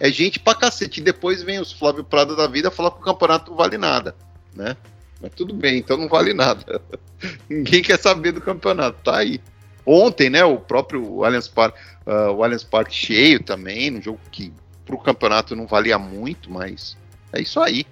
É 0.00 0.10
gente 0.10 0.40
pra 0.40 0.54
cacete. 0.54 1.00
E 1.00 1.04
depois 1.04 1.42
vem 1.42 1.60
os 1.60 1.70
Flávio 1.72 2.02
Prado 2.02 2.34
da 2.34 2.46
vida 2.46 2.70
falar 2.70 2.90
que 2.92 2.98
o 3.00 3.04
campeonato 3.04 3.50
não 3.50 3.58
vale 3.58 3.76
nada, 3.76 4.16
né? 4.56 4.76
Mas 5.22 5.32
tudo 5.36 5.52
bem, 5.54 5.76
então 5.78 5.98
não 5.98 6.08
vale 6.08 6.32
nada. 6.32 6.80
Ninguém 7.48 7.82
quer 7.82 7.98
saber 7.98 8.32
do 8.32 8.40
campeonato, 8.40 8.96
tá 9.04 9.18
aí. 9.18 9.38
Ontem, 9.84 10.30
né, 10.30 10.42
o 10.44 10.56
próprio 10.56 11.22
Allianz 11.24 11.46
Parque, 11.48 11.78
o 12.06 12.42
Allianz 12.42 12.64
Parque 12.64 12.94
cheio 12.94 13.42
também, 13.42 13.90
num 13.90 14.00
jogo 14.00 14.18
que 14.32 14.50
pro 14.90 14.98
campeonato 14.98 15.54
não 15.54 15.66
valia 15.66 15.98
muito, 15.98 16.50
mas 16.50 16.96
é 17.32 17.40
isso 17.40 17.60
aí. 17.60 17.84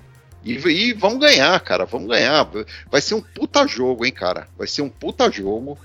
E, 0.44 0.52
e 0.54 0.92
vamos 0.92 1.20
ganhar, 1.20 1.58
cara, 1.60 1.84
vamos 1.84 2.08
ganhar. 2.08 2.48
Vai 2.90 3.00
ser 3.00 3.14
um 3.14 3.22
puta 3.22 3.66
jogo, 3.66 4.04
hein, 4.04 4.12
cara. 4.12 4.48
Vai 4.56 4.66
ser 4.66 4.82
um 4.82 4.88
puta 4.88 5.30
jogo. 5.30 5.78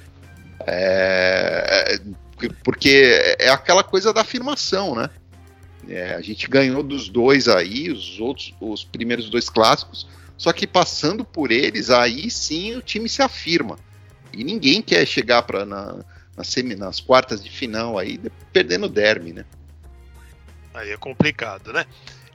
É, 0.66 1.96
é, 1.96 2.50
porque 2.64 3.36
é 3.40 3.50
aquela 3.50 3.84
coisa 3.84 4.14
da 4.14 4.22
afirmação, 4.22 4.96
né? 4.96 5.10
É, 5.88 6.16
a 6.16 6.22
gente 6.22 6.48
ganhou 6.48 6.82
dos 6.82 7.10
dois 7.10 7.48
aí, 7.48 7.92
os 7.92 8.20
outros, 8.20 8.54
os 8.60 8.84
primeiros 8.86 9.30
dois 9.30 9.50
clássicos, 9.50 10.08
só 10.38 10.54
que 10.54 10.66
passando 10.66 11.26
por 11.26 11.52
eles, 11.52 11.90
aí 11.90 12.30
sim 12.32 12.76
o 12.76 12.82
time 12.82 13.10
se 13.10 13.22
afirma. 13.22 13.78
E 14.32 14.44
ninguém 14.44 14.82
quer 14.82 15.06
chegar 15.06 15.44
para 15.44 15.66
na, 15.66 15.98
na 16.38 16.76
nas 16.78 17.00
quartas 17.02 17.44
de 17.44 17.50
final 17.50 18.00
aí 18.00 18.18
de- 18.18 18.32
perdendo 18.52 18.86
o 18.86 18.90
derby, 18.90 19.34
né? 19.34 19.46
Aí 20.74 20.92
é 20.92 20.98
complicado, 20.98 21.72
né? 21.72 21.86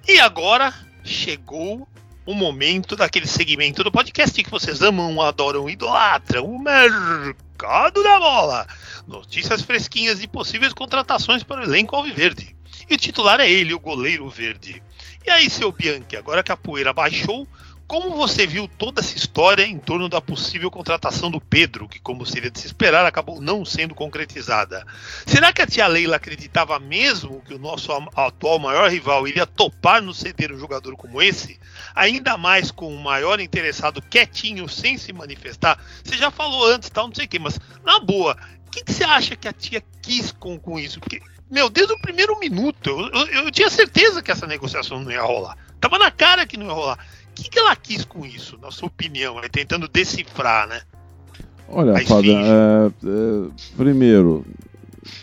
E 0.07 0.21
agora 0.21 0.73
chegou 1.05 1.89
o 2.25 2.35
momento 2.35 2.95
daquele 2.95 3.27
segmento 3.27 3.83
do 3.83 3.91
podcast 3.91 4.43
que 4.43 4.51
vocês 4.51 4.83
amam, 4.83 5.21
adoram, 5.23 5.69
idolatram, 5.69 6.45
o 6.45 6.59
mercado 6.59 8.03
da 8.03 8.19
bola. 8.19 8.67
Notícias 9.07 9.63
fresquinhas 9.63 10.21
de 10.21 10.29
possíveis 10.29 10.73
contratações 10.73 11.43
para 11.43 11.63
o 11.63 11.65
elenco 11.65 11.97
alviverde. 11.97 12.55
E 12.89 12.95
o 12.95 12.99
titular 12.99 13.41
é 13.41 13.51
ele, 13.51 13.75
o 13.75 13.81
goleiro 13.81 14.29
verde. 14.29 14.83
E 15.27 15.31
aí, 15.31 15.51
seu 15.51 15.73
Bianchi, 15.73 16.17
agora 16.17 16.43
que 16.43 16.53
a 16.53 16.57
poeira 16.57 16.93
baixou, 16.93 17.47
como 17.89 18.15
você 18.15 18.47
viu 18.47 18.69
toda 18.69 19.01
essa 19.01 19.17
história 19.17 19.63
em 19.63 19.79
torno 19.79 20.11
da 20.11 20.21
possível 20.21 20.71
contratação 20.71 21.31
do 21.31 21.41
Pedro, 21.41 21.89
que, 21.89 21.99
como 21.99 22.27
seria 22.27 22.51
de 22.51 22.61
se 22.61 22.67
esperar, 22.67 23.07
acabou 23.07 23.41
não 23.41 23.65
sendo 23.65 23.95
concretizada? 23.95 24.87
Será 25.25 25.55
que 25.55 25.63
a 25.63 25.67
tia 25.67 25.87
Leila 25.87 26.17
acreditava 26.17 26.79
mesmo 26.79 27.41
que 27.41 27.55
o 27.55 27.59
nosso 27.59 27.91
atual 28.15 28.59
maior 28.59 28.91
rival 28.91 29.27
iria 29.27 29.47
topar 29.47 30.03
nos 30.03 30.19
ceder 30.19 30.53
um 30.53 30.59
jogador 30.59 30.95
como 30.97 31.23
esse? 31.23 31.59
Ainda 31.95 32.37
mais 32.37 32.71
com 32.71 32.95
o 32.95 33.03
maior 33.03 33.41
interessado 33.41 34.03
quietinho, 34.03 34.69
sem 34.69 34.99
se 34.99 35.11
manifestar? 35.11 35.83
Você 36.05 36.19
já 36.19 36.31
falou 36.31 36.67
antes, 36.67 36.91
tal, 36.91 37.09
não 37.09 37.15
sei 37.15 37.25
o 37.25 37.29
que, 37.29 37.39
mas 37.39 37.59
na 37.83 37.99
boa, 38.01 38.37
o 38.67 38.71
que, 38.71 38.85
que 38.85 38.93
você 38.93 39.05
acha 39.05 39.35
que 39.35 39.49
a 39.49 39.53
tia 39.53 39.83
quis 40.03 40.31
com, 40.31 40.59
com 40.59 40.79
isso? 40.79 41.01
Porque 41.01 41.23
meu, 41.51 41.71
desde 41.71 41.95
o 41.95 42.01
primeiro 42.01 42.39
minuto, 42.39 42.91
eu, 42.91 43.27
eu, 43.27 43.45
eu 43.45 43.51
tinha 43.51 43.71
certeza 43.71 44.23
que 44.23 44.31
essa 44.31 44.47
negociação 44.47 45.01
não 45.01 45.11
ia 45.11 45.23
rolar. 45.23 45.57
Tava 45.81 45.99
na 45.99 46.11
cara 46.11 46.47
que 46.47 46.59
não 46.59 46.67
ia 46.67 46.73
rolar. 46.73 46.99
O 47.39 47.43
que, 47.43 47.51
que 47.51 47.59
ela 47.59 47.77
quis 47.77 48.05
com 48.05 48.27
isso, 48.27 48.59
na 48.61 48.71
sua 48.71 48.89
opinião? 48.89 49.39
Aí, 49.39 49.49
tentando 49.49 49.87
decifrar, 49.87 50.67
né? 50.67 50.81
Olha, 51.69 51.95
Fábio, 52.07 52.33
é, 52.37 52.87
é, 52.87 53.51
primeiro, 53.77 54.45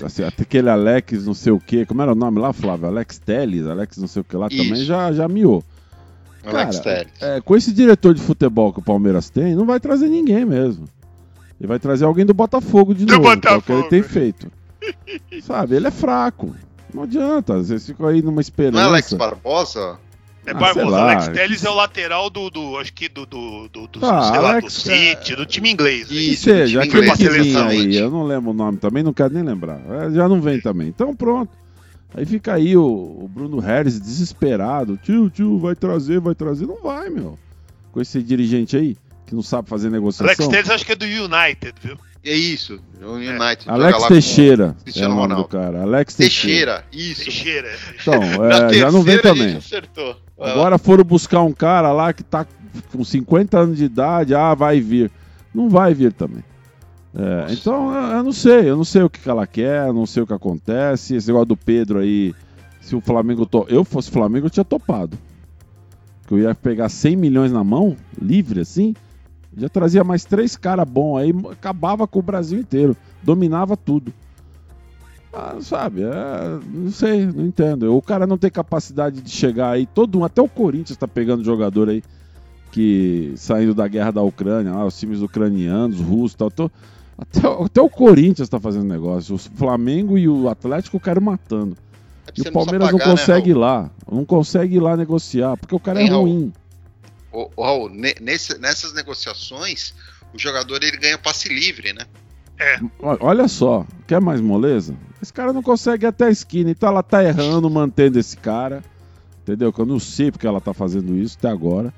assim, 0.04 0.24
aquele 0.24 0.70
Alex 0.70 1.26
não 1.26 1.34
sei 1.34 1.52
o 1.52 1.60
que, 1.60 1.86
como 1.86 2.02
era 2.02 2.12
o 2.12 2.16
nome 2.16 2.40
lá, 2.40 2.54
Flávio? 2.54 2.86
Alex 2.88 3.18
Teles, 3.18 3.66
Alex 3.66 3.98
não 3.98 4.08
sei 4.08 4.22
o 4.22 4.24
que 4.24 4.38
lá, 4.38 4.48
também 4.48 4.74
Isso. 4.74 4.86
já, 4.86 5.12
já 5.12 5.28
miou. 5.28 5.64
Alex 6.46 6.80
Cara, 6.80 7.06
Telles. 7.06 7.14
É, 7.22 7.42
com 7.42 7.56
esse 7.56 7.74
diretor 7.74 8.14
de 8.14 8.22
futebol 8.22 8.72
que 8.72 8.80
o 8.80 8.84
Palmeiras 8.84 9.30
tem, 9.30 9.56
não 9.56 9.66
vai 9.66 9.80
trazer 9.80 10.08
ninguém 10.08 10.46
mesmo. 10.46 10.88
Ele 11.60 11.68
vai 11.68 11.80
trazer 11.80 12.06
alguém 12.06 12.26
do 12.26 12.34
Botafogo 12.34 12.94
de 12.94 13.06
Do 13.06 13.18
novo, 13.18 13.40
que 13.40 13.48
é 13.48 13.52
o 13.52 13.62
que 13.62 13.72
ele 13.72 13.82
Botafogo. 13.82 13.90
tem 13.90 14.04
feito. 14.04 14.52
Sabe, 15.42 15.76
ele 15.76 15.88
é 15.88 15.92
fraco. 15.92 16.56
Não 16.94 17.04
adianta, 17.04 17.58
vocês 17.58 17.86
ficam 17.86 18.08
aí 18.08 18.22
numa 18.22 18.40
esperança. 18.40 18.78
Não 18.78 18.82
é 18.82 18.86
Alex 18.86 19.14
Barbosa? 19.14 19.98
É 20.46 20.52
Ah, 20.52 20.54
Barbosa. 20.54 20.90
lá. 20.90 21.02
Alex 21.12 21.28
Telles 21.30 21.64
é 21.66 21.70
o 21.70 21.74
lateral 21.74 22.30
do, 22.30 22.50
do 22.50 22.78
acho 22.78 22.94
que 22.94 23.10
do, 23.10 23.26
do, 23.26 23.68
do, 23.70 23.88
do, 23.88 24.06
Ah, 24.06 24.32
sei 24.32 24.40
lá, 24.40 24.40
do 24.40 24.46
Alex, 24.48 24.74
City, 24.74 25.36
do 25.36 25.46
time 25.46 25.72
inglês. 25.72 26.10
né? 26.10 26.16
Isso, 26.16 26.44
seja, 26.44 26.84
aquele 26.84 27.10
inglês. 27.10 27.18
vinha 27.34 27.42
Exatamente. 27.50 27.88
aí, 27.88 27.96
eu 27.98 28.12
não 28.12 28.24
lembro 28.24 28.52
o 28.52 28.54
nome 28.54 28.78
também, 28.78 29.02
não 29.04 29.14
quero 29.14 29.34
nem 29.34 29.44
lembrar. 29.44 29.80
É, 29.90 30.12
Já 30.12 30.30
não 30.30 30.40
vem 30.42 30.60
também. 30.62 30.88
Então 30.88 31.16
pronto. 31.16 31.52
Aí 32.14 32.26
fica 32.26 32.54
aí 32.54 32.78
o, 32.78 32.84
o 32.84 33.30
Bruno 33.34 33.60
Harris 33.60 34.00
desesperado. 34.00 34.98
Tio, 35.04 35.30
tio, 35.30 35.58
vai 35.60 35.76
trazer, 35.76 36.20
vai 36.20 36.34
trazer. 36.36 36.66
Não 36.66 36.82
vai, 36.82 37.10
meu. 37.10 37.38
Com 37.92 38.00
esse 38.00 38.22
dirigente 38.22 38.78
aí, 38.78 38.96
que 39.26 39.36
não 39.36 39.42
sabe 39.42 39.70
fazer 39.70 39.88
Alex 39.88 40.00
negociação. 40.00 40.50
Telles 40.50 40.70
acho 40.70 40.86
que 40.86 40.92
é 40.92 40.96
do 40.96 41.06
United, 41.06 41.74
viu? 41.82 41.98
É 42.24 42.34
isso, 42.34 42.80
o 43.04 43.14
United. 43.14 43.66
joga 43.66 43.84
Alex 43.84 44.08
Teixeira 44.08 44.64
é 44.64 44.68
o 44.70 44.84
Cristiano 44.84 45.16
nome 45.16 45.28
do 45.28 45.34
Ronaldo. 45.34 45.50
cara. 45.50 45.82
Alex 45.84 46.16
Teixeira. 46.16 46.84
Teixeira, 46.90 47.12
isso. 47.12 47.24
Teixeira. 47.24 47.72
Então, 48.02 48.20
Na 48.20 48.72
é, 48.72 48.74
já 48.74 48.92
não 48.92 49.04
vem 49.04 49.22
também. 49.22 49.60
Agora 50.40 50.80
foram 50.80 51.04
buscar 51.04 51.44
um 51.44 51.54
cara 51.54 51.92
lá 51.92 52.12
que 52.12 52.24
tá 52.24 52.48
com 52.92 53.04
50 53.04 53.60
anos 53.60 53.78
de 53.78 53.86
idade, 53.86 54.34
ah, 54.34 54.56
vai 54.56 54.82
vir. 54.82 55.12
Não 55.54 55.70
vai 55.70 55.94
vir 55.94 56.12
também. 56.12 56.44
É, 57.14 57.54
então, 57.54 57.94
eu, 57.94 58.18
eu 58.18 58.24
não 58.24 58.34
sei, 58.34 58.70
eu 58.70 58.76
não 58.76 58.84
sei 58.84 59.04
o 59.04 59.10
que, 59.10 59.20
que 59.20 59.30
ela 59.30 59.48
quer, 59.48 59.88
eu 59.88 59.94
não 59.94 60.08
sei 60.08 60.24
o 60.24 60.28
que 60.28 60.34
acontece. 60.34 61.16
Esse 61.16 61.28
negócio 61.28 61.46
do 61.46 61.56
Pedro 61.56 62.00
aí, 62.00 62.34
se 62.82 62.96
o 62.96 63.02
Flamengo. 63.02 63.46
To... 63.46 63.66
Eu 63.70 63.86
fosse 63.86 64.10
Flamengo, 64.10 64.48
eu 64.48 64.50
tinha 64.50 64.66
topado. 64.66 65.18
Que 66.28 66.34
eu 66.34 66.40
ia 66.40 66.56
pegar 66.56 66.90
100 66.90 67.16
milhões 67.16 67.52
na 67.52 67.64
mão, 67.64 67.96
livre 68.20 68.62
assim, 68.62 68.96
já 69.58 69.70
trazia 69.70 70.04
mais 70.04 70.26
três 70.26 70.56
caras 70.56 70.88
bons 70.88 71.18
aí, 71.18 71.34
acabava 71.52 72.08
com 72.08 72.20
o 72.20 72.24
Brasil 72.24 72.60
inteiro, 72.60 72.96
dominava 73.24 73.76
tudo. 73.78 74.14
Ah, 75.34 75.58
sabe, 75.60 76.02
é, 76.04 76.60
não 76.74 76.90
sei, 76.92 77.26
não 77.26 77.46
entendo. 77.46 77.94
O 77.96 78.02
cara 78.02 78.26
não 78.26 78.38
tem 78.38 78.50
capacidade 78.50 79.22
de 79.22 79.30
chegar 79.30 79.72
aí, 79.72 79.86
todo 79.86 80.24
até 80.24 80.42
o 80.42 80.48
Corinthians 80.48 80.98
tá 80.98 81.08
pegando 81.08 81.44
jogador 81.44 81.90
aí 81.90 82.02
que 82.72 83.34
saindo 83.36 83.74
da 83.74 83.88
guerra 83.88 84.12
da 84.12 84.22
Ucrânia, 84.22 84.72
lá, 84.74 84.86
os 84.86 84.98
times 84.98 85.22
ucranianos, 85.22 86.00
russos, 86.00 86.36
tal, 86.36 86.50
tô- 86.52 86.72
até, 87.18 87.48
o- 87.48 87.64
até 87.66 87.82
o 87.82 87.90
Corinthians 87.90 88.48
tá 88.50 88.60
fazendo 88.60 88.86
negócio. 88.86 89.36
O 89.36 89.38
Flamengo 89.38 90.18
e 90.18 90.28
o 90.28 90.48
Atlético 90.50 91.00
cara 91.00 91.20
matando. 91.22 91.76
É 92.28 92.32
E 92.38 92.42
o 92.42 92.52
Palmeiras 92.52 92.92
não, 92.92 92.98
pagar, 92.98 93.06
né, 93.08 93.12
consegue 93.12 93.50
ir 93.50 93.54
Raul? 93.54 93.62
lá, 93.62 93.92
não 94.12 94.26
consegue 94.26 94.76
ir 94.78 94.80
lá 94.80 94.98
negociar, 94.98 95.56
porque 95.58 95.76
o 95.76 95.80
cara 95.80 96.02
é 96.02 96.06
Raul? 96.06 96.24
ruim. 96.24 96.54
Ô, 96.58 96.65
Raul, 97.58 97.90
ne- 97.90 98.16
nesse- 98.22 98.58
nessas 98.60 98.94
negociações, 98.94 99.94
o 100.34 100.40
jogador 100.40 100.84
ele 100.84 100.98
ganha 100.98 101.18
passe 101.18 101.50
livre, 101.50 101.94
né? 101.94 102.06
Olha- 103.00 103.18
Olha 103.22 103.48
só, 103.48 103.86
quer 104.08 104.22
mais 104.22 104.40
moleza? 104.40 104.96
Esse 105.22 105.34
cara 105.34 105.52
não 105.52 105.62
consegue 105.64 106.06
ir 106.06 106.08
até 106.08 106.26
a 106.26 106.30
esquina, 106.30 106.70
então 106.72 106.88
ela 106.90 107.04
tá 107.04 107.24
errando 107.24 107.70
mantendo 107.70 108.18
esse 108.20 108.38
cara. 108.38 108.82
Entendeu? 109.44 109.72
Que 109.72 109.80
eu 109.80 109.86
não 109.86 110.00
sei 110.00 110.32
porque 110.32 110.48
ela 110.48 110.60
tá 110.62 110.74
fazendo 110.74 111.16
isso 111.16 111.38
até 111.38 111.50
agora. 111.50 111.94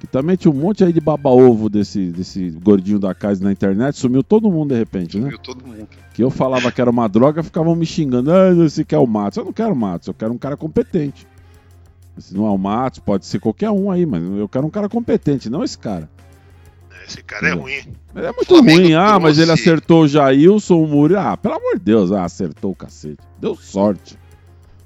Que 0.00 0.06
também 0.06 0.36
tinha 0.36 0.50
um 0.52 0.54
monte 0.54 0.84
aí 0.84 0.92
de 0.92 1.00
baba-ovo 1.00 1.70
desse, 1.70 2.10
desse 2.10 2.50
gordinho 2.50 2.98
da 2.98 3.14
casa 3.14 3.42
na 3.42 3.50
internet, 3.50 3.96
sumiu 3.96 4.22
todo 4.22 4.50
mundo 4.50 4.72
de 4.74 4.78
repente, 4.78 5.18
né? 5.18 5.30
Viu 5.30 5.38
todo 5.38 5.64
mundo. 5.66 5.88
Que 6.12 6.22
eu 6.22 6.30
falava 6.30 6.70
que 6.70 6.80
era 6.80 6.90
uma 6.90 7.08
droga, 7.08 7.42
ficavam 7.42 7.74
me 7.74 7.86
xingando. 7.86 8.30
Ah, 8.30 8.50
esse 8.66 8.84
quer 8.84 8.98
o 8.98 9.06
Matos. 9.06 9.38
Eu 9.38 9.46
não 9.46 9.52
quero 9.52 9.72
o 9.72 9.76
Matos, 9.76 10.08
eu 10.08 10.12
quero 10.14 10.32
um 10.32 10.36
cara 10.38 10.56
competente. 10.58 11.26
Se 12.18 12.34
não 12.34 12.46
é 12.46 12.50
o 12.50 12.58
Matos, 12.58 13.00
pode 13.00 13.26
ser 13.26 13.40
qualquer 13.40 13.70
um 13.70 13.90
aí, 13.90 14.06
mas 14.06 14.22
eu 14.22 14.48
quero 14.48 14.66
um 14.66 14.70
cara 14.70 14.88
competente, 14.88 15.50
não 15.50 15.64
esse 15.64 15.76
cara. 15.78 16.08
Esse 17.06 17.22
cara 17.22 17.48
é 17.48 17.52
ruim. 17.52 17.72
Ele 18.14 18.26
é 18.26 18.32
muito 18.32 18.46
Flamengo 18.46 18.80
ruim, 18.82 18.94
ah, 18.94 19.18
mas 19.20 19.36
ele 19.36 19.48
trouxe- 19.48 19.62
acertou 19.62 20.02
o 20.04 20.08
Jailson, 20.08 20.82
o 20.82 20.86
Muri. 20.86 21.16
Ah, 21.16 21.36
pelo 21.36 21.56
amor 21.56 21.74
de 21.74 21.84
Deus, 21.84 22.12
ah, 22.12 22.24
acertou 22.24 22.70
o 22.70 22.74
cacete. 22.74 23.18
Deu 23.38 23.54
sorte. 23.56 24.16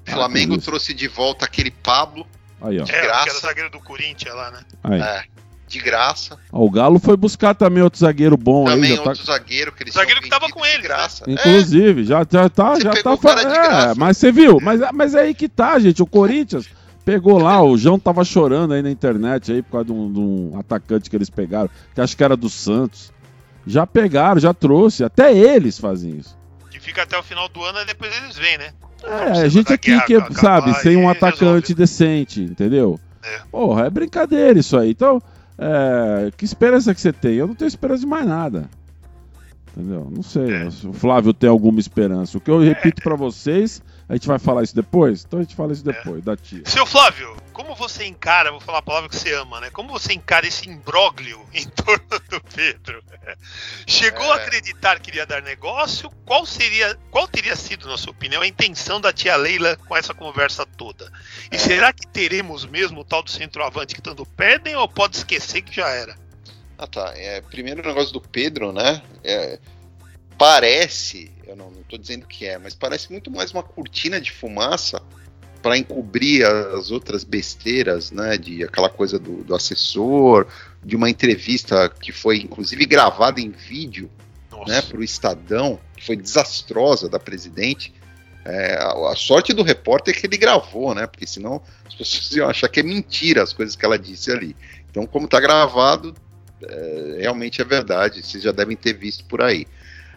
O 0.07 0.11
Flamengo 0.11 0.55
Ah, 0.55 0.59
trouxe 0.59 0.93
de 0.93 1.07
volta 1.07 1.45
aquele 1.45 1.71
Pablo, 1.71 2.25
Aí, 2.61 2.77
ó. 2.79 2.83
É, 2.83 2.85
graça. 3.01 3.23
que 3.23 3.29
era 3.29 3.39
zagueiro 3.39 3.69
do 3.69 3.79
Corinthians 3.79 4.35
lá, 4.35 4.51
né? 4.51 4.59
Aí. 4.83 5.01
é, 5.01 5.23
de 5.67 5.79
graça. 5.79 6.37
Ó, 6.51 6.65
o 6.65 6.69
Galo 6.69 6.99
foi 6.99 7.15
buscar 7.15 7.53
também 7.53 7.81
outro 7.83 7.99
zagueiro 7.99 8.35
bom 8.35 8.65
Também 8.65 8.89
aí. 8.91 8.97
Já 8.97 9.03
tá... 9.03 9.09
outro 9.11 9.25
zagueiro 9.25 9.71
que 9.71 9.83
eles 9.83 9.93
Zagueiro 9.93 10.19
que 10.19 10.27
tava 10.29 10.49
com 10.49 10.61
de 10.61 10.67
eles, 10.67 10.81
graça. 10.81 11.23
É, 11.25 11.31
Inclusive, 11.31 12.03
já, 12.03 12.25
já 12.29 12.49
tá. 12.49 12.75
Você 12.75 12.81
já 12.81 12.91
pegou 12.91 13.03
tá 13.03 13.13
o 13.13 13.17
cara 13.17 13.43
de 13.45 13.55
é, 13.55 13.93
mas 13.95 14.17
você 14.17 14.31
viu? 14.31 14.57
Mas, 14.59 14.81
mas 14.93 15.13
é 15.13 15.21
aí 15.21 15.33
que 15.33 15.47
tá, 15.47 15.77
gente. 15.79 16.01
O 16.03 16.07
Corinthians 16.07 16.67
pegou 17.05 17.39
lá, 17.39 17.61
o 17.63 17.77
João 17.77 17.99
tava 17.99 18.23
chorando 18.23 18.73
aí 18.73 18.81
na 18.81 18.91
internet 18.91 19.51
aí 19.51 19.61
por 19.61 19.71
causa 19.71 19.85
de 19.85 19.91
um, 19.91 20.11
de 20.11 20.19
um 20.19 20.59
atacante 20.59 21.09
que 21.09 21.15
eles 21.15 21.29
pegaram, 21.29 21.69
que 21.93 22.01
acho 22.01 22.15
que 22.15 22.23
era 22.23 22.35
do 22.35 22.49
Santos. 22.49 23.11
Já 23.65 23.85
pegaram, 23.85 24.39
já 24.39 24.53
trouxe. 24.53 25.03
Até 25.03 25.35
eles 25.35 25.77
fazem 25.77 26.17
isso. 26.17 26.37
Que 26.71 26.79
fica 26.79 27.03
até 27.03 27.17
o 27.17 27.23
final 27.23 27.47
do 27.49 27.63
ano 27.63 27.79
e 27.81 27.85
depois 27.85 28.15
eles 28.15 28.37
vêm, 28.37 28.57
né? 28.57 28.71
É, 29.03 29.41
a 29.41 29.47
gente 29.47 29.71
aqui 29.71 29.97
que, 30.05 30.15
acabar 30.15 30.35
sabe, 30.35 30.73
sem 30.81 30.97
um 30.97 31.09
atacante 31.09 31.69
resolve. 31.69 31.73
decente, 31.73 32.41
entendeu? 32.41 32.99
É. 33.23 33.41
Porra, 33.51 33.85
é 33.85 33.89
brincadeira 33.89 34.59
isso 34.59 34.77
aí. 34.77 34.91
Então, 34.91 35.21
é, 35.57 36.31
que 36.35 36.45
esperança 36.45 36.93
que 36.93 37.01
você 37.01 37.13
tem? 37.13 37.35
Eu 37.35 37.47
não 37.47 37.55
tenho 37.55 37.67
esperança 37.67 38.01
de 38.01 38.07
mais 38.07 38.25
nada. 38.25 38.69
Entendeu? 39.75 40.07
Não 40.11 40.23
sei. 40.23 40.51
É. 40.51 40.69
Se 40.69 40.87
o 40.87 40.93
Flávio 40.93 41.33
tem 41.33 41.49
alguma 41.49 41.79
esperança. 41.79 42.37
O 42.37 42.41
que 42.41 42.51
eu 42.51 42.59
repito 42.59 43.01
pra 43.01 43.15
vocês, 43.15 43.81
a 44.09 44.13
gente 44.13 44.27
vai 44.27 44.39
falar 44.39 44.63
isso 44.63 44.75
depois? 44.75 45.23
Então 45.23 45.39
a 45.39 45.43
gente 45.43 45.55
fala 45.55 45.71
isso 45.71 45.87
É. 45.87 45.93
depois, 45.93 46.23
da 46.23 46.35
tia. 46.35 46.63
Seu 46.65 46.85
Flávio, 46.85 47.37
como 47.53 47.75
você 47.75 48.05
encara, 48.05 48.49
vou 48.51 48.59
falar 48.59 48.79
a 48.79 48.81
palavra 48.81 49.07
que 49.07 49.15
você 49.15 49.33
ama, 49.35 49.61
né? 49.61 49.69
Como 49.69 49.89
você 49.89 50.13
encara 50.13 50.47
esse 50.47 50.67
imbróglio 50.67 51.39
em 51.53 51.63
torno 51.85 52.03
do 52.29 52.41
Pedro? 52.55 53.03
Chegou 53.87 54.25
É. 54.25 54.31
a 54.31 54.35
acreditar 54.35 54.99
que 54.99 55.11
iria 55.11 55.25
dar 55.25 55.41
negócio? 55.43 56.09
Qual 56.25 56.45
seria, 56.45 56.97
qual 57.11 57.27
teria 57.27 57.55
sido, 57.55 57.87
na 57.87 57.97
sua 57.97 58.11
opinião, 58.11 58.41
a 58.41 58.47
intenção 58.47 58.99
da 58.99 59.13
tia 59.13 59.35
Leila 59.35 59.75
com 59.87 59.95
essa 59.95 60.13
conversa 60.13 60.65
toda? 60.65 61.11
E 61.51 61.55
É. 61.55 61.59
será 61.59 61.93
que 61.93 62.07
teremos 62.07 62.65
mesmo 62.65 63.01
o 63.01 63.05
tal 63.05 63.21
do 63.21 63.29
centroavante 63.29 63.93
que 63.93 64.01
tanto 64.01 64.25
pedem 64.25 64.75
ou 64.75 64.87
pode 64.89 65.17
esquecer 65.17 65.61
que 65.61 65.75
já 65.75 65.87
era? 65.89 66.15
Ah 66.77 66.87
tá. 66.87 67.13
É, 67.15 67.41
primeiro 67.41 67.81
o 67.83 67.85
negócio 67.85 68.11
do 68.13 68.21
Pedro, 68.21 68.71
né? 68.71 69.01
É, 69.23 69.59
parece, 70.37 71.31
eu 71.49 71.55
não, 71.55 71.71
não 71.71 71.83
tô 71.83 71.97
dizendo 71.97 72.27
que 72.27 72.45
é, 72.45 72.57
mas 72.57 72.75
parece 72.75 73.11
muito 73.11 73.31
mais 73.31 73.51
uma 73.51 73.63
cortina 73.63 74.21
de 74.21 74.31
fumaça 74.31 75.01
para 75.61 75.77
encobrir 75.77 76.45
as 76.45 76.89
outras 76.91 77.23
besteiras, 77.23 78.11
né? 78.11 78.37
De 78.37 78.63
aquela 78.63 78.89
coisa 78.89 79.19
do, 79.19 79.43
do 79.43 79.53
assessor, 79.55 80.47
de 80.83 80.95
uma 80.95 81.09
entrevista 81.09 81.89
que 81.89 82.11
foi 82.11 82.37
inclusive 82.37 82.85
gravada 82.85 83.41
em 83.41 83.49
vídeo 83.49 84.09
Nossa. 84.49 84.71
né, 84.71 84.81
para 84.81 84.97
o 84.97 85.03
Estadão, 85.03 85.79
que 85.97 86.05
foi 86.05 86.15
desastrosa 86.15 87.09
da 87.09 87.19
presidente. 87.19 87.93
É, 88.45 88.75
a, 88.75 89.11
a 89.11 89.15
sorte 89.15 89.51
do 89.51 89.63
repórter 89.63 90.15
é 90.15 90.19
que 90.19 90.25
ele 90.25 90.37
gravou, 90.37 90.95
né? 90.95 91.07
Porque 91.07 91.27
senão 91.27 91.61
as 91.85 91.95
pessoas 91.95 92.31
iam 92.31 92.49
achar 92.49 92.69
que 92.69 92.79
é 92.79 92.83
mentira 92.83 93.43
as 93.43 93.51
coisas 93.51 93.75
que 93.75 93.85
ela 93.85 93.99
disse 93.99 94.31
ali. 94.31 94.55
Então, 94.89 95.05
como 95.05 95.25
está 95.25 95.39
gravado, 95.39 96.15
é, 96.63 97.17
realmente 97.19 97.61
é 97.61 97.65
verdade. 97.65 98.23
Vocês 98.23 98.41
já 98.41 98.51
devem 98.51 98.77
ter 98.77 98.93
visto 98.93 99.25
por 99.25 99.41
aí. 99.41 99.67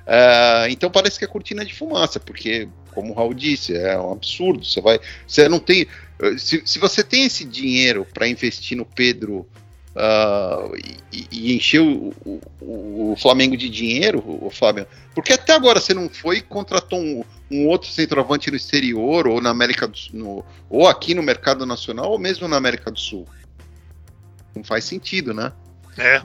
É, 0.07 0.66
então 0.70 0.90
parece 0.90 1.18
que 1.18 1.24
é 1.24 1.28
cortina 1.28 1.64
de 1.64 1.74
fumaça, 1.74 2.18
porque, 2.18 2.68
como 2.92 3.12
o 3.12 3.14
Raul 3.14 3.34
disse, 3.34 3.76
é 3.76 3.98
um 3.98 4.12
absurdo. 4.12 4.64
Você 4.64 4.80
vai, 4.80 4.98
você 5.26 5.48
não 5.48 5.59
tem, 5.61 5.86
se, 6.38 6.62
se 6.64 6.78
você 6.78 7.03
tem 7.05 7.24
esse 7.24 7.44
dinheiro 7.44 8.07
para 8.12 8.26
investir 8.28 8.76
no 8.76 8.84
Pedro 8.84 9.46
ah, 9.94 10.68
e, 11.12 11.26
e 11.30 11.55
encher 11.57 11.80
o, 11.80 12.12
o- 12.24 13.12
o 13.12 13.16
Flamengo 13.20 13.57
de 13.57 13.68
dinheiro, 13.68 14.22
o 14.26 14.50
Flávio, 14.50 14.86
porque 15.14 15.32
até 15.34 15.53
agora 15.53 15.78
você 15.80 15.92
não 15.94 16.09
foi 16.09 16.38
e 16.38 16.40
contratou 16.42 16.98
um, 16.98 17.22
um 17.50 17.66
outro 17.68 17.90
centroavante 17.90 18.50
no 18.50 18.57
exterior 18.57 19.26
ou 19.28 19.40
na 19.40 19.50
América 19.50 19.86
do 19.86 19.96
Sul, 19.96 20.44
ou 20.70 20.88
aqui 20.88 21.14
no 21.14 21.22
mercado 21.22 21.66
nacional 21.66 22.11
ou 22.11 22.18
mesmo 22.18 22.48
na 22.48 22.57
América 22.57 22.90
do 22.90 22.98
Sul. 22.98 23.26
Não 24.55 24.64
faz 24.64 24.84
sentido, 24.84 25.32
né? 25.34 25.53
É. 25.98 26.22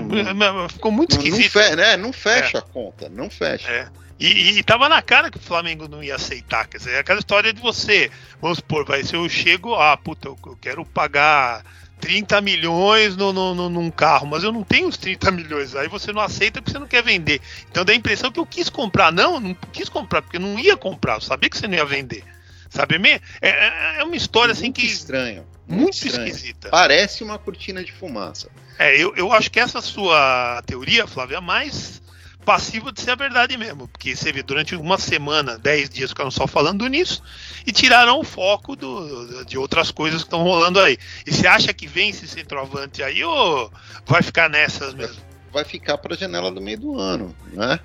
Não, 0.00 0.62
É, 0.62 0.64
é, 0.64 0.68
Ficou 0.68 0.90
muito 0.90 1.16
não, 1.16 1.22
não 1.22 1.28
esquisito. 1.28 1.52
fe- 1.52 1.76
né? 1.76 1.96
Não 1.96 2.12
fecha 2.12 2.58
a 2.58 2.62
conta, 2.62 3.08
não 3.08 3.28
fecha. 3.30 3.68
É. 3.68 3.88
E, 4.18 4.58
e 4.58 4.62
tava 4.62 4.88
na 4.88 5.02
cara 5.02 5.30
que 5.30 5.36
o 5.36 5.40
Flamengo 5.40 5.88
não 5.88 6.02
ia 6.02 6.14
aceitar. 6.14 6.66
Quer 6.68 6.78
dizer, 6.78 6.92
é 6.92 6.98
aquela 7.00 7.18
história 7.18 7.52
de 7.52 7.60
você, 7.60 8.10
vamos 8.40 8.58
supor, 8.58 8.84
vai 8.84 9.02
ser 9.02 9.16
eu 9.16 9.28
chego, 9.28 9.74
ah, 9.74 9.96
puta, 9.96 10.28
eu, 10.28 10.38
eu 10.46 10.56
quero 10.60 10.84
pagar 10.84 11.64
30 12.00 12.40
milhões 12.40 13.16
no, 13.16 13.32
no, 13.32 13.54
no- 13.54 13.68
num 13.68 13.90
carro, 13.90 14.26
mas 14.26 14.44
eu 14.44 14.52
não 14.52 14.62
tenho 14.62 14.86
os 14.88 14.96
30 14.96 15.30
milhões. 15.32 15.74
Aí 15.74 15.88
você 15.88 16.12
não 16.12 16.20
aceita 16.20 16.60
porque 16.60 16.72
você 16.72 16.78
não 16.78 16.86
quer 16.86 17.02
vender. 17.02 17.40
Então 17.70 17.84
dá 17.84 17.92
a 17.92 17.96
impressão 17.96 18.30
que 18.30 18.38
eu 18.38 18.46
quis 18.46 18.68
comprar. 18.68 19.10
Não, 19.10 19.40
não 19.40 19.54
quis 19.72 19.88
comprar, 19.88 20.22
porque 20.22 20.36
eu 20.36 20.40
não 20.40 20.56
ia 20.58 20.76
comprar. 20.76 21.14
Eu 21.14 21.20
sabia 21.20 21.50
que 21.50 21.58
você 21.58 21.66
não 21.66 21.74
ia 21.76 21.84
vender. 21.84 22.22
Sabe? 22.70 22.96
É, 23.06 23.20
é- 23.40 24.00
é 24.00 24.04
uma 24.04 24.16
história 24.16 24.52
assim 24.52 24.64
muito 24.66 24.80
que. 24.80 24.86
estranho. 24.86 25.44
Muito 25.66 25.94
estranho. 26.06 26.28
esquisita. 26.28 26.68
Parece 26.70 27.22
uma 27.24 27.38
cortina 27.38 27.82
de 27.84 27.92
fumaça. 27.92 28.48
É, 28.82 28.96
eu, 29.02 29.14
eu 29.16 29.32
acho 29.32 29.50
que 29.50 29.60
essa 29.60 29.80
sua 29.80 30.62
teoria, 30.66 31.06
Flávia, 31.06 31.36
é 31.36 31.40
mais 31.40 32.00
passiva 32.44 32.90
de 32.90 33.00
ser 33.00 33.12
a 33.12 33.14
verdade 33.14 33.56
mesmo. 33.56 33.86
Porque 33.88 34.16
você 34.16 34.32
vê, 34.32 34.42
durante 34.42 34.74
uma 34.74 34.98
semana, 34.98 35.56
10 35.58 35.88
dias 35.88 36.10
ficaram 36.10 36.30
só 36.30 36.46
falando 36.46 36.86
nisso 36.88 37.22
e 37.66 37.70
tiraram 37.72 38.18
o 38.18 38.24
foco 38.24 38.74
do- 38.74 39.44
de 39.44 39.56
outras 39.56 39.90
coisas 39.92 40.22
que 40.22 40.26
estão 40.26 40.42
rolando 40.42 40.80
aí. 40.80 40.98
E 41.26 41.32
você 41.32 41.46
acha 41.46 41.72
que 41.72 41.86
vem 41.86 42.10
esse 42.10 42.26
centroavante 42.26 43.02
aí 43.02 43.22
ou 43.22 43.72
vai 44.04 44.22
ficar 44.22 44.48
nessas 44.50 44.92
mesmo? 44.94 45.22
Vai 45.52 45.64
ficar 45.64 45.98
para 45.98 46.14
a 46.14 46.16
janela 46.18 46.50
do 46.50 46.60
meio 46.60 46.78
do 46.80 46.98
ano, 46.98 47.36
né? 47.52 47.78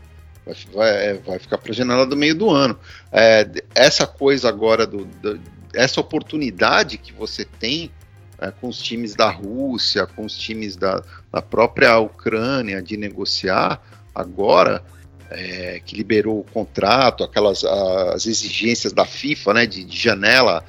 Vai, 0.45 0.55
vai, 0.73 0.89
é, 1.07 1.13
vai 1.15 1.37
ficar 1.37 1.57
para 1.57 1.71
a 1.71 1.75
janela 1.75 2.05
do 2.05 2.15
meio 2.17 2.33
do 2.33 2.49
ano. 2.49 2.79
É, 3.11 3.47
essa 3.75 4.07
coisa 4.07 4.49
agora, 4.49 4.87
do, 4.87 5.05
do- 5.05 5.39
essa 5.75 5.99
oportunidade 6.01 6.97
que 6.97 7.13
você 7.13 7.45
tem 7.45 7.91
é, 8.39 8.51
com 8.51 8.67
os 8.67 8.81
times 8.81 9.15
da 9.15 9.29
Rússia, 9.29 10.05
com 10.05 10.25
os 10.25 10.37
times 10.37 10.75
da, 10.75 11.03
da 11.31 11.41
própria 11.41 11.97
Ucrânia 11.99 12.81
de 12.81 12.97
negociar 12.97 13.81
agora, 14.13 14.83
é, 15.29 15.81
que 15.85 15.95
liberou 15.95 16.39
o 16.39 16.43
contrato, 16.43 17.23
aquelas 17.23 17.63
as 17.63 18.25
exigências 18.25 18.93
da 18.93 19.05
FIFA, 19.05 19.53
né, 19.53 19.65
de, 19.65 19.83
de 19.83 19.97
janela 19.97 20.63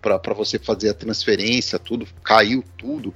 para 0.00 0.34
você 0.34 0.58
fazer 0.58 0.90
a 0.90 0.94
transferência, 0.94 1.78
tudo 1.78 2.06
caiu 2.24 2.64
tudo 2.76 3.14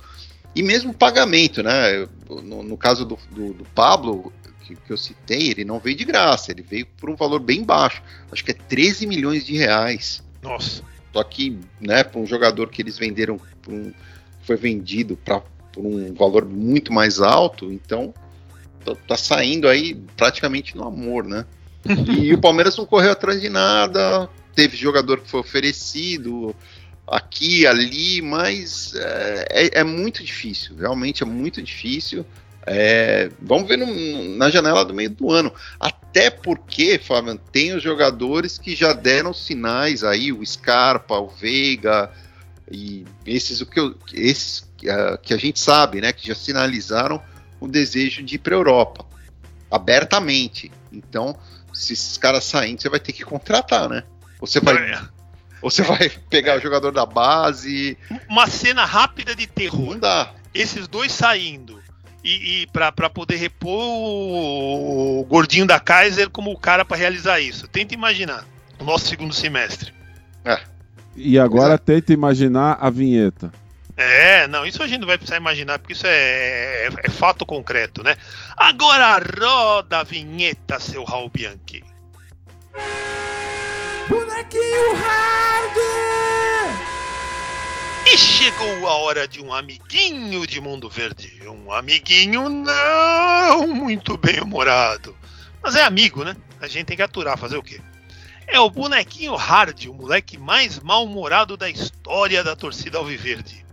e 0.54 0.62
mesmo 0.62 0.94
pagamento, 0.94 1.62
né? 1.62 2.08
No, 2.28 2.62
no 2.62 2.76
caso 2.78 3.04
do, 3.04 3.18
do, 3.30 3.52
do 3.52 3.64
Pablo 3.74 4.32
que, 4.62 4.74
que 4.74 4.90
eu 4.90 4.96
citei, 4.96 5.50
ele 5.50 5.64
não 5.64 5.78
veio 5.78 5.96
de 5.96 6.04
graça, 6.04 6.50
ele 6.50 6.62
veio 6.62 6.86
por 6.98 7.10
um 7.10 7.14
valor 7.14 7.40
bem 7.40 7.62
baixo, 7.62 8.02
acho 8.32 8.44
que 8.44 8.50
é 8.50 8.54
13 8.54 9.06
milhões 9.06 9.44
de 9.44 9.56
reais. 9.56 10.22
Nossa. 10.42 10.82
Só 11.12 11.22
que, 11.22 11.58
né, 11.80 12.02
para 12.02 12.20
um 12.20 12.26
jogador 12.26 12.68
que 12.68 12.82
eles 12.82 12.98
venderam, 12.98 13.38
por 13.66 13.74
um, 13.74 13.92
foi 14.42 14.56
vendido 14.56 15.16
pra, 15.16 15.40
por 15.72 15.84
um 15.84 16.14
valor 16.14 16.46
muito 16.46 16.92
mais 16.92 17.20
alto, 17.20 17.72
então 17.72 18.14
tá, 19.08 19.16
saindo 19.16 19.68
aí 19.68 19.94
praticamente 20.16 20.76
no 20.76 20.84
amor, 20.86 21.24
né? 21.24 21.44
E 22.16 22.32
o 22.32 22.40
Palmeiras 22.40 22.76
não 22.76 22.86
correu 22.86 23.10
atrás 23.12 23.40
de 23.40 23.48
nada, 23.48 24.28
teve 24.54 24.76
jogador 24.76 25.20
que 25.20 25.28
foi 25.30 25.40
oferecido 25.40 26.54
aqui, 27.06 27.66
ali, 27.66 28.22
mas 28.22 28.92
é, 28.94 29.46
é- 29.50 29.80
é 29.80 29.84
muito 29.84 30.24
difícil, 30.24 30.76
realmente 30.76 31.22
é 31.22 31.26
muito 31.26 31.60
difícil. 31.62 32.24
É, 32.68 33.30
vamos 33.40 33.68
ver 33.68 33.76
no- 33.78 34.36
na 34.36 34.50
janela 34.50 34.84
do 34.84 34.92
meio 34.92 35.10
do 35.10 35.30
ano. 35.30 35.52
Até 35.78 36.30
porque, 36.30 36.98
Fábio, 36.98 37.38
tem 37.52 37.72
os 37.72 37.80
jogadores 37.82 38.58
que 38.58 38.74
já 38.74 38.92
deram 38.92 39.32
sinais 39.32 40.02
aí, 40.02 40.32
o 40.32 40.44
Scarpa, 40.44 41.16
o 41.16 41.28
Veiga, 41.28 42.10
e 42.70 43.04
esses 43.24 43.60
o 43.60 43.66
que, 43.66 43.78
eu- 43.80 43.96
esses, 44.12 44.68
ah, 44.88 45.18
que 45.18 45.32
a 45.32 45.36
gente 45.36 45.58
sabe, 45.60 46.00
né? 46.00 46.12
Que 46.12 46.26
já 46.28 46.34
sinalizaram 46.34 47.22
o 47.60 47.66
desejo 47.68 48.22
de 48.22 48.34
ir 48.34 48.38
para 48.38 48.54
a 48.54 48.58
Europa 48.58 49.04
abertamente. 49.70 50.70
Então, 50.92 51.36
se 51.72 51.92
esses 51.92 52.16
caras 52.16 52.44
saírem, 52.44 52.78
você 52.78 52.88
vai 52.88 53.00
ter 53.00 53.12
que 53.12 53.24
contratar, 53.24 53.88
né? 53.88 54.02
Você 54.40 54.60
vai, 54.60 54.76
É, 54.92 55.00
ou 55.62 55.70
você 55.70 55.82
vai 55.82 56.08
pegar 56.30 56.58
o 56.58 56.60
jogador 56.60 56.92
da 56.92 57.04
base, 57.06 57.96
Uma 58.28 58.46
cena 58.46 58.84
rápida 58.84 59.34
de 59.34 59.46
terror. 59.46 59.92
não 59.92 59.98
dá. 60.00 60.32
esses 60.54 60.86
dois 60.88 61.12
saindo 61.12 61.82
e, 62.24 62.62
e 62.62 62.66
para 62.68 62.92
poder 63.10 63.36
repor 63.36 63.72
o 65.20 65.24
gordinho 65.28 65.66
da 65.66 65.78
Kaiser 65.78 66.28
como 66.30 66.50
o 66.50 66.58
cara 66.58 66.84
para 66.84 66.96
realizar 66.96 67.40
isso. 67.40 67.68
Tenta 67.68 67.94
imaginar 67.94 68.44
o 68.78 68.84
nosso 68.84 69.06
segundo 69.06 69.32
semestre. 69.34 69.92
E 71.16 71.38
agora 71.38 71.78
tenta 71.78 72.12
imaginar 72.12 72.76
a 72.80 72.90
vinheta. 72.90 73.52
É, 73.96 74.46
não, 74.46 74.66
isso 74.66 74.82
a 74.82 74.86
gente 74.86 75.00
não 75.00 75.06
vai 75.06 75.16
precisar 75.16 75.38
imaginar, 75.38 75.78
porque 75.78 75.94
isso 75.94 76.06
é, 76.06 76.86
é- 76.86 76.90
é 77.04 77.08
fato 77.08 77.46
concreto, 77.46 78.02
né? 78.02 78.14
Agora 78.56 79.18
roda 79.40 80.00
a 80.00 80.02
vinheta, 80.04 80.78
seu 80.78 81.02
Raul 81.02 81.30
Bianchi. 81.30 81.82
Bonequinho 84.08 84.94
Hard! 84.94 85.76
E 88.12 88.16
chegou 88.18 88.86
a 88.86 88.94
hora 88.98 89.26
de 89.26 89.40
um 89.42 89.52
amiguinho 89.52 90.46
de 90.46 90.60
Mundo 90.60 90.88
Verde. 90.88 91.32
Um 91.46 91.72
amiguinho 91.72 92.48
não 92.48 93.66
muito 93.66 94.16
bem 94.16 94.40
humorado. 94.40 95.16
Mas 95.62 95.74
é 95.74 95.82
amigo, 95.82 96.22
né? 96.22 96.36
A 96.60 96.68
gente 96.68 96.84
tem 96.86 96.96
que 96.96 97.02
aturar, 97.02 97.36
fazer 97.36 97.56
o 97.56 97.62
quê? 97.62 97.80
É 98.46 98.60
o 98.60 98.70
bonequinho 98.70 99.34
Hard, 99.34 99.86
o 99.86 99.94
moleque 99.94 100.38
mais 100.38 100.78
mal-humorado 100.78 101.56
da 101.56 101.68
história 101.68 102.44
da 102.44 102.54
torcida 102.54 102.98
Alviverde. 102.98 103.66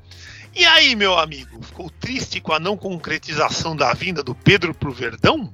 E 0.55 0.65
aí, 0.65 0.95
meu 0.95 1.17
amigo, 1.17 1.61
ficou 1.63 1.89
triste 1.89 2.39
com 2.39 2.53
a 2.53 2.59
não 2.59 2.77
concretização 2.77 3.75
da 3.75 3.91
vinda 3.93 4.23
do 4.23 4.35
Pedro 4.35 4.73
pro 4.73 4.91
Verdão? 4.91 5.51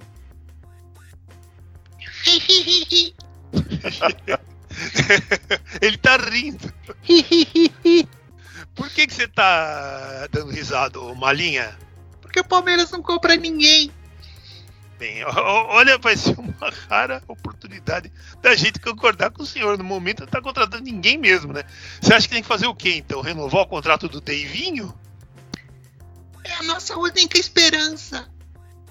Ele 5.81 5.97
tá 5.97 6.17
rindo. 6.17 6.73
Por 8.75 8.89
que, 8.89 9.07
que 9.07 9.13
você 9.13 9.27
tá 9.27 10.27
dando 10.31 10.51
risada, 10.51 10.99
Malinha? 11.15 11.77
Porque 12.21 12.39
o 12.39 12.45
Palmeiras 12.45 12.91
não 12.91 13.01
compra 13.01 13.35
ninguém. 13.35 13.91
Bem, 14.99 15.23
olha, 15.33 15.97
vai 15.97 16.17
ser 16.17 16.37
uma 16.37 16.69
rara 16.89 17.23
oportunidade 17.25 18.11
da 18.41 18.53
gente 18.53 18.79
concordar 18.79 19.31
com 19.31 19.41
o 19.41 19.45
senhor. 19.45 19.77
No 19.77 19.83
momento 19.83 20.19
não 20.19 20.27
tá 20.27 20.41
contratando 20.41 20.83
ninguém 20.83 21.17
mesmo, 21.17 21.53
né? 21.53 21.63
Você 22.01 22.13
acha 22.13 22.27
que 22.27 22.33
tem 22.33 22.43
que 22.43 22.47
fazer 22.47 22.67
o 22.67 22.75
quê, 22.75 22.95
então? 22.97 23.21
Renovar 23.21 23.61
o 23.61 23.67
contrato 23.67 24.09
do 24.09 24.19
Deivinho? 24.19 24.93
É 26.43 26.53
a 26.55 26.63
nossa 26.63 26.97
única 26.97 27.39
esperança. 27.39 28.29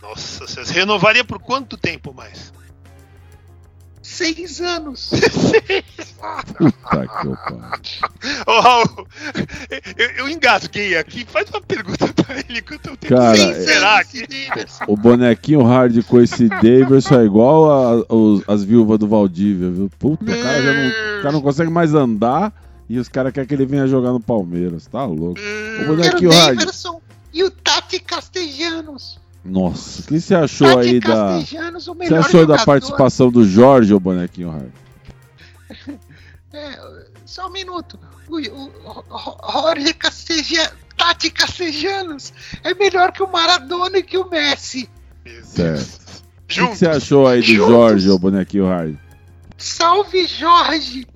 Nossa, 0.01 0.47
você 0.47 0.73
renovaria 0.73 1.25
por 1.25 1.39
quanto 1.39 1.77
tempo 1.77 2.15
mais? 2.15 2.53
Seis 4.01 4.61
anos. 4.63 5.11
Puta 6.57 7.07
que 7.07 7.27
eu 7.27 7.37
pariu. 7.37 8.43
Ô, 8.47 8.61
Raul, 8.61 9.09
eu, 9.71 10.07
eu 10.19 10.29
engasguei 10.29 10.97
aqui. 10.97 11.25
Faz 11.27 11.49
uma 11.51 11.61
pergunta 11.61 12.07
pra 12.15 12.37
ele 12.39 12.59
enquanto 12.59 12.87
eu 12.89 12.97
tenho 12.97 13.17
Cara, 13.17 13.35
que 13.37 13.43
é- 13.43 13.55
será 13.61 14.05
que... 14.05 14.27
O 14.87 14.97
bonequinho 14.97 15.63
hard 15.63 16.03
com 16.05 16.21
esse 16.21 16.49
Davidson 16.49 17.21
é 17.21 17.25
igual 17.25 17.71
a- 17.71 18.15
os- 18.15 18.43
as 18.49 18.65
viúvas 18.65 18.99
do 18.99 19.07
Valdívia, 19.09 19.71
viu? 19.71 19.91
Puta, 19.99 20.25
o 20.25 20.27
cara, 20.43 20.63
já 20.63 20.73
não, 20.73 20.89
o 20.89 21.23
cara 21.23 21.33
não 21.33 21.43
consegue 21.43 21.71
mais 21.71 21.95
andar 21.95 22.53
e 22.89 22.99
os 22.99 23.09
caras 23.09 23.33
querem 23.33 23.47
que 23.47 23.55
ele 23.55 23.67
venha 23.67 23.87
jogar 23.87 24.13
no 24.13 24.21
Palmeiras. 24.21 24.87
Tá 24.87 25.05
louco. 25.05 25.41
O 25.83 25.87
bonequinho 25.87 26.31
hard. 26.31 26.65
e 27.33 27.43
o 27.45 27.51
Tati 27.51 27.99
Castellanos. 28.01 29.19
Nossa, 29.45 30.03
o 30.03 30.05
que 30.05 30.21
você 30.21 30.35
achou 30.35 30.79
aí 30.79 30.99
da. 31.01 31.39
O 31.39 31.43
Você 31.43 32.15
achou 32.15 32.47
da 32.47 32.65
participação 32.65 33.31
do 33.31 33.47
Jorge, 33.47 33.95
o 33.95 34.01
bonequinho 34.01 34.51
hard? 34.51 34.69
É, 36.51 36.79
só 37.27 37.47
um 37.47 37.53
minuto. 37.53 37.99
O, 38.29 38.37
o, 38.37 39.05
o 39.11 39.53
Jorge 39.53 39.95
Castellanos, 39.95 40.75
Tati 40.97 41.31
Castellanos 41.31 42.33
é 42.63 42.75
melhor 42.75 43.13
que 43.13 43.23
o 43.23 43.31
Maradona 43.31 43.99
e 43.99 44.03
que 44.03 44.19
o 44.19 44.29
Messi. 44.29 44.89
Certo. 45.45 45.99
O 46.45 46.47
que 46.47 46.61
você 46.61 46.87
achou 46.87 47.27
aí 47.27 47.41
do 47.41 47.47
Juntos. 47.47 47.69
Jorge, 47.69 48.11
o 48.11 48.19
bonequinho 48.19 48.67
hard? 48.67 48.97
Salve 49.57 50.27
Jorge! 50.27 51.07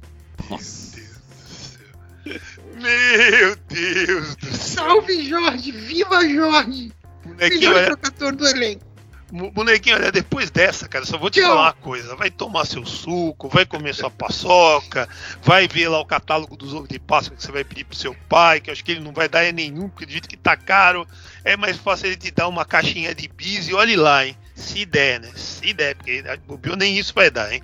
Meu 2.74 3.56
Deus 3.68 4.36
do 4.36 4.46
céu. 4.46 4.84
Salve 4.84 5.28
Jorge! 5.28 5.72
Viva 5.72 6.28
Jorge! 6.28 6.92
Bonequinho, 7.24 7.70
olha, 7.70 7.86
trocador 7.86 8.34
do 8.34 8.46
elenco. 8.46 8.91
Bonequinho, 9.32 9.96
olha, 9.96 10.12
depois 10.12 10.50
dessa, 10.50 10.86
cara, 10.86 11.06
só 11.06 11.16
vou 11.16 11.30
te 11.30 11.40
falar 11.40 11.62
uma 11.62 11.72
coisa. 11.72 12.14
Vai 12.14 12.30
tomar 12.30 12.66
seu 12.66 12.84
suco, 12.84 13.48
vai 13.48 13.64
comer 13.64 13.94
sua 13.94 14.10
paçoca, 14.10 15.08
vai 15.42 15.66
ver 15.66 15.88
lá 15.88 15.98
o 16.00 16.04
catálogo 16.04 16.54
dos 16.54 16.74
ovos 16.74 16.88
de 16.88 16.98
Páscoa 16.98 17.34
que 17.34 17.42
você 17.42 17.50
vai 17.50 17.64
pedir 17.64 17.84
pro 17.84 17.96
seu 17.96 18.14
pai, 18.28 18.60
que 18.60 18.68
eu 18.68 18.72
acho 18.72 18.84
que 18.84 18.92
ele 18.92 19.00
não 19.00 19.12
vai 19.12 19.30
dar 19.30 19.50
nenhum, 19.50 19.88
porque 19.88 20.04
do 20.04 20.12
jeito 20.12 20.28
que 20.28 20.36
tá 20.36 20.54
caro, 20.54 21.08
é 21.42 21.56
mais 21.56 21.78
fácil 21.78 22.08
ele 22.08 22.16
te 22.16 22.30
dar 22.30 22.46
uma 22.46 22.66
caixinha 22.66 23.14
de 23.14 23.26
bis 23.26 23.68
e 23.68 23.74
olhe 23.74 23.96
lá, 23.96 24.26
hein? 24.26 24.36
Se 24.54 24.84
der, 24.84 25.18
né? 25.18 25.30
Se 25.34 25.72
der, 25.72 25.94
porque 25.96 26.22
bobeou 26.46 26.76
nem 26.76 26.98
isso 26.98 27.14
vai 27.14 27.30
dar, 27.30 27.50
hein? 27.50 27.62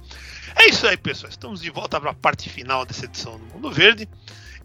É 0.57 0.71
isso 0.71 0.87
aí, 0.87 0.97
pessoal. 0.97 1.29
Estamos 1.29 1.61
de 1.61 1.69
volta 1.69 2.01
para 2.01 2.13
a 2.13 2.15
parte 2.15 2.49
final 2.49 2.87
dessa 2.87 3.05
edição 3.05 3.39
do 3.39 3.45
Mundo 3.45 3.71
Verde. 3.71 4.09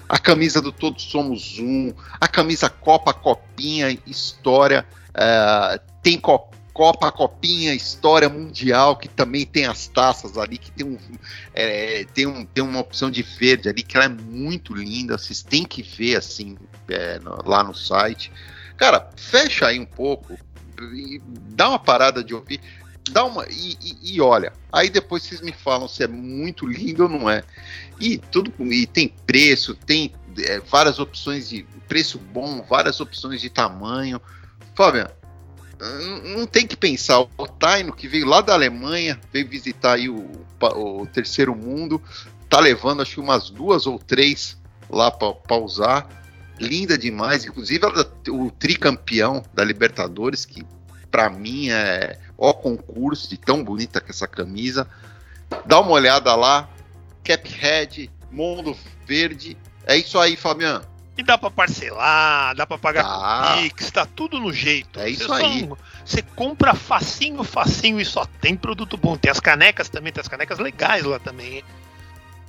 A 0.08 0.18
camisa 0.18 0.60
do 0.60 0.70
Todos 0.70 1.02
Somos 1.04 1.58
Um, 1.58 1.92
a 2.20 2.28
camisa 2.28 2.68
Copa 2.68 3.12
Copinha, 3.12 3.98
história, 4.06 4.86
é, 5.14 5.80
tem 6.02 6.18
co- 6.18 6.50
Copa 6.72 7.10
Copinha, 7.12 7.72
história 7.72 8.28
mundial, 8.28 8.96
que 8.96 9.08
também 9.08 9.46
tem 9.46 9.64
as 9.64 9.86
taças 9.86 10.36
ali, 10.36 10.58
que 10.58 10.72
tem 10.72 10.84
um, 10.86 10.98
é, 11.54 12.04
tem, 12.12 12.26
um, 12.26 12.44
tem 12.44 12.64
uma 12.64 12.80
opção 12.80 13.10
de 13.10 13.22
verde 13.22 13.68
ali 13.68 13.82
que 13.82 13.96
ela 13.96 14.06
é 14.06 14.08
muito 14.08 14.74
linda. 14.74 15.16
Vocês 15.16 15.42
têm 15.42 15.64
que 15.64 15.82
ver 15.82 16.16
assim 16.16 16.56
é, 16.88 17.20
lá 17.44 17.62
no 17.62 17.74
site. 17.74 18.30
Cara, 18.76 19.08
fecha 19.16 19.68
aí 19.68 19.78
um 19.78 19.86
pouco, 19.86 20.36
dá 21.50 21.68
uma 21.68 21.78
parada 21.78 22.24
de 22.24 22.34
ouvir, 22.34 22.60
dá 23.10 23.24
uma 23.24 23.46
e, 23.48 23.76
e- 23.80 24.14
e 24.14 24.20
olha. 24.20 24.52
Aí 24.72 24.88
depois 24.88 25.22
vocês 25.22 25.40
me 25.40 25.52
falam 25.52 25.88
se 25.88 26.02
é 26.02 26.08
muito 26.08 26.66
lindo 26.66 27.04
ou 27.04 27.08
não 27.08 27.28
é. 27.28 27.42
E 28.00 28.18
tudo 28.18 28.52
e 28.72 28.86
tem 28.86 29.08
preço, 29.26 29.74
tem 29.74 30.12
é, 30.38 30.60
várias 30.60 30.98
opções 30.98 31.48
de 31.48 31.64
preço 31.86 32.18
bom, 32.18 32.62
várias 32.62 33.00
opções 33.00 33.40
de 33.40 33.50
tamanho. 33.50 34.20
Fábio, 34.74 35.08
não 36.36 36.46
tem 36.46 36.66
que 36.66 36.76
pensar. 36.76 37.20
O 37.20 37.46
Taino, 37.46 37.92
que 37.92 38.08
veio 38.08 38.26
lá 38.26 38.40
da 38.40 38.54
Alemanha, 38.54 39.20
veio 39.32 39.48
visitar 39.48 39.94
aí 39.94 40.08
o, 40.08 40.30
o 40.60 41.06
terceiro 41.06 41.54
mundo, 41.54 42.00
tá 42.48 42.58
levando 42.58 43.02
acho 43.02 43.14
que 43.14 43.20
umas 43.20 43.50
duas 43.50 43.86
ou 43.86 43.98
três 43.98 44.58
lá 44.88 45.10
para 45.10 45.56
usar. 45.56 46.22
Linda 46.60 46.96
demais, 46.96 47.44
inclusive 47.44 47.84
o 48.28 48.50
tricampeão 48.50 49.42
da 49.52 49.64
Libertadores, 49.64 50.44
que 50.44 50.64
para 51.10 51.28
mim 51.28 51.70
é 51.70 52.18
ó 52.38 52.52
concurso 52.52 53.28
de 53.28 53.36
tão 53.38 53.62
bonita 53.64 54.00
que 54.00 54.08
é 54.08 54.10
essa 54.10 54.26
camisa. 54.28 54.88
Dá 55.66 55.80
uma 55.80 55.92
olhada 55.92 56.34
lá, 56.34 56.68
Caphead, 57.22 58.10
Mundo 58.30 58.76
Verde. 59.06 59.56
É 59.86 59.96
isso 59.96 60.18
aí, 60.18 60.36
Fabiano. 60.36 60.84
E 61.16 61.22
dá 61.22 61.38
pra 61.38 61.48
parcelar, 61.50 62.56
dá 62.56 62.66
pra 62.66 62.76
pagar 62.76 63.04
Tá. 63.04 63.54
com 63.54 63.62
Pix, 63.62 63.90
tá 63.92 64.04
tudo 64.04 64.40
no 64.40 64.52
jeito. 64.52 64.98
É 64.98 65.08
isso 65.08 65.20
Você 65.20 65.26
só- 65.28 65.34
aí. 65.46 65.68
Você 66.04 66.22
compra 66.22 66.74
facinho, 66.74 67.44
facinho 67.44 68.00
e 68.00 68.04
só 68.04 68.26
tem 68.40 68.56
produto 68.56 68.96
bom. 68.96 69.16
Tem 69.16 69.30
as 69.30 69.38
canecas 69.38 69.88
também, 69.88 70.12
tem 70.12 70.20
as 70.20 70.26
canecas 70.28 70.58
legais 70.58 71.04
lá 71.04 71.18
também. 71.20 71.56
hein? 71.58 71.64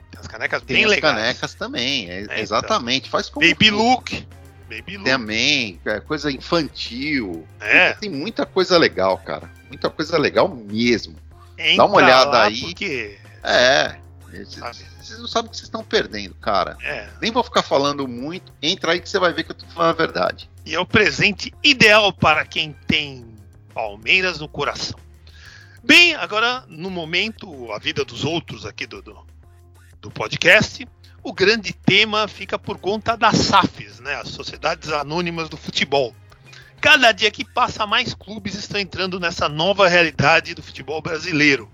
Tem 0.09 0.19
as 0.19 0.27
canecas 0.27 0.61
Tem 0.63 0.77
bem 0.77 0.85
as 0.85 0.89
legais. 0.91 1.15
canecas 1.15 1.53
também, 1.53 2.09
é- 2.09 2.21
então. 2.23 2.35
exatamente. 2.37 3.07
Faz 3.09 3.29
como 3.29 3.47
Baby 3.47 3.69
look. 3.69 4.27
Baby 4.67 4.97
look. 4.97 5.09
Também, 5.11 5.79
é, 5.85 5.99
coisa 5.99 6.31
infantil. 6.31 7.47
É, 7.59 7.93
Tem 7.93 8.09
muita 8.09 8.47
coisa 8.47 8.79
legal, 8.79 9.17
cara. 9.19 9.47
Muita 9.75 9.89
coisa 9.89 10.17
legal 10.17 10.47
mesmo. 10.47 11.15
entra 11.57 11.75
dá 11.75 11.85
uma 11.85 11.95
olhada 11.97 12.31
lá 12.31 12.43
aí. 12.45 12.61
Porque, 12.61 13.17
É. 13.43 13.99
Vocês 14.31 15.19
não 15.19 15.27
sabem 15.27 15.47
o 15.47 15.51
que 15.51 15.57
vocês 15.57 15.67
estão 15.67 15.83
perdendo, 15.83 16.33
cara. 16.35 16.77
é, 16.81 17.09
Nem 17.21 17.31
vou 17.31 17.43
ficar 17.43 17.61
falando 17.61 18.07
muito. 18.07 18.53
Entra 18.61 18.93
aí 18.93 19.01
que 19.01 19.09
você 19.09 19.19
vai 19.19 19.33
ver 19.33 19.43
que 19.43 19.51
eu 19.51 19.55
tô 19.55 19.65
falando 19.67 19.91
a 19.91 19.93
verdade. 19.93 20.49
e 20.65 20.73
é 20.73 20.79
o 20.79 20.85
presente 20.85 21.53
ideal 21.63 22.11
para 22.13 22.45
quem 22.45 22.73
tem 22.87 23.25
Palmeiras 23.73 24.39
no 24.39 24.47
coração. 24.47 24.97
Bem, 25.83 26.15
agora 26.15 26.63
no 26.67 26.89
momento, 26.89 27.71
a 27.71 27.77
vida 27.77 28.03
dos 28.03 28.23
outros 28.23 28.65
aqui 28.65 28.87
do, 28.87 29.01
do, 29.01 29.27
do 30.01 30.09
podcast, 30.09 30.87
o 31.21 31.31
grande 31.33 31.73
tema 31.73 32.27
fica 32.27 32.57
por 32.57 32.77
conta 32.79 33.15
das 33.15 33.35
SAFs, 33.37 33.99
né, 33.99 34.15
as 34.15 34.29
Sociedades 34.29 34.89
Anônimas 34.91 35.49
do 35.49 35.57
Futebol. 35.57 36.15
Cada 36.85 37.11
dia 37.11 37.31
que 37.31 37.43
passa, 37.43 37.87
mais 37.87 38.13
clubes 38.13 38.53
estão 38.53 38.79
entrando 38.79 39.19
nessa 39.19 39.49
nova 39.49 39.87
realidade 39.87 40.53
do 40.53 40.61
futebol 40.61 41.01
brasileiro. 41.01 41.67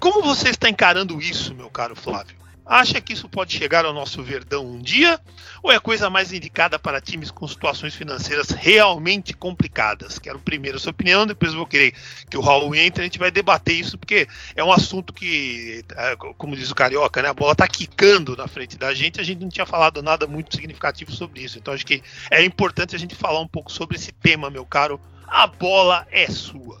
Como 0.00 0.22
você 0.22 0.48
está 0.48 0.70
encarando 0.70 1.20
isso, 1.20 1.54
meu 1.54 1.68
caro 1.68 1.94
Flávio? 1.94 2.34
Acha 2.68 3.00
que 3.00 3.12
isso 3.12 3.28
pode 3.28 3.56
chegar 3.56 3.84
ao 3.84 3.92
nosso 3.92 4.24
Verdão 4.24 4.66
um 4.66 4.82
dia? 4.82 5.20
Ou 5.62 5.70
é 5.70 5.78
coisa 5.78 6.10
mais 6.10 6.32
indicada 6.32 6.80
para 6.80 7.00
times 7.00 7.30
com 7.30 7.46
situações 7.46 7.94
financeiras 7.94 8.48
realmente 8.50 9.32
complicadas? 9.32 10.18
Quero 10.18 10.40
primeiro 10.40 10.76
a 10.76 10.80
sua 10.80 10.90
opinião, 10.90 11.24
depois 11.24 11.54
vou 11.54 11.64
querer 11.64 11.94
que 12.28 12.36
o 12.36 12.40
Raul 12.40 12.74
entre, 12.74 13.02
a 13.02 13.04
gente 13.04 13.20
vai 13.20 13.30
debater 13.30 13.76
isso, 13.76 13.96
porque 13.96 14.26
é 14.56 14.64
um 14.64 14.72
assunto 14.72 15.12
que, 15.12 15.84
é, 15.96 16.16
como 16.16 16.56
diz 16.56 16.68
o 16.68 16.74
Carioca, 16.74 17.22
né, 17.22 17.28
a 17.28 17.34
bola 17.34 17.52
está 17.52 17.68
quicando 17.68 18.36
na 18.36 18.48
frente 18.48 18.76
da 18.76 18.92
gente, 18.92 19.20
a 19.20 19.24
gente 19.24 19.40
não 19.40 19.48
tinha 19.48 19.66
falado 19.66 20.02
nada 20.02 20.26
muito 20.26 20.56
significativo 20.56 21.12
sobre 21.12 21.42
isso. 21.42 21.58
Então 21.58 21.72
acho 21.72 21.86
que 21.86 22.02
é 22.32 22.44
importante 22.44 22.96
a 22.96 22.98
gente 22.98 23.14
falar 23.14 23.38
um 23.40 23.48
pouco 23.48 23.70
sobre 23.70 23.96
esse 23.96 24.10
tema, 24.10 24.50
meu 24.50 24.66
caro. 24.66 25.00
A 25.28 25.46
bola 25.46 26.04
é 26.10 26.26
sua. 26.28 26.80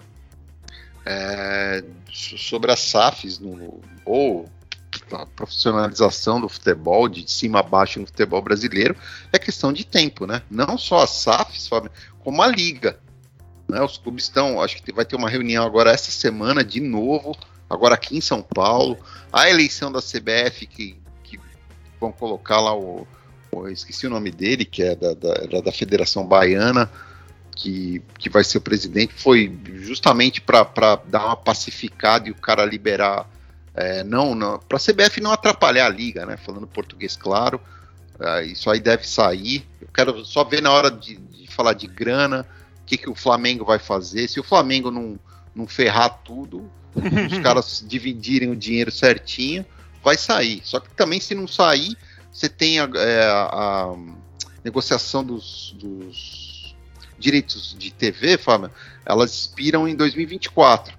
É, 1.04 1.84
so- 2.12 2.36
sobre 2.36 2.72
as 2.72 2.80
SAFs 2.80 3.38
no, 3.38 3.80
ou 4.04 4.50
a 5.12 5.26
profissionalização 5.26 6.40
do 6.40 6.48
futebol 6.48 7.08
de 7.08 7.30
cima 7.30 7.60
a 7.60 7.62
baixo 7.62 8.00
no 8.00 8.06
futebol 8.06 8.42
brasileiro 8.42 8.96
é 9.32 9.38
questão 9.38 9.72
de 9.72 9.84
tempo, 9.86 10.26
né? 10.26 10.42
Não 10.50 10.76
só 10.76 11.06
SAFs, 11.06 11.68
Fábio, 11.68 11.90
como 12.20 12.42
a 12.42 12.46
liga. 12.48 12.98
Né? 13.68 13.80
Os 13.82 13.98
clubes 13.98 14.24
estão, 14.24 14.60
acho 14.60 14.82
que 14.82 14.92
vai 14.92 15.04
ter 15.04 15.16
uma 15.16 15.28
reunião 15.30 15.64
agora 15.64 15.90
essa 15.90 16.10
semana 16.10 16.64
de 16.64 16.80
novo, 16.80 17.36
agora 17.68 17.94
aqui 17.94 18.16
em 18.16 18.20
São 18.20 18.42
Paulo. 18.42 18.98
A 19.32 19.48
eleição 19.50 19.90
da 19.90 20.00
CBF 20.00 20.66
que, 20.66 20.96
que 21.24 21.38
vão 22.00 22.12
colocar 22.12 22.60
lá 22.60 22.74
o, 22.76 23.06
o- 23.52 23.68
esqueci 23.68 24.06
o 24.06 24.10
nome 24.10 24.30
dele, 24.30 24.64
que 24.64 24.82
é 24.82 24.94
da, 24.94 25.14
da, 25.14 25.60
da 25.60 25.72
Federação 25.72 26.24
Baiana 26.26 26.90
que, 27.56 28.02
que 28.18 28.28
vai 28.28 28.44
ser 28.44 28.58
o 28.58 28.60
presidente 28.60 29.14
foi 29.14 29.58
justamente 29.76 30.40
para 30.42 30.96
dar 31.06 31.24
uma 31.26 31.36
pacificada 31.36 32.28
e 32.28 32.30
o 32.30 32.34
cara 32.34 32.64
liberar. 32.66 33.26
É, 33.76 34.02
não, 34.02 34.34
não 34.34 34.58
para 34.58 34.78
a 34.78 34.80
CBF 34.80 35.20
não 35.20 35.30
atrapalhar 35.30 35.86
a 35.86 35.90
liga, 35.90 36.24
né? 36.24 36.38
Falando 36.38 36.66
português 36.66 37.14
claro. 37.14 37.60
é, 38.18 38.46
isso 38.46 38.70
aí 38.70 38.80
deve 38.80 39.06
sair. 39.06 39.66
Eu 39.80 39.88
quero 39.92 40.24
só 40.24 40.42
ver 40.42 40.62
na 40.62 40.72
hora 40.72 40.90
de, 40.90 41.16
de 41.16 41.46
falar 41.46 41.74
de 41.74 41.86
grana, 41.86 42.46
o 42.82 42.86
que, 42.86 42.96
que 42.96 43.10
o 43.10 43.14
Flamengo 43.14 43.64
vai 43.64 43.78
fazer. 43.78 44.28
Se 44.28 44.40
o 44.40 44.44
Flamengo 44.44 44.90
não, 44.90 45.20
não 45.54 45.66
ferrar 45.66 46.22
tudo, 46.24 46.70
os 47.30 47.38
caras 47.40 47.84
dividirem 47.86 48.50
o 48.50 48.56
dinheiro 48.56 48.90
certinho, 48.90 49.64
vai 50.02 50.16
sair. 50.16 50.62
Só 50.64 50.80
que 50.80 50.88
também, 50.94 51.20
se 51.20 51.34
não 51.34 51.46
sair, 51.46 51.96
você 52.32 52.48
tem 52.48 52.80
a, 52.80 52.88
é, 52.94 53.26
a 53.28 53.94
negociação 54.64 55.22
dos, 55.22 55.74
dos 55.78 56.74
direitos 57.18 57.76
de 57.78 57.90
TV, 57.90 58.38
Fábio, 58.38 58.70
elas 59.04 59.32
expiram 59.32 59.86
em 59.86 59.94
2024. 59.94 60.96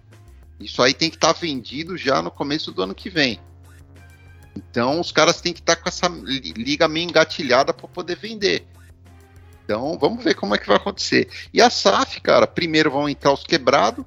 Isso 0.59 0.81
aí 0.81 0.93
tem 0.93 1.09
que 1.09 1.17
estar 1.17 1.33
vendido 1.33 1.97
já 1.97 2.21
no 2.21 2.31
começo 2.31 2.71
do 2.71 2.81
ano 2.81 2.95
que 2.95 3.09
vem. 3.09 3.39
Então 4.55 4.99
os 4.99 5.11
caras 5.11 5.39
têm 5.39 5.53
que 5.53 5.59
estar 5.59 5.75
com 5.75 5.87
essa 5.87 6.07
li- 6.07 6.53
liga 6.57 6.87
meio 6.87 7.07
engatilhada 7.07 7.73
para 7.73 7.87
poder 7.87 8.15
vender. 8.17 8.65
Então 9.63 9.97
vamos 9.99 10.23
ver 10.23 10.33
como 10.33 10.55
é 10.55 10.57
que 10.57 10.67
vai 10.67 10.77
acontecer. 10.77 11.29
E 11.53 11.61
a 11.61 11.69
SAF, 11.69 12.19
cara, 12.21 12.47
primeiro 12.47 12.89
vão 12.89 13.07
entrar 13.07 13.31
os 13.33 13.43
quebrados, 13.43 14.03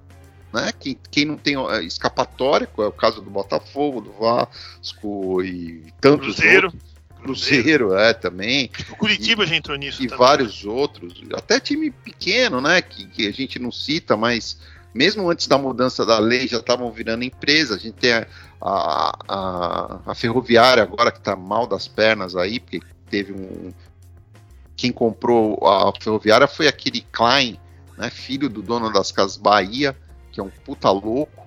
né? 0.52 0.72
Quem, 0.78 0.98
quem 1.10 1.24
não 1.24 1.36
tem 1.36 1.54
escapatória, 1.86 2.66
que 2.66 2.80
é 2.80 2.84
o 2.86 2.90
caso 2.92 3.20
do 3.20 3.30
Botafogo, 3.30 4.00
do 4.00 4.12
Vasco 4.12 5.42
e 5.44 5.84
tantos 6.00 6.34
Cruzeiro. 6.36 6.66
outros. 6.66 6.90
Cruzeiro, 7.20 7.94
é, 7.94 8.14
também 8.14 8.70
O 8.90 8.96
Curitiba 8.96 9.44
já 9.46 9.54
entrou 9.54 9.76
nisso 9.76 10.02
e 10.02 10.06
também. 10.06 10.18
vários 10.18 10.64
outros, 10.64 11.22
até 11.34 11.60
time 11.60 11.90
pequeno, 11.90 12.62
né, 12.62 12.80
que, 12.80 13.06
que 13.08 13.26
a 13.26 13.30
gente 13.30 13.58
não 13.58 13.70
cita, 13.70 14.16
mas 14.16 14.58
mesmo 14.94 15.28
antes 15.30 15.46
da 15.46 15.56
mudança 15.56 16.04
da 16.04 16.18
lei 16.18 16.46
já 16.46 16.58
estavam 16.58 16.90
virando 16.90 17.24
empresa. 17.24 17.74
A 17.74 17.78
gente 17.78 17.94
tem 17.94 18.12
a, 18.12 18.26
a, 18.60 19.18
a, 19.28 20.00
a 20.06 20.14
ferroviária 20.14 20.82
agora 20.82 21.10
que 21.10 21.18
está 21.18 21.36
mal 21.36 21.66
das 21.66 21.88
pernas 21.88 22.36
aí, 22.36 22.60
porque 22.60 22.80
teve 23.08 23.32
um. 23.32 23.72
Quem 24.76 24.90
comprou 24.90 25.58
a 25.66 25.92
ferroviária 26.00 26.46
foi 26.46 26.66
aquele 26.66 27.02
Klein, 27.12 27.58
né, 27.98 28.08
filho 28.08 28.48
do 28.48 28.62
dono 28.62 28.92
das 28.92 29.12
Casas 29.12 29.36
Bahia, 29.36 29.96
que 30.32 30.40
é 30.40 30.42
um 30.42 30.48
puta 30.48 30.90
louco, 30.90 31.46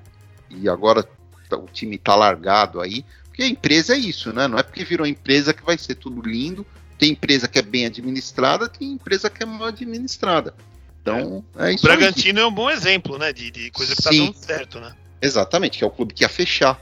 e 0.50 0.70
agora 0.70 1.04
tá- 1.50 1.58
o 1.58 1.66
time 1.66 1.98
tá 1.98 2.16
largado 2.16 2.80
aí. 2.80 3.04
Porque 3.26 3.42
a 3.42 3.48
empresa 3.48 3.96
é 3.96 3.98
isso, 3.98 4.32
né? 4.32 4.48
Não 4.48 4.60
é 4.60 4.64
porque 4.64 4.84
virou 4.84 5.08
empresa 5.08 5.54
que 5.54 5.66
vai 5.66 5.78
ser 5.78 5.96
tudo 5.96 6.22
lindo 6.22 6.64
tem 7.04 7.12
empresa 7.12 7.50
que 7.50 7.60
é 7.60 7.62
bem 7.62 7.86
administrada, 7.86 8.70
tem 8.70 8.94
empresa 8.94 9.30
que 9.30 9.44
é 9.44 9.46
mal 9.46 9.68
administrada. 9.68 10.54
Então, 11.04 11.44
é, 11.58 11.66
O 11.66 11.70
isso 11.70 11.90
aí. 11.90 11.98
Bragantino 11.98 12.40
é 12.40 12.46
um 12.48 12.52
bom 12.52 12.70
exemplo, 12.72 13.18
né? 13.18 13.34
De, 13.34 13.52
de 13.52 13.70
coisa 13.72 13.94
que 13.96 14.02
tá 14.02 14.10
Sim. 14.10 14.28
dando 14.28 14.38
certo, 14.38 14.80
né? 14.80 14.96
Exatamente, 15.22 15.78
que 15.78 15.84
é 15.84 15.88
o 15.88 15.92
clube 15.92 16.14
que 16.14 16.24
ia 16.24 16.30
fechar. 16.30 16.80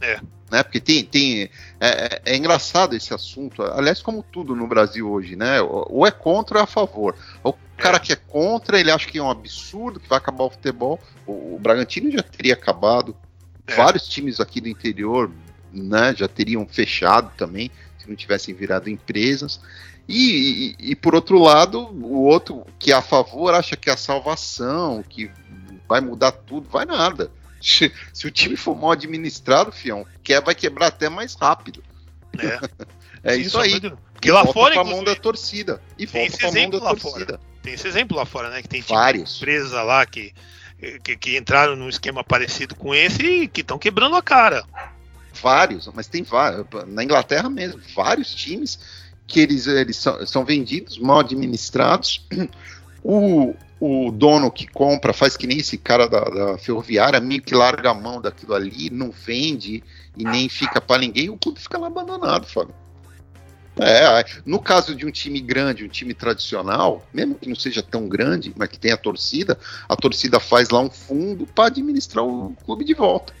É. 0.00 0.20
Né? 0.50 0.62
Porque 0.62 0.78
tem. 0.80 1.04
tem 1.04 1.42
é, 1.42 1.50
é- 1.80 2.22
é 2.26 2.36
engraçado 2.36 2.94
esse 2.94 3.12
assunto. 3.12 3.62
Aliás, 3.62 4.00
como 4.00 4.22
tudo 4.22 4.54
no 4.54 4.66
Brasil 4.68 5.10
hoje, 5.10 5.34
né? 5.34 5.60
Ou 5.60 6.06
é 6.06 6.10
contra 6.10 6.58
ou 6.58 6.60
é 6.60 6.64
a 6.64 6.66
favor. 6.66 7.16
O 7.42 7.52
cara 7.76 7.98
que 7.98 8.12
é 8.12 8.16
contra, 8.16 8.78
ele 8.78 8.90
acha 8.90 9.08
que 9.08 9.18
é 9.18 9.22
um 9.22 9.30
absurdo, 9.30 9.98
que 9.98 10.08
vai 10.08 10.18
acabar 10.18 10.44
o 10.44 10.50
futebol. 10.50 11.00
O, 11.26 11.56
o 11.56 11.58
Bragantino 11.60 12.10
já 12.12 12.22
teria 12.22 12.54
acabado. 12.54 13.16
É. 13.66 13.74
Vários 13.74 14.06
times 14.06 14.38
aqui 14.38 14.60
do 14.60 14.68
interior 14.68 15.30
né, 15.72 16.14
já 16.16 16.28
teriam 16.28 16.66
fechado 16.66 17.32
também, 17.36 17.70
se 17.98 18.08
não 18.08 18.14
tivessem 18.14 18.54
virado 18.54 18.88
empresas. 18.88 19.60
E, 20.08 20.74
e- 20.78 20.90
e, 20.90 20.96
por 20.96 21.14
outro 21.14 21.38
lado, 21.38 21.80
o 21.80 22.22
outro 22.24 22.66
que 22.78 22.92
é 22.92 22.94
a 22.94 23.02
favor 23.02 23.54
acha 23.54 23.76
que 23.76 23.88
é 23.88 23.92
a 23.94 23.96
salvação, 23.96 25.02
que 25.02 25.30
vai 25.88 26.00
mudar 26.00 26.32
tudo, 26.32 26.68
vai 26.68 26.84
nada. 26.84 27.30
Se, 27.60 27.90
se 28.12 28.26
o 28.26 28.30
time 28.30 28.56
for 28.56 28.76
mal 28.76 28.90
administrado, 28.92 29.72
fião, 29.72 30.06
quer, 30.22 30.42
vai 30.42 30.54
quebrar 30.54 30.88
até 30.88 31.08
mais 31.08 31.34
rápido. 31.34 31.82
É. 32.38 32.58
É 33.26 33.36
Sim, 33.36 33.40
isso 33.40 33.58
aí. 33.58 33.80
Porque 34.12 34.30
lá 34.30 34.44
fora, 34.44 34.74
pra 34.74 34.84
mão 34.84 35.02
da 35.02 35.14
torcida. 35.16 35.80
E 35.98 36.06
tem 36.06 36.28
volta 36.28 36.28
esse 36.28 36.36
pra 36.36 36.46
mão 36.48 36.56
exemplo 36.58 36.78
da 36.78 36.84
lá 36.84 36.94
torcida. 36.94 37.40
tem 37.62 37.72
esse 37.72 37.88
exemplo 37.88 38.14
lá 38.18 38.26
fora, 38.26 38.50
né? 38.50 38.60
Que 38.60 38.68
tem 38.68 38.82
Vários. 38.82 39.36
empresa 39.38 39.82
lá 39.82 40.04
que, 40.04 40.34
que, 41.02 41.16
que 41.16 41.38
entraram 41.38 41.74
num 41.74 41.88
esquema 41.88 42.22
parecido 42.22 42.74
com 42.74 42.94
esse 42.94 43.22
e 43.24 43.48
que 43.48 43.62
estão 43.62 43.78
quebrando 43.78 44.14
a 44.14 44.20
cara. 44.20 44.62
Vários, 45.40 45.88
mas 45.94 46.06
tem 46.06 46.22
vários. 46.22 46.66
Na 46.86 47.02
Inglaterra 47.02 47.48
mesmo, 47.48 47.80
vários 47.94 48.34
times 48.34 48.78
que 49.26 49.40
eles, 49.40 49.66
eles 49.66 49.96
são, 49.96 50.26
são 50.26 50.44
vendidos, 50.44 50.98
mal 50.98 51.20
administrados. 51.20 52.26
O, 53.06 53.54
o 53.78 54.10
dono 54.10 54.50
que 54.50 54.66
compra 54.66 55.12
faz 55.12 55.36
que 55.36 55.46
nem 55.46 55.58
esse 55.58 55.76
cara 55.76 56.08
da, 56.08 56.20
da 56.20 56.56
ferroviária, 56.56 57.20
meio 57.20 57.42
que 57.42 57.54
larga 57.54 57.90
a 57.90 57.94
mão 57.94 58.18
daquilo 58.18 58.54
ali, 58.54 58.88
não 58.88 59.10
vende 59.10 59.84
e 60.16 60.24
nem 60.24 60.48
fica 60.48 60.80
para 60.80 61.02
ninguém, 61.02 61.28
o 61.28 61.36
clube 61.36 61.60
fica 61.60 61.76
lá 61.76 61.88
abandonado, 61.88 62.46
Fábio. 62.46 62.74
É, 63.76 64.24
no 64.46 64.60
caso 64.60 64.94
de 64.94 65.04
um 65.04 65.10
time 65.10 65.40
grande, 65.40 65.84
um 65.84 65.88
time 65.88 66.14
tradicional, 66.14 67.04
mesmo 67.12 67.34
que 67.34 67.48
não 67.48 67.56
seja 67.56 67.82
tão 67.82 68.08
grande, 68.08 68.54
mas 68.56 68.68
que 68.68 68.78
tenha 68.78 68.96
torcida, 68.96 69.58
a 69.88 69.96
torcida 69.96 70.38
faz 70.38 70.70
lá 70.70 70.80
um 70.80 70.90
fundo 70.90 71.46
para 71.46 71.66
administrar 71.66 72.24
o 72.24 72.54
clube 72.64 72.84
de 72.84 72.94
volta. 72.94 73.34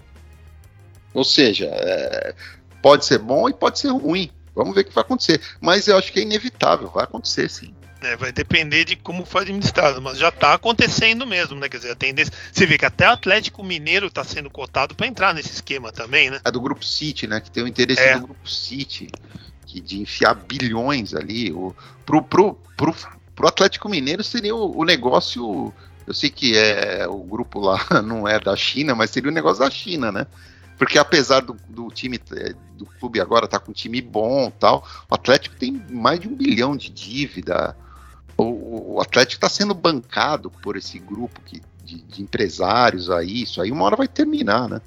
Ou 1.14 1.24
seja, 1.24 1.66
é, 1.72 2.34
pode 2.82 3.06
ser 3.06 3.18
bom 3.18 3.48
e 3.48 3.54
pode 3.54 3.78
ser 3.78 3.88
ruim. 3.90 4.28
Vamos 4.54 4.74
ver 4.74 4.82
o 4.82 4.84
que 4.84 4.94
vai 4.94 5.02
acontecer. 5.02 5.40
Mas 5.60 5.88
eu 5.88 5.96
acho 5.98 6.12
que 6.12 6.20
é 6.20 6.22
inevitável, 6.22 6.88
vai 6.88 7.04
acontecer 7.04 7.48
sim. 7.50 7.74
né, 8.02 8.16
vai 8.16 8.30
depender 8.30 8.84
de 8.84 8.96
como 8.96 9.24
foi 9.24 9.42
administrado, 9.42 10.00
mas 10.00 10.18
já 10.18 10.30
tá 10.30 10.54
acontecendo 10.54 11.26
mesmo, 11.26 11.58
né? 11.58 11.68
Quer 11.68 11.78
dizer, 11.78 11.92
a 11.92 11.96
tendência. 11.96 12.32
Você 12.52 12.66
vê 12.66 12.76
que 12.76 12.84
até 12.84 13.08
o 13.08 13.12
Atlético 13.12 13.64
Mineiro 13.64 14.10
tá 14.10 14.22
sendo 14.22 14.50
cotado 14.50 14.94
para 14.94 15.06
entrar 15.06 15.34
nesse 15.34 15.52
esquema 15.52 15.90
também, 15.90 16.30
né? 16.30 16.40
É 16.44 16.50
do 16.50 16.60
Grupo 16.60 16.84
City, 16.84 17.26
né? 17.26 17.40
Que 17.40 17.50
tem 17.50 17.62
o 17.62 17.68
interesse 17.68 18.02
É. 18.02 18.18
do 18.18 18.26
Grupo 18.26 18.48
City, 18.48 19.08
que, 19.66 19.80
de 19.80 20.00
enfiar 20.00 20.34
bilhões 20.34 21.14
ali. 21.14 21.50
O, 21.52 21.74
pro, 22.04 22.22
pro, 22.22 22.54
pro, 22.76 22.94
pro 23.34 23.48
Atlético 23.48 23.88
Mineiro 23.88 24.22
seria 24.22 24.54
o, 24.54 24.78
o 24.78 24.84
negócio. 24.84 25.72
Eu 26.06 26.12
sei 26.12 26.28
que 26.28 26.56
é 26.56 27.06
o 27.08 27.18
grupo 27.18 27.58
lá 27.58 27.80
não 28.04 28.28
é 28.28 28.38
da 28.38 28.54
China, 28.54 28.94
mas 28.94 29.10
seria 29.10 29.30
o 29.30 29.34
negócio 29.34 29.60
da 29.64 29.70
China, 29.70 30.12
né? 30.12 30.26
Porque 30.78 30.98
apesar 30.98 31.40
do, 31.40 31.56
do 31.68 31.88
time 31.90 32.20
eh, 32.32 32.54
do 32.76 32.86
clube 32.86 33.20
agora 33.20 33.46
tá 33.46 33.58
com 33.58 33.70
um 33.70 33.74
time 33.74 34.00
bom 34.00 34.50
tal, 34.50 34.86
o 35.08 35.14
Atlético 35.14 35.56
tem 35.56 35.84
mais 35.90 36.18
de 36.20 36.28
um 36.28 36.34
bilhão 36.34 36.76
de 36.76 36.90
dívida. 36.90 37.76
O, 38.36 38.94
o 38.94 39.00
Atlético 39.00 39.36
está 39.36 39.48
sendo 39.48 39.74
bancado 39.74 40.50
por 40.50 40.76
esse 40.76 40.98
grupo 40.98 41.40
que, 41.42 41.62
de, 41.84 42.02
de 42.02 42.22
empresários 42.22 43.08
aí. 43.10 43.42
Isso 43.42 43.62
aí 43.62 43.70
uma 43.70 43.84
hora 43.84 43.96
vai 43.96 44.08
terminar, 44.08 44.68
né? 44.68 44.80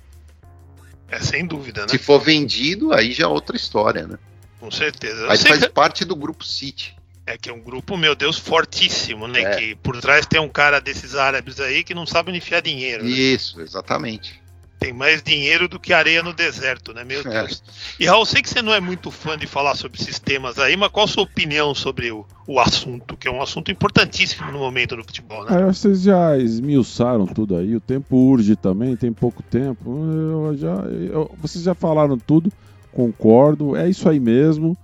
É 1.09 1.19
sem 1.19 1.45
dúvida, 1.45 1.83
né? 1.83 1.87
Se 1.87 1.97
for 1.97 2.19
vendido, 2.19 2.91
aí 2.93 3.13
já 3.13 3.23
é 3.23 3.27
outra 3.27 3.55
história, 3.55 4.05
né? 4.05 4.19
Com 4.59 4.69
certeza. 4.69 5.31
Aí 5.31 5.37
faz 5.37 5.61
que 5.61 5.69
parte 5.69 6.03
do 6.03 6.15
grupo 6.15 6.43
City. 6.43 6.97
é 7.25 7.37
que 7.37 7.49
é 7.49 7.53
um 7.53 7.61
grupo, 7.61 7.95
meu 7.95 8.13
Deus, 8.15 8.37
fortíssimo, 8.37 9.27
né? 9.27 9.41
É. 9.41 9.55
Que 9.55 9.75
por 9.75 9.99
trás 10.01 10.25
tem 10.25 10.41
um 10.41 10.49
cara 10.49 10.81
desses 10.81 11.15
árabes 11.15 11.59
aí 11.61 11.83
que 11.83 11.93
não 11.93 12.05
sabe 12.05 12.29
onde 12.29 12.39
enfiar 12.39 12.61
dinheiro. 12.61 13.05
né? 13.05 13.09
Isso, 13.09 13.61
exatamente. 13.61 14.41
Tem 14.79 14.93
mais 14.93 15.23
dinheiro 15.23 15.67
do 15.67 15.79
que 15.79 15.91
areia 15.91 16.21
no 16.21 16.33
deserto, 16.33 16.93
né? 16.93 17.03
Meu 17.03 17.21
É. 17.21 17.23
Deus. 17.23 17.63
E 17.99 18.05
Raul, 18.05 18.25
sei 18.25 18.41
que 18.43 18.49
você 18.49 18.61
não 18.61 18.71
é 18.73 18.79
muito 18.79 19.09
fã 19.09 19.35
de 19.37 19.47
falar 19.47 19.75
sobre 19.75 20.01
sistemas 20.01 20.59
aí, 20.59 20.77
mas 20.77 20.89
qual 20.89 21.05
a 21.05 21.07
sua 21.07 21.23
opinião 21.23 21.73
sobre 21.73 22.11
o, 22.11 22.23
o 22.47 22.59
assunto, 22.59 23.17
que 23.17 23.27
é 23.27 23.31
um 23.31 23.41
assunto 23.41 23.71
importantíssimo 23.71 24.51
no 24.51 24.59
momento 24.59 24.95
do 24.95 25.03
futebol, 25.03 25.43
né? 25.45 25.49
Ah, 25.51 25.73
vocês 25.73 26.03
já 26.03 26.37
esmiuçaram 26.37 27.25
tudo 27.25 27.55
aí. 27.57 27.75
O 27.75 27.81
tempo 27.81 28.15
urge 28.15 28.55
também, 28.55 28.95
tem 28.95 29.11
pouco 29.11 29.41
tempo. 29.41 29.89
Eu 29.89 30.55
já, 30.57 30.75
eu- 30.75 31.31
vocês 31.41 31.63
já 31.63 31.73
falaram 31.73 32.17
tudo, 32.17 32.51
concordo. 32.91 33.75
É 33.75 33.89
isso 33.89 34.07
aí 34.07 34.19
mesmo. 34.19 34.77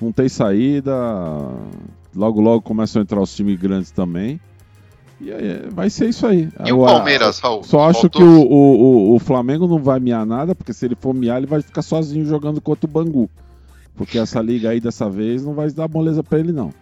Não 0.00 0.12
tem 0.12 0.28
saída. 0.30 0.92
Logo, 2.14 2.40
logo 2.40 2.62
começam 2.62 3.00
a 3.00 3.02
entrar 3.02 3.20
os 3.20 3.34
times 3.34 3.58
grandes 3.58 3.90
também. 3.90 4.40
E 5.20 5.32
aí, 5.32 5.68
vai 5.70 5.88
ser 5.88 6.08
isso 6.10 6.26
aí. 6.26 6.48
E 6.64 6.72
o 6.72 6.76
Agora, 6.84 6.94
Palmeiras, 6.96 7.38
Raul? 7.38 7.62
Só 7.64 7.88
acho 7.88 8.02
Faltou- 8.02 8.20
que 8.20 8.26
o, 8.26 8.42
o, 8.42 9.12
o- 9.12 9.14
o 9.14 9.18
Flamengo 9.18 9.66
não 9.66 9.78
vai 9.82 9.98
miar 9.98 10.26
nada, 10.26 10.54
porque 10.54 10.72
se 10.74 10.84
ele 10.84 10.94
for 10.94 11.14
miar, 11.14 11.38
ele 11.38 11.46
vai 11.46 11.62
ficar 11.62 11.80
sozinho 11.82 12.26
jogando 12.26 12.60
contra 12.60 12.86
o 12.86 12.92
Bangu. 12.92 13.30
Porque 13.94 14.18
essa 14.18 14.42
liga 14.42 14.68
aí 14.70 14.78
dessa 14.80 15.08
vez 15.08 15.42
não 15.42 15.54
vai 15.54 15.70
dar 15.70 15.88
moleza 15.88 16.22
pra 16.22 16.38
ele, 16.38 16.52
não. 16.52 16.72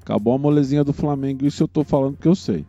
Acabou 0.00 0.34
a 0.34 0.38
molezinha 0.38 0.84
do 0.84 0.92
Flamengo, 0.92 1.44
isso 1.44 1.64
eu 1.64 1.68
tô 1.68 1.82
falando 1.82 2.16
que 2.16 2.28
eu 2.28 2.36
sei. 2.36 2.64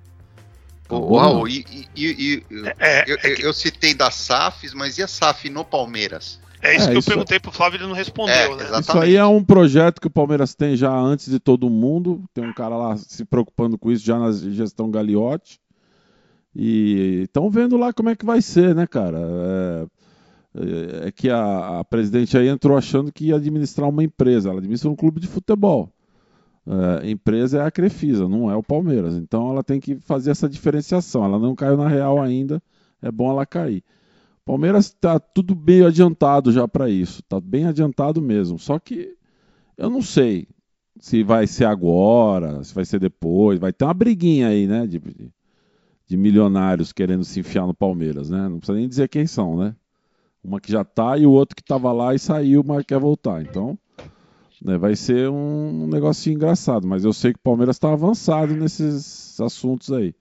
Ô, 0.89 0.95
Acabou. 0.97 1.17
Raul, 1.19 1.47
e, 1.47 1.63
e- 1.71 1.87
e- 1.95 2.43
e- 2.51 2.67
É, 2.79 3.03
eu, 3.07 3.15
é, 3.21 3.31
eu- 3.31 3.35
que- 3.35 3.45
eu 3.45 3.53
citei 3.53 3.93
da 3.93 4.09
SAFs, 4.09 4.73
mas 4.73 4.97
e 4.97 5.03
a 5.03 5.07
SAF 5.07 5.47
no 5.49 5.63
Palmeiras? 5.63 6.39
É 6.63 6.75
isso 6.75 6.85
é, 6.85 6.89
que 6.91 6.95
eu 6.95 6.99
isso- 6.99 7.09
perguntei 7.09 7.39
pro 7.39 7.51
Flávio 7.51 7.77
e 7.77 7.79
ele 7.81 7.87
não 7.87 7.95
respondeu, 7.95 8.33
É, 8.33 8.55
né? 8.55 8.63
exato. 8.63 8.81
Isso 8.81 8.97
aí 8.97 9.15
é 9.15 9.25
um 9.25 9.43
projeto 9.43 9.99
que 10.01 10.07
o 10.07 10.11
Palmeiras 10.11 10.55
tem 10.55 10.75
já 10.75 10.91
antes 10.91 11.29
de 11.29 11.39
todo 11.39 11.69
mundo. 11.69 12.23
Tem 12.33 12.43
um 12.47 12.53
cara 12.53 12.75
lá 12.77 12.95
se 12.97 13.25
preocupando 13.25 13.77
com 13.77 13.91
isso 13.91 14.05
já 14.05 14.17
na 14.17 14.31
gestão 14.31 14.89
Gagliotti. 14.89 15.59
E 16.55 17.21
estão 17.23 17.49
vendo 17.49 17.77
lá 17.77 17.91
como 17.91 18.09
é 18.09 18.15
que 18.15 18.25
vai 18.25 18.41
ser, 18.41 18.75
né, 18.75 18.85
cara? 18.85 19.17
É, 19.19 19.85
é- 20.55 21.07
é 21.07 21.11
que 21.11 21.29
a, 21.29 21.79
a 21.79 21.83
presidente 21.83 22.37
aí 22.37 22.47
entrou 22.47 22.77
achando 22.77 23.11
que 23.11 23.25
ia 23.25 23.35
administrar 23.37 23.89
uma 23.89 24.03
empresa. 24.03 24.49
Ela 24.49 24.59
administra 24.59 24.89
um 24.89 24.95
clube 24.95 25.19
de 25.19 25.27
futebol. 25.27 25.89
É, 27.01 27.09
empresa 27.09 27.57
é 27.57 27.65
a 27.65 27.71
Crefisa, 27.71 28.27
não 28.29 28.49
é 28.49 28.55
o 28.55 28.63
Palmeiras. 28.63 29.15
Então 29.15 29.49
ela 29.49 29.63
tem 29.63 29.79
que 29.79 29.95
fazer 29.97 30.31
essa 30.31 30.47
diferenciação. 30.47 31.25
Ela 31.25 31.39
não 31.39 31.55
caiu 31.55 31.75
na 31.75 31.87
real 31.87 32.21
ainda, 32.21 32.61
é 33.01 33.11
bom 33.11 33.29
ela 33.31 33.45
cair. 33.45 33.83
Palmeiras 34.45 34.87
está 34.87 35.19
tudo 35.19 35.55
bem 35.55 35.83
adiantado 35.85 36.51
já 36.51 36.67
para 36.67 36.89
isso, 36.89 37.21
está 37.21 37.39
bem 37.39 37.65
adiantado 37.65 38.21
mesmo. 38.21 38.59
Só 38.59 38.77
que 38.79 39.15
eu 39.77 39.89
não 39.89 40.01
sei 40.01 40.47
se 40.99 41.23
vai 41.23 41.47
ser 41.47 41.65
agora, 41.65 42.63
se 42.63 42.73
vai 42.73 42.85
ser 42.85 42.99
depois. 42.99 43.59
Vai 43.59 43.73
ter 43.73 43.85
uma 43.85 43.93
briguinha 43.93 44.47
aí, 44.49 44.67
né? 44.67 44.85
De, 44.87 44.99
de- 46.07 46.17
milionários 46.17 46.93
querendo 46.93 47.23
se 47.23 47.39
enfiar 47.39 47.65
no 47.65 47.73
Palmeiras, 47.73 48.29
né? 48.29 48.47
Não 48.47 48.59
precisa 48.59 48.77
nem 48.77 48.87
dizer 48.87 49.09
quem 49.09 49.25
são, 49.25 49.57
né? 49.57 49.75
Uma 50.43 50.59
que 50.59 50.71
já 50.71 50.83
tá 50.83 51.17
e 51.17 51.25
o 51.25 51.31
outro 51.31 51.55
que 51.55 51.61
estava 51.61 51.91
lá 51.91 52.13
e 52.13 52.19
saiu, 52.19 52.63
mas 52.65 52.85
quer 52.85 52.99
voltar. 52.99 53.41
Então, 53.41 53.77
né, 54.61 54.77
vai 54.77 54.95
ser 54.95 55.29
um, 55.29 55.83
um 55.83 55.87
negocinho 55.87 56.35
engraçado. 56.35 56.87
Mas 56.87 57.03
eu 57.05 57.13
sei 57.13 57.33
que 57.33 57.39
o 57.39 57.43
Palmeiras 57.43 57.75
está 57.77 57.91
avançado 57.93 58.55
nesses 58.55 59.39
assuntos 59.41 59.91
aí. 59.91 60.13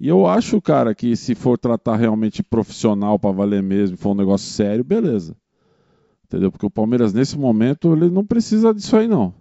E 0.00 0.06
eu 0.08 0.26
acho, 0.26 0.60
cara, 0.62 0.94
que 0.94 1.16
se 1.16 1.34
for 1.34 1.58
tratar 1.58 1.96
realmente 1.96 2.42
profissional 2.42 3.18
para 3.18 3.32
valer 3.32 3.62
mesmo, 3.62 3.96
for 3.96 4.10
um 4.10 4.14
negócio 4.14 4.48
sério, 4.50 4.84
beleza. 4.84 5.36
Entendeu? 6.24 6.52
Porque 6.52 6.66
o 6.66 6.70
Palmeiras, 6.70 7.12
nesse 7.12 7.38
momento, 7.38 7.92
ele 7.94 8.10
não 8.10 8.24
precisa 8.24 8.72
disso 8.72 8.96
aí, 8.96 9.08
não. 9.08 9.34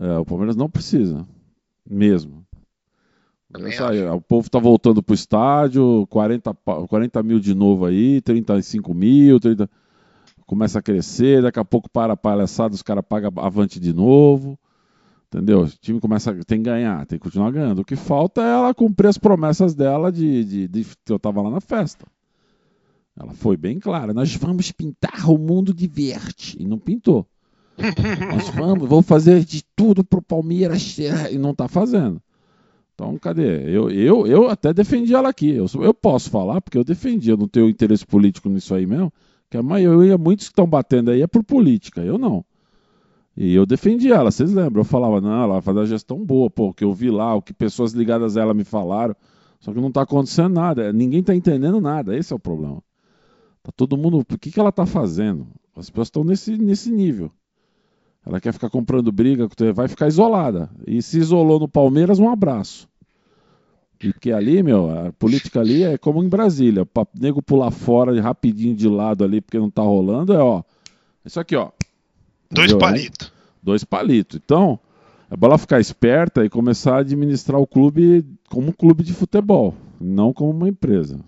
É, 0.00 0.18
o 0.18 0.24
Palmeiras 0.24 0.56
não 0.56 0.68
precisa. 0.68 1.26
Mesmo. 1.88 2.44
Aí, 3.88 4.02
o 4.08 4.20
povo 4.20 4.48
tá 4.50 4.58
voltando 4.58 5.02
pro 5.02 5.14
estádio, 5.14 6.06
40, 6.08 6.54
pa- 6.54 6.86
40 6.88 7.22
mil 7.22 7.38
de 7.38 7.54
novo 7.54 7.84
aí, 7.84 8.20
35 8.22 8.94
mil, 8.94 9.38
30... 9.38 9.68
começa 10.46 10.78
a 10.78 10.82
crescer, 10.82 11.42
daqui 11.42 11.58
a 11.60 11.64
pouco 11.64 11.88
para 11.90 12.14
a 12.14 12.16
palhaçada, 12.16 12.74
os 12.74 12.82
caras 12.82 13.04
pagam 13.06 13.30
avante 13.36 13.78
de 13.78 13.92
novo. 13.92 14.58
Entendeu? 15.32 15.62
O 15.62 15.68
time 15.80 15.98
começa 15.98 16.34
tem 16.44 16.58
que 16.58 16.64
ganhar, 16.68 17.06
tem 17.06 17.18
que 17.18 17.22
continuar 17.24 17.50
ganhando. 17.50 17.78
O 17.78 17.84
que 17.84 17.96
falta 17.96 18.42
é 18.42 18.50
ela 18.50 18.74
cumprir 18.74 19.08
as 19.08 19.16
promessas 19.16 19.74
dela 19.74 20.12
de, 20.12 20.44
de, 20.44 20.68
de- 20.68 20.84
que 21.02 21.10
eu 21.10 21.18
tava 21.18 21.40
lá 21.40 21.48
na 21.48 21.60
festa. 21.60 22.04
Ela 23.18 23.32
foi 23.32 23.56
bem 23.56 23.78
clara. 23.78 24.12
Nós 24.12 24.34
vamos 24.36 24.70
pintar 24.72 25.30
o 25.30 25.38
mundo 25.38 25.72
de 25.72 25.86
verde. 25.86 26.56
E 26.60 26.66
não 26.66 26.78
pintou. 26.78 27.26
Nós 28.30 28.50
vamos, 28.50 28.86
vou 28.86 29.00
fazer 29.00 29.42
de 29.42 29.64
tudo 29.74 30.04
pro 30.04 30.20
Palmeiras 30.20 30.98
e 30.98 31.38
não 31.38 31.54
tá 31.54 31.66
fazendo. 31.66 32.20
Então, 32.94 33.16
cadê? 33.18 33.62
Eu, 33.74 33.90
eu, 33.90 34.26
eu 34.26 34.48
até 34.50 34.72
defendi 34.74 35.14
ela 35.14 35.30
aqui. 35.30 35.48
Eu, 35.48 35.64
eu 35.80 35.94
posso 35.94 36.28
falar, 36.28 36.60
porque 36.60 36.76
eu 36.76 36.84
defendi. 36.84 37.30
Eu 37.30 37.38
não 37.38 37.48
tenho 37.48 37.70
interesse 37.70 38.04
político 38.04 38.50
nisso 38.50 38.74
aí 38.74 38.86
mesmo. 38.86 39.10
Que 39.48 39.56
a 39.56 39.62
maioria, 39.62 40.18
muitos 40.18 40.46
que 40.48 40.52
estão 40.52 40.66
batendo 40.66 41.10
aí 41.10 41.22
é 41.22 41.26
por 41.26 41.42
política. 41.42 42.02
Eu 42.02 42.18
não. 42.18 42.44
E 43.36 43.54
eu 43.54 43.64
defendi 43.64 44.12
ela, 44.12 44.30
vocês 44.30 44.52
lembram? 44.52 44.80
Eu 44.80 44.84
falava, 44.84 45.20
não, 45.20 45.42
ela 45.42 45.62
fazer 45.62 45.80
a 45.80 45.84
gestão 45.86 46.24
boa, 46.24 46.50
pô, 46.50 46.68
o 46.68 46.74
que 46.74 46.84
eu 46.84 46.92
vi 46.92 47.10
lá, 47.10 47.34
o 47.34 47.40
que 47.40 47.54
pessoas 47.54 47.92
ligadas 47.92 48.36
a 48.36 48.42
ela 48.42 48.52
me 48.52 48.64
falaram. 48.64 49.16
Só 49.58 49.72
que 49.72 49.80
não 49.80 49.92
tá 49.92 50.02
acontecendo 50.02 50.54
nada, 50.54 50.92
ninguém 50.92 51.22
tá 51.22 51.34
entendendo 51.34 51.80
nada, 51.80 52.16
esse 52.16 52.32
é 52.32 52.36
o 52.36 52.38
problema. 52.38 52.82
Tá 53.62 53.70
todo 53.74 53.96
mundo, 53.96 54.18
o 54.18 54.38
que, 54.38 54.50
que 54.50 54.60
ela 54.60 54.72
tá 54.72 54.84
fazendo? 54.84 55.46
As 55.76 55.88
pessoas 55.88 56.08
estão 56.08 56.24
nesse, 56.24 56.58
nesse 56.58 56.90
nível. 56.90 57.30
Ela 58.26 58.40
quer 58.40 58.52
ficar 58.52 58.68
comprando 58.68 59.10
briga, 59.10 59.48
vai 59.74 59.88
ficar 59.88 60.08
isolada. 60.08 60.70
E 60.86 61.00
se 61.00 61.18
isolou 61.18 61.58
no 61.58 61.68
Palmeiras, 61.68 62.18
um 62.18 62.28
abraço. 62.28 62.88
Porque 63.98 64.32
ali, 64.32 64.62
meu, 64.62 64.90
a 64.90 65.12
política 65.12 65.60
ali 65.60 65.84
é 65.84 65.96
como 65.96 66.22
em 66.22 66.28
Brasília. 66.28 66.82
O 66.82 67.06
nego 67.18 67.40
pular 67.40 67.70
fora 67.70 68.20
rapidinho 68.20 68.74
de 68.74 68.88
lado 68.88 69.22
ali 69.22 69.40
porque 69.40 69.58
não 69.58 69.70
tá 69.70 69.82
rolando, 69.82 70.32
é 70.32 70.38
ó. 70.38 70.62
Isso 71.24 71.38
aqui, 71.38 71.54
ó. 71.54 71.70
Dois 72.52 72.74
palitos. 72.74 73.32
Dois 73.62 73.84
palitos. 73.84 74.40
Então, 74.42 74.78
é 75.30 75.36
bom 75.36 75.46
ela 75.46 75.58
ficar 75.58 75.80
esperta 75.80 76.44
e 76.44 76.50
começar 76.50 76.96
a 76.96 77.00
administrar 77.00 77.58
o 77.58 77.66
clube 77.66 78.24
como 78.50 78.68
um 78.68 78.72
clube 78.72 79.02
de 79.02 79.14
futebol, 79.14 79.74
não 79.98 80.32
como 80.32 80.50
uma 80.50 80.68
empresa. 80.68 81.18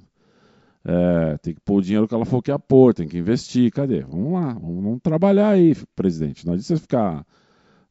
É, 0.85 1.39
tem 1.39 1.55
que 1.55 1.61
pôr 1.63 1.77
o 1.79 1.83
dinheiro 1.83 2.07
que 2.07 2.15
ela 2.15 2.27
for 2.27 2.43
que 2.43 2.51
ia 2.51 2.59
pôr, 2.59 2.93
tem 2.93 3.09
que 3.09 3.17
investir. 3.17 3.73
Cadê? 3.73 4.03
Vamos 4.03 4.35
lá, 4.35 4.53
vamos, 4.53 4.85
vamos 4.85 5.01
trabalhar 5.03 5.49
aí, 5.49 5.75
presidente. 5.97 6.45
Não 6.47 6.53
adianta 6.53 6.69
você 6.69 6.77
ficar 6.77 7.25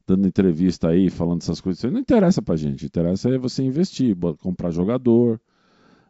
dando 0.06 0.28
entrevista 0.28 0.88
aí, 0.88 1.10
falando 1.10 1.42
essas 1.42 1.60
coisas. 1.60 1.82
Isso 1.82 1.92
não 1.92 1.98
interessa 1.98 2.40
pra 2.40 2.54
gente. 2.54 2.86
Interessa 2.86 3.28
é 3.28 3.38
você 3.38 3.64
investir, 3.64 4.16
comprar 4.38 4.70
jogador, 4.70 5.40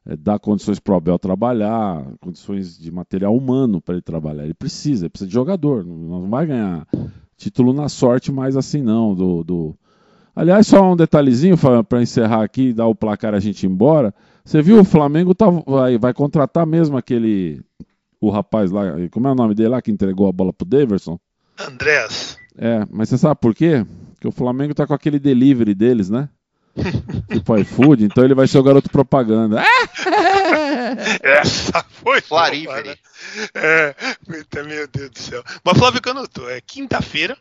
é, 0.06 0.16
dar 0.16 0.38
condições 0.38 0.78
pro 0.78 0.94
Abel 0.94 1.18
trabalhar, 1.18 2.04
condições 2.20 2.78
de 2.78 2.90
material 2.90 3.34
humano 3.36 3.80
para 3.80 3.94
ele 3.94 4.02
trabalhar. 4.02 4.44
Ele 4.44 4.54
precisa, 4.54 5.06
ele 5.06 5.10
precisa 5.10 5.28
de 5.28 5.34
jogador. 5.34 5.84
Não, 5.84 6.20
não 6.20 6.30
vai 6.30 6.46
ganhar 6.46 6.86
título 7.36 7.72
na 7.72 7.88
sorte 7.88 8.30
mais 8.30 8.56
assim, 8.56 8.82
não. 8.82 9.14
Do, 9.14 9.42
do... 9.42 9.74
Aliás, 10.34 10.66
só 10.66 10.92
um 10.92 10.96
detalhezinho 10.96 11.56
para 11.56 12.02
encerrar 12.02 12.42
aqui 12.42 12.72
dar 12.72 12.86
o 12.86 12.94
placar 12.94 13.34
a 13.34 13.40
gente 13.40 13.64
ir 13.64 13.70
embora. 13.70 14.14
Você 14.44 14.60
viu, 14.60 14.80
o 14.80 14.84
Flamengo 14.84 15.34
tá, 15.34 15.48
vai, 15.48 15.96
vai 15.96 16.12
contratar 16.12 16.66
mesmo 16.66 16.96
aquele. 16.96 17.62
O 18.20 18.30
rapaz 18.30 18.70
lá, 18.70 18.84
como 19.10 19.28
é 19.28 19.32
o 19.32 19.34
nome 19.34 19.54
dele 19.54 19.70
lá 19.70 19.82
que 19.82 19.90
entregou 19.90 20.28
a 20.28 20.32
bola 20.32 20.52
pro 20.52 20.66
Daverson? 20.66 21.18
Andréas. 21.58 22.38
É, 22.56 22.86
mas 22.90 23.08
você 23.08 23.18
sabe 23.18 23.38
por 23.40 23.54
quê? 23.54 23.84
Porque 24.14 24.28
o 24.28 24.32
Flamengo 24.32 24.74
tá 24.74 24.86
com 24.86 24.94
aquele 24.94 25.18
delivery 25.18 25.74
deles, 25.74 26.08
né? 26.08 26.28
Tipo 27.30 27.56
iFood, 27.56 28.04
então 28.04 28.24
ele 28.24 28.34
vai 28.34 28.46
ser 28.46 28.58
o 28.58 28.62
garoto 28.62 28.90
propaganda. 28.90 29.62
Essa 31.22 31.84
foi. 31.88 32.22
Né? 32.84 32.96
É, 33.54 33.94
meu 34.62 34.88
Deus 34.88 35.10
do 35.10 35.18
céu. 35.18 35.44
Mas 35.62 35.78
Flávio 35.78 36.02
Canuto, 36.02 36.48
é 36.48 36.60
quinta-feira. 36.60 37.36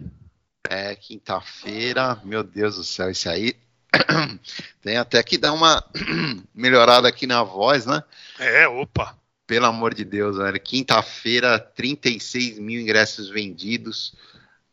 É, 0.69 0.95
quinta-feira, 0.95 2.19
meu 2.23 2.43
Deus 2.43 2.75
do 2.77 2.83
céu, 2.83 3.09
isso 3.09 3.29
aí 3.29 3.55
tem 4.81 4.97
até 4.97 5.21
que 5.21 5.37
dar 5.37 5.53
uma 5.53 5.83
melhorada 6.53 7.07
aqui 7.07 7.27
na 7.27 7.43
voz, 7.43 7.85
né? 7.85 8.03
É, 8.39 8.67
opa. 8.67 9.17
Pelo 9.45 9.65
amor 9.65 9.93
de 9.93 10.05
Deus, 10.05 10.37
velho. 10.37 10.59
Quinta-feira, 10.59 11.59
36 11.59 12.59
mil 12.59 12.81
ingressos 12.81 13.29
vendidos. 13.29 14.15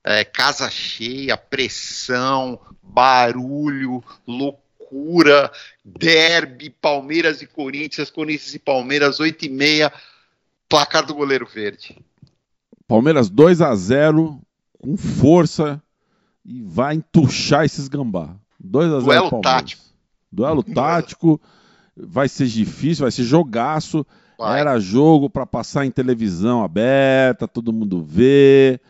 É, 0.03 0.25
casa 0.25 0.71
cheia, 0.71 1.37
pressão, 1.37 2.59
barulho, 2.83 4.03
loucura, 4.27 5.51
derby, 5.85 6.71
Palmeiras 6.71 7.43
e 7.43 7.47
Corinthians, 7.47 8.11
Corinthians 8.11 8.55
e 8.55 8.59
Palmeiras, 8.59 9.21
8 9.21 9.45
e 9.45 9.49
meia, 9.49 9.93
placar 10.69 11.05
do 11.05 11.15
goleiro 11.15 11.47
verde. 11.47 11.99
Palmeiras 12.89 13.29
2 13.29 13.61
a 13.61 13.75
0 13.75 14.41
com 14.79 14.97
força 14.97 15.81
e 16.45 16.63
vai 16.63 16.97
entuchar 16.97 17.65
esses 17.65 17.87
gambá. 17.87 18.35
2 18.59 18.87
a 18.87 19.01
0 19.01 19.05
Duelo 19.05 19.31
Palmeiras. 19.31 19.43
tático. 19.43 19.83
Duelo 20.33 20.63
tático, 20.75 21.41
vai 21.97 22.29
ser 22.29 22.47
difícil, 22.47 23.05
vai 23.05 23.13
ser 23.13 23.25
jogaço. 23.25 24.07
Vai. 24.39 24.61
Era 24.61 24.81
jogo 24.81 25.29
para 25.29 25.45
passar 25.45 25.85
em 25.85 25.91
televisão 25.91 26.65
aberta, 26.65 27.47
todo 27.47 27.75
mundo 27.75 28.03
ver 28.03 28.81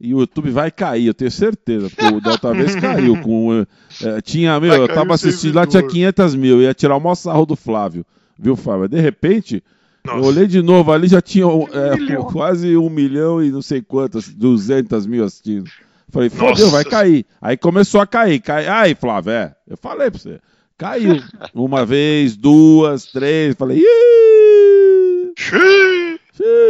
e 0.00 0.14
o 0.14 0.20
YouTube 0.20 0.50
vai 0.50 0.70
cair, 0.70 1.06
eu 1.06 1.14
tenho 1.14 1.30
certeza, 1.30 1.90
porque 1.90 2.20
da 2.22 2.30
outra 2.30 2.54
vez 2.54 2.74
caiu. 2.74 3.20
Com, 3.20 3.66
é, 4.02 4.20
tinha, 4.22 4.58
meu, 4.58 4.72
eu 4.72 4.88
tava 4.88 5.12
assistindo 5.12 5.54
lá, 5.54 5.66
tinha 5.66 5.82
500 5.82 6.34
mil, 6.36 6.62
ia 6.62 6.72
tirar 6.72 6.96
o 6.96 7.00
maior 7.00 7.14
sarro 7.14 7.44
do 7.44 7.54
Flávio, 7.54 8.04
viu, 8.38 8.56
Flávio? 8.56 8.88
De 8.88 8.98
repente, 8.98 9.62
Nossa. 10.02 10.18
eu 10.18 10.24
olhei 10.24 10.46
de 10.46 10.62
novo 10.62 10.90
ali, 10.90 11.06
já 11.06 11.20
tinha 11.20 11.44
é, 11.44 12.18
um 12.18 12.24
quase 12.32 12.74
um 12.78 12.88
milhão 12.88 13.44
e 13.44 13.50
não 13.50 13.60
sei 13.60 13.82
quantas, 13.82 14.28
200 14.30 15.06
mil 15.06 15.22
assistindo. 15.22 15.70
Falei, 16.08 16.30
fodeu, 16.30 16.70
vai 16.70 16.82
cair. 16.82 17.26
Aí 17.40 17.56
começou 17.56 18.00
a 18.00 18.06
cair, 18.06 18.40
cai. 18.40 18.66
Aí, 18.66 18.94
Flávio, 18.94 19.32
é, 19.32 19.54
eu 19.68 19.76
falei 19.76 20.10
pra 20.10 20.18
você, 20.18 20.40
caiu. 20.78 21.22
Uma 21.54 21.84
vez, 21.84 22.36
duas, 22.36 23.04
três, 23.04 23.54
falei, 23.54 23.78
Ih! 23.78 25.34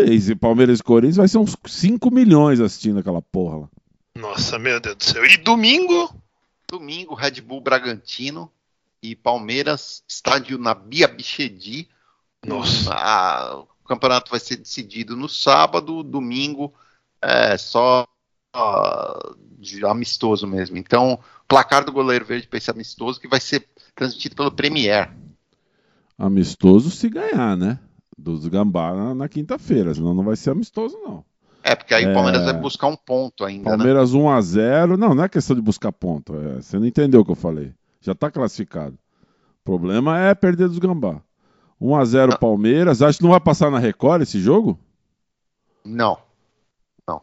Esse 0.07 0.35
Palmeiras 0.35 0.81
e 0.81 0.83
Corinthians 0.83 1.17
vai 1.17 1.29
ser 1.29 1.39
uns 1.39 1.57
5 1.65 2.11
milhões 2.11 2.61
assistindo 2.61 2.99
aquela 2.99 3.23
porra 3.23 3.59
lá. 3.59 3.69
Nossa, 4.17 4.59
meu 4.59 4.81
Deus 4.81 4.97
do 4.97 5.05
céu. 5.05 5.25
E 5.25 5.37
domingo? 5.37 6.15
Domingo, 6.69 7.15
Red 7.15 7.41
Bull 7.41 7.61
Bragantino 7.61 8.51
e 9.03 9.15
Palmeiras, 9.15 10.03
estádio 10.09 10.59
na 10.59 10.75
Bia 10.75 11.09
Bichedi. 11.09 11.89
Nossa. 12.45 12.93
A, 12.93 13.61
o 13.61 13.87
campeonato 13.87 14.31
vai 14.31 14.41
ser 14.41 14.57
decidido 14.57 15.17
no 15.17 15.29
sábado, 15.29 16.03
domingo 16.03 16.73
é 17.23 17.57
só 17.59 18.07
uh, 18.57 19.37
de 19.59 19.85
amistoso 19.85 20.47
mesmo. 20.47 20.77
Então, 20.77 21.19
placar 21.47 21.85
do 21.85 21.93
goleiro 21.93 22.25
verde 22.25 22.49
para 22.49 22.59
esse 22.59 22.71
amistoso 22.71 23.21
que 23.21 23.29
vai 23.29 23.41
ser 23.41 23.69
transmitido 23.95 24.35
pelo 24.35 24.51
Premier. 24.51 25.11
Amistoso 26.19 26.91
se 26.91 27.09
ganhar, 27.09 27.57
né? 27.57 27.79
Dos 28.21 28.47
Gambá 28.47 28.95
na, 28.95 29.15
na 29.15 29.29
quinta-feira, 29.29 29.95
senão 29.95 30.15
não 30.15 30.25
vai 30.25 30.37
ser 30.37 30.51
amistoso, 30.51 30.99
não. 31.03 31.25
É, 31.63 31.75
porque 31.75 31.95
aí 31.95 32.05
é... 32.05 32.11
o 32.11 32.15
Palmeiras 32.15 32.45
vai 32.45 32.55
buscar 32.55 32.87
um 32.89 32.97
ponto 32.97 33.45
ainda. 33.45 33.71
Né? 33.71 33.77
Palmeiras 33.77 34.13
né? 34.13 34.21
1x0. 34.21 34.97
Não, 34.97 35.15
não 35.15 35.25
é 35.25 35.29
questão 35.29 35.55
de 35.55 35.63
buscar 35.63 35.93
ponto. 35.93 36.35
É, 36.35 36.63
você 36.63 36.79
não 36.79 36.87
entendeu 36.87 37.21
o 37.21 37.25
que 37.25 37.31
eu 37.31 37.37
falei. 37.37 37.73
Já 38.01 38.13
está 38.13 38.31
classificado. 38.31 38.99
O 39.61 39.65
problema 39.65 40.19
é 40.19 40.35
perder 40.35 40.69
dos 40.69 40.79
Gambá. 40.79 41.21
1x0 41.81 42.39
Palmeiras. 42.39 43.03
Acho 43.03 43.19
que 43.19 43.25
não 43.25 43.31
vai 43.31 43.41
passar 43.41 43.71
na 43.71 43.79
Record 43.79 44.23
esse 44.23 44.41
jogo? 44.41 44.79
Não. 45.85 46.19
Não. 47.07 47.21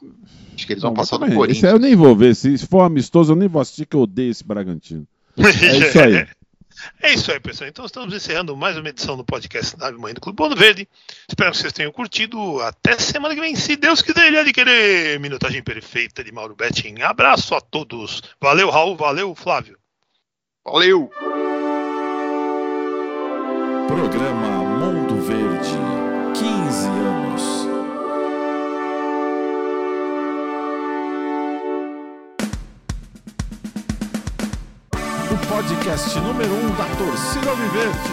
Acho 0.54 0.68
que 0.68 0.74
eles 0.74 0.84
vão 0.84 0.94
passar 0.94 1.18
no 1.18 1.26
Corinthians. 1.26 1.58
Esse 1.58 1.68
aí 1.68 1.74
eu 1.74 1.80
nem 1.80 1.96
vou 1.96 2.16
ver. 2.16 2.36
Se 2.36 2.58
for 2.68 2.82
amistoso, 2.82 3.32
eu 3.32 3.36
nem 3.36 3.48
vou 3.48 3.62
assistir, 3.62 3.86
que 3.86 3.96
eu 3.96 4.02
odeio 4.02 4.32
esse 4.32 4.44
Bragantino. 4.44 5.08
É 5.38 5.78
isso 5.78 6.00
aí. 6.00 6.28
É 7.02 7.14
isso 7.14 7.32
aí, 7.32 7.40
pessoal. 7.40 7.70
Então 7.70 7.86
estamos 7.86 8.14
encerrando 8.14 8.56
mais 8.56 8.78
uma 8.78 8.90
edição 8.90 9.18
do 9.18 9.24
podcast 9.24 9.78
Nave 9.78 9.98
Mãe 9.98 10.14
do 10.14 10.22
Clube 10.22 10.36
Bono 10.36 10.56
Verde. 10.56 10.88
Espero 11.28 11.52
que 11.52 11.58
vocês 11.58 11.74
tenham 11.74 11.92
curtido. 11.92 12.62
Até 12.62 12.98
semana 13.00 13.34
que 13.34 13.42
vem, 13.42 13.56
se 13.56 13.76
Deus 13.76 14.02
quiser, 14.02 14.34
ele 14.34 14.54
querer. 14.54 15.20
Minutagem 15.20 15.64
perfeita 15.64 16.24
de 16.24 16.32
Mauro 16.32 16.56
Betting. 16.56 17.02
Abraço 17.02 17.56
a 17.56 17.62
todos. 17.62 18.22
Valeu, 18.40 18.70
Raul. 18.70 18.96
Valeu, 18.96 19.34
Flávio. 19.36 19.78
Valeu. 20.66 21.10
Programa 23.88 24.48
Mundo 24.80 25.22
Verde. 25.22 25.72
15 26.34 26.88
anos. 26.88 27.67
Podcast 35.68 36.18
número 36.22 36.50
1 36.50 36.58
um 36.60 36.76
da 36.76 36.86
torcida 36.96 37.50
Alviverde. 37.50 38.10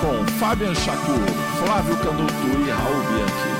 Com 0.00 0.26
Fabian 0.38 0.74
Chacur, 0.74 1.18
Flávio 1.58 1.96
Canuto 1.98 2.32
e 2.32 2.70
Raul 2.70 3.02
Bianchi. 3.10 3.52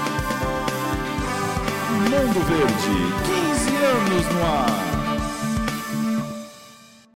Mundo 2.08 2.40
Verde, 2.46 2.96
15 3.26 3.76
anos 3.84 4.26
no 4.34 4.42
ar. 4.46 5.01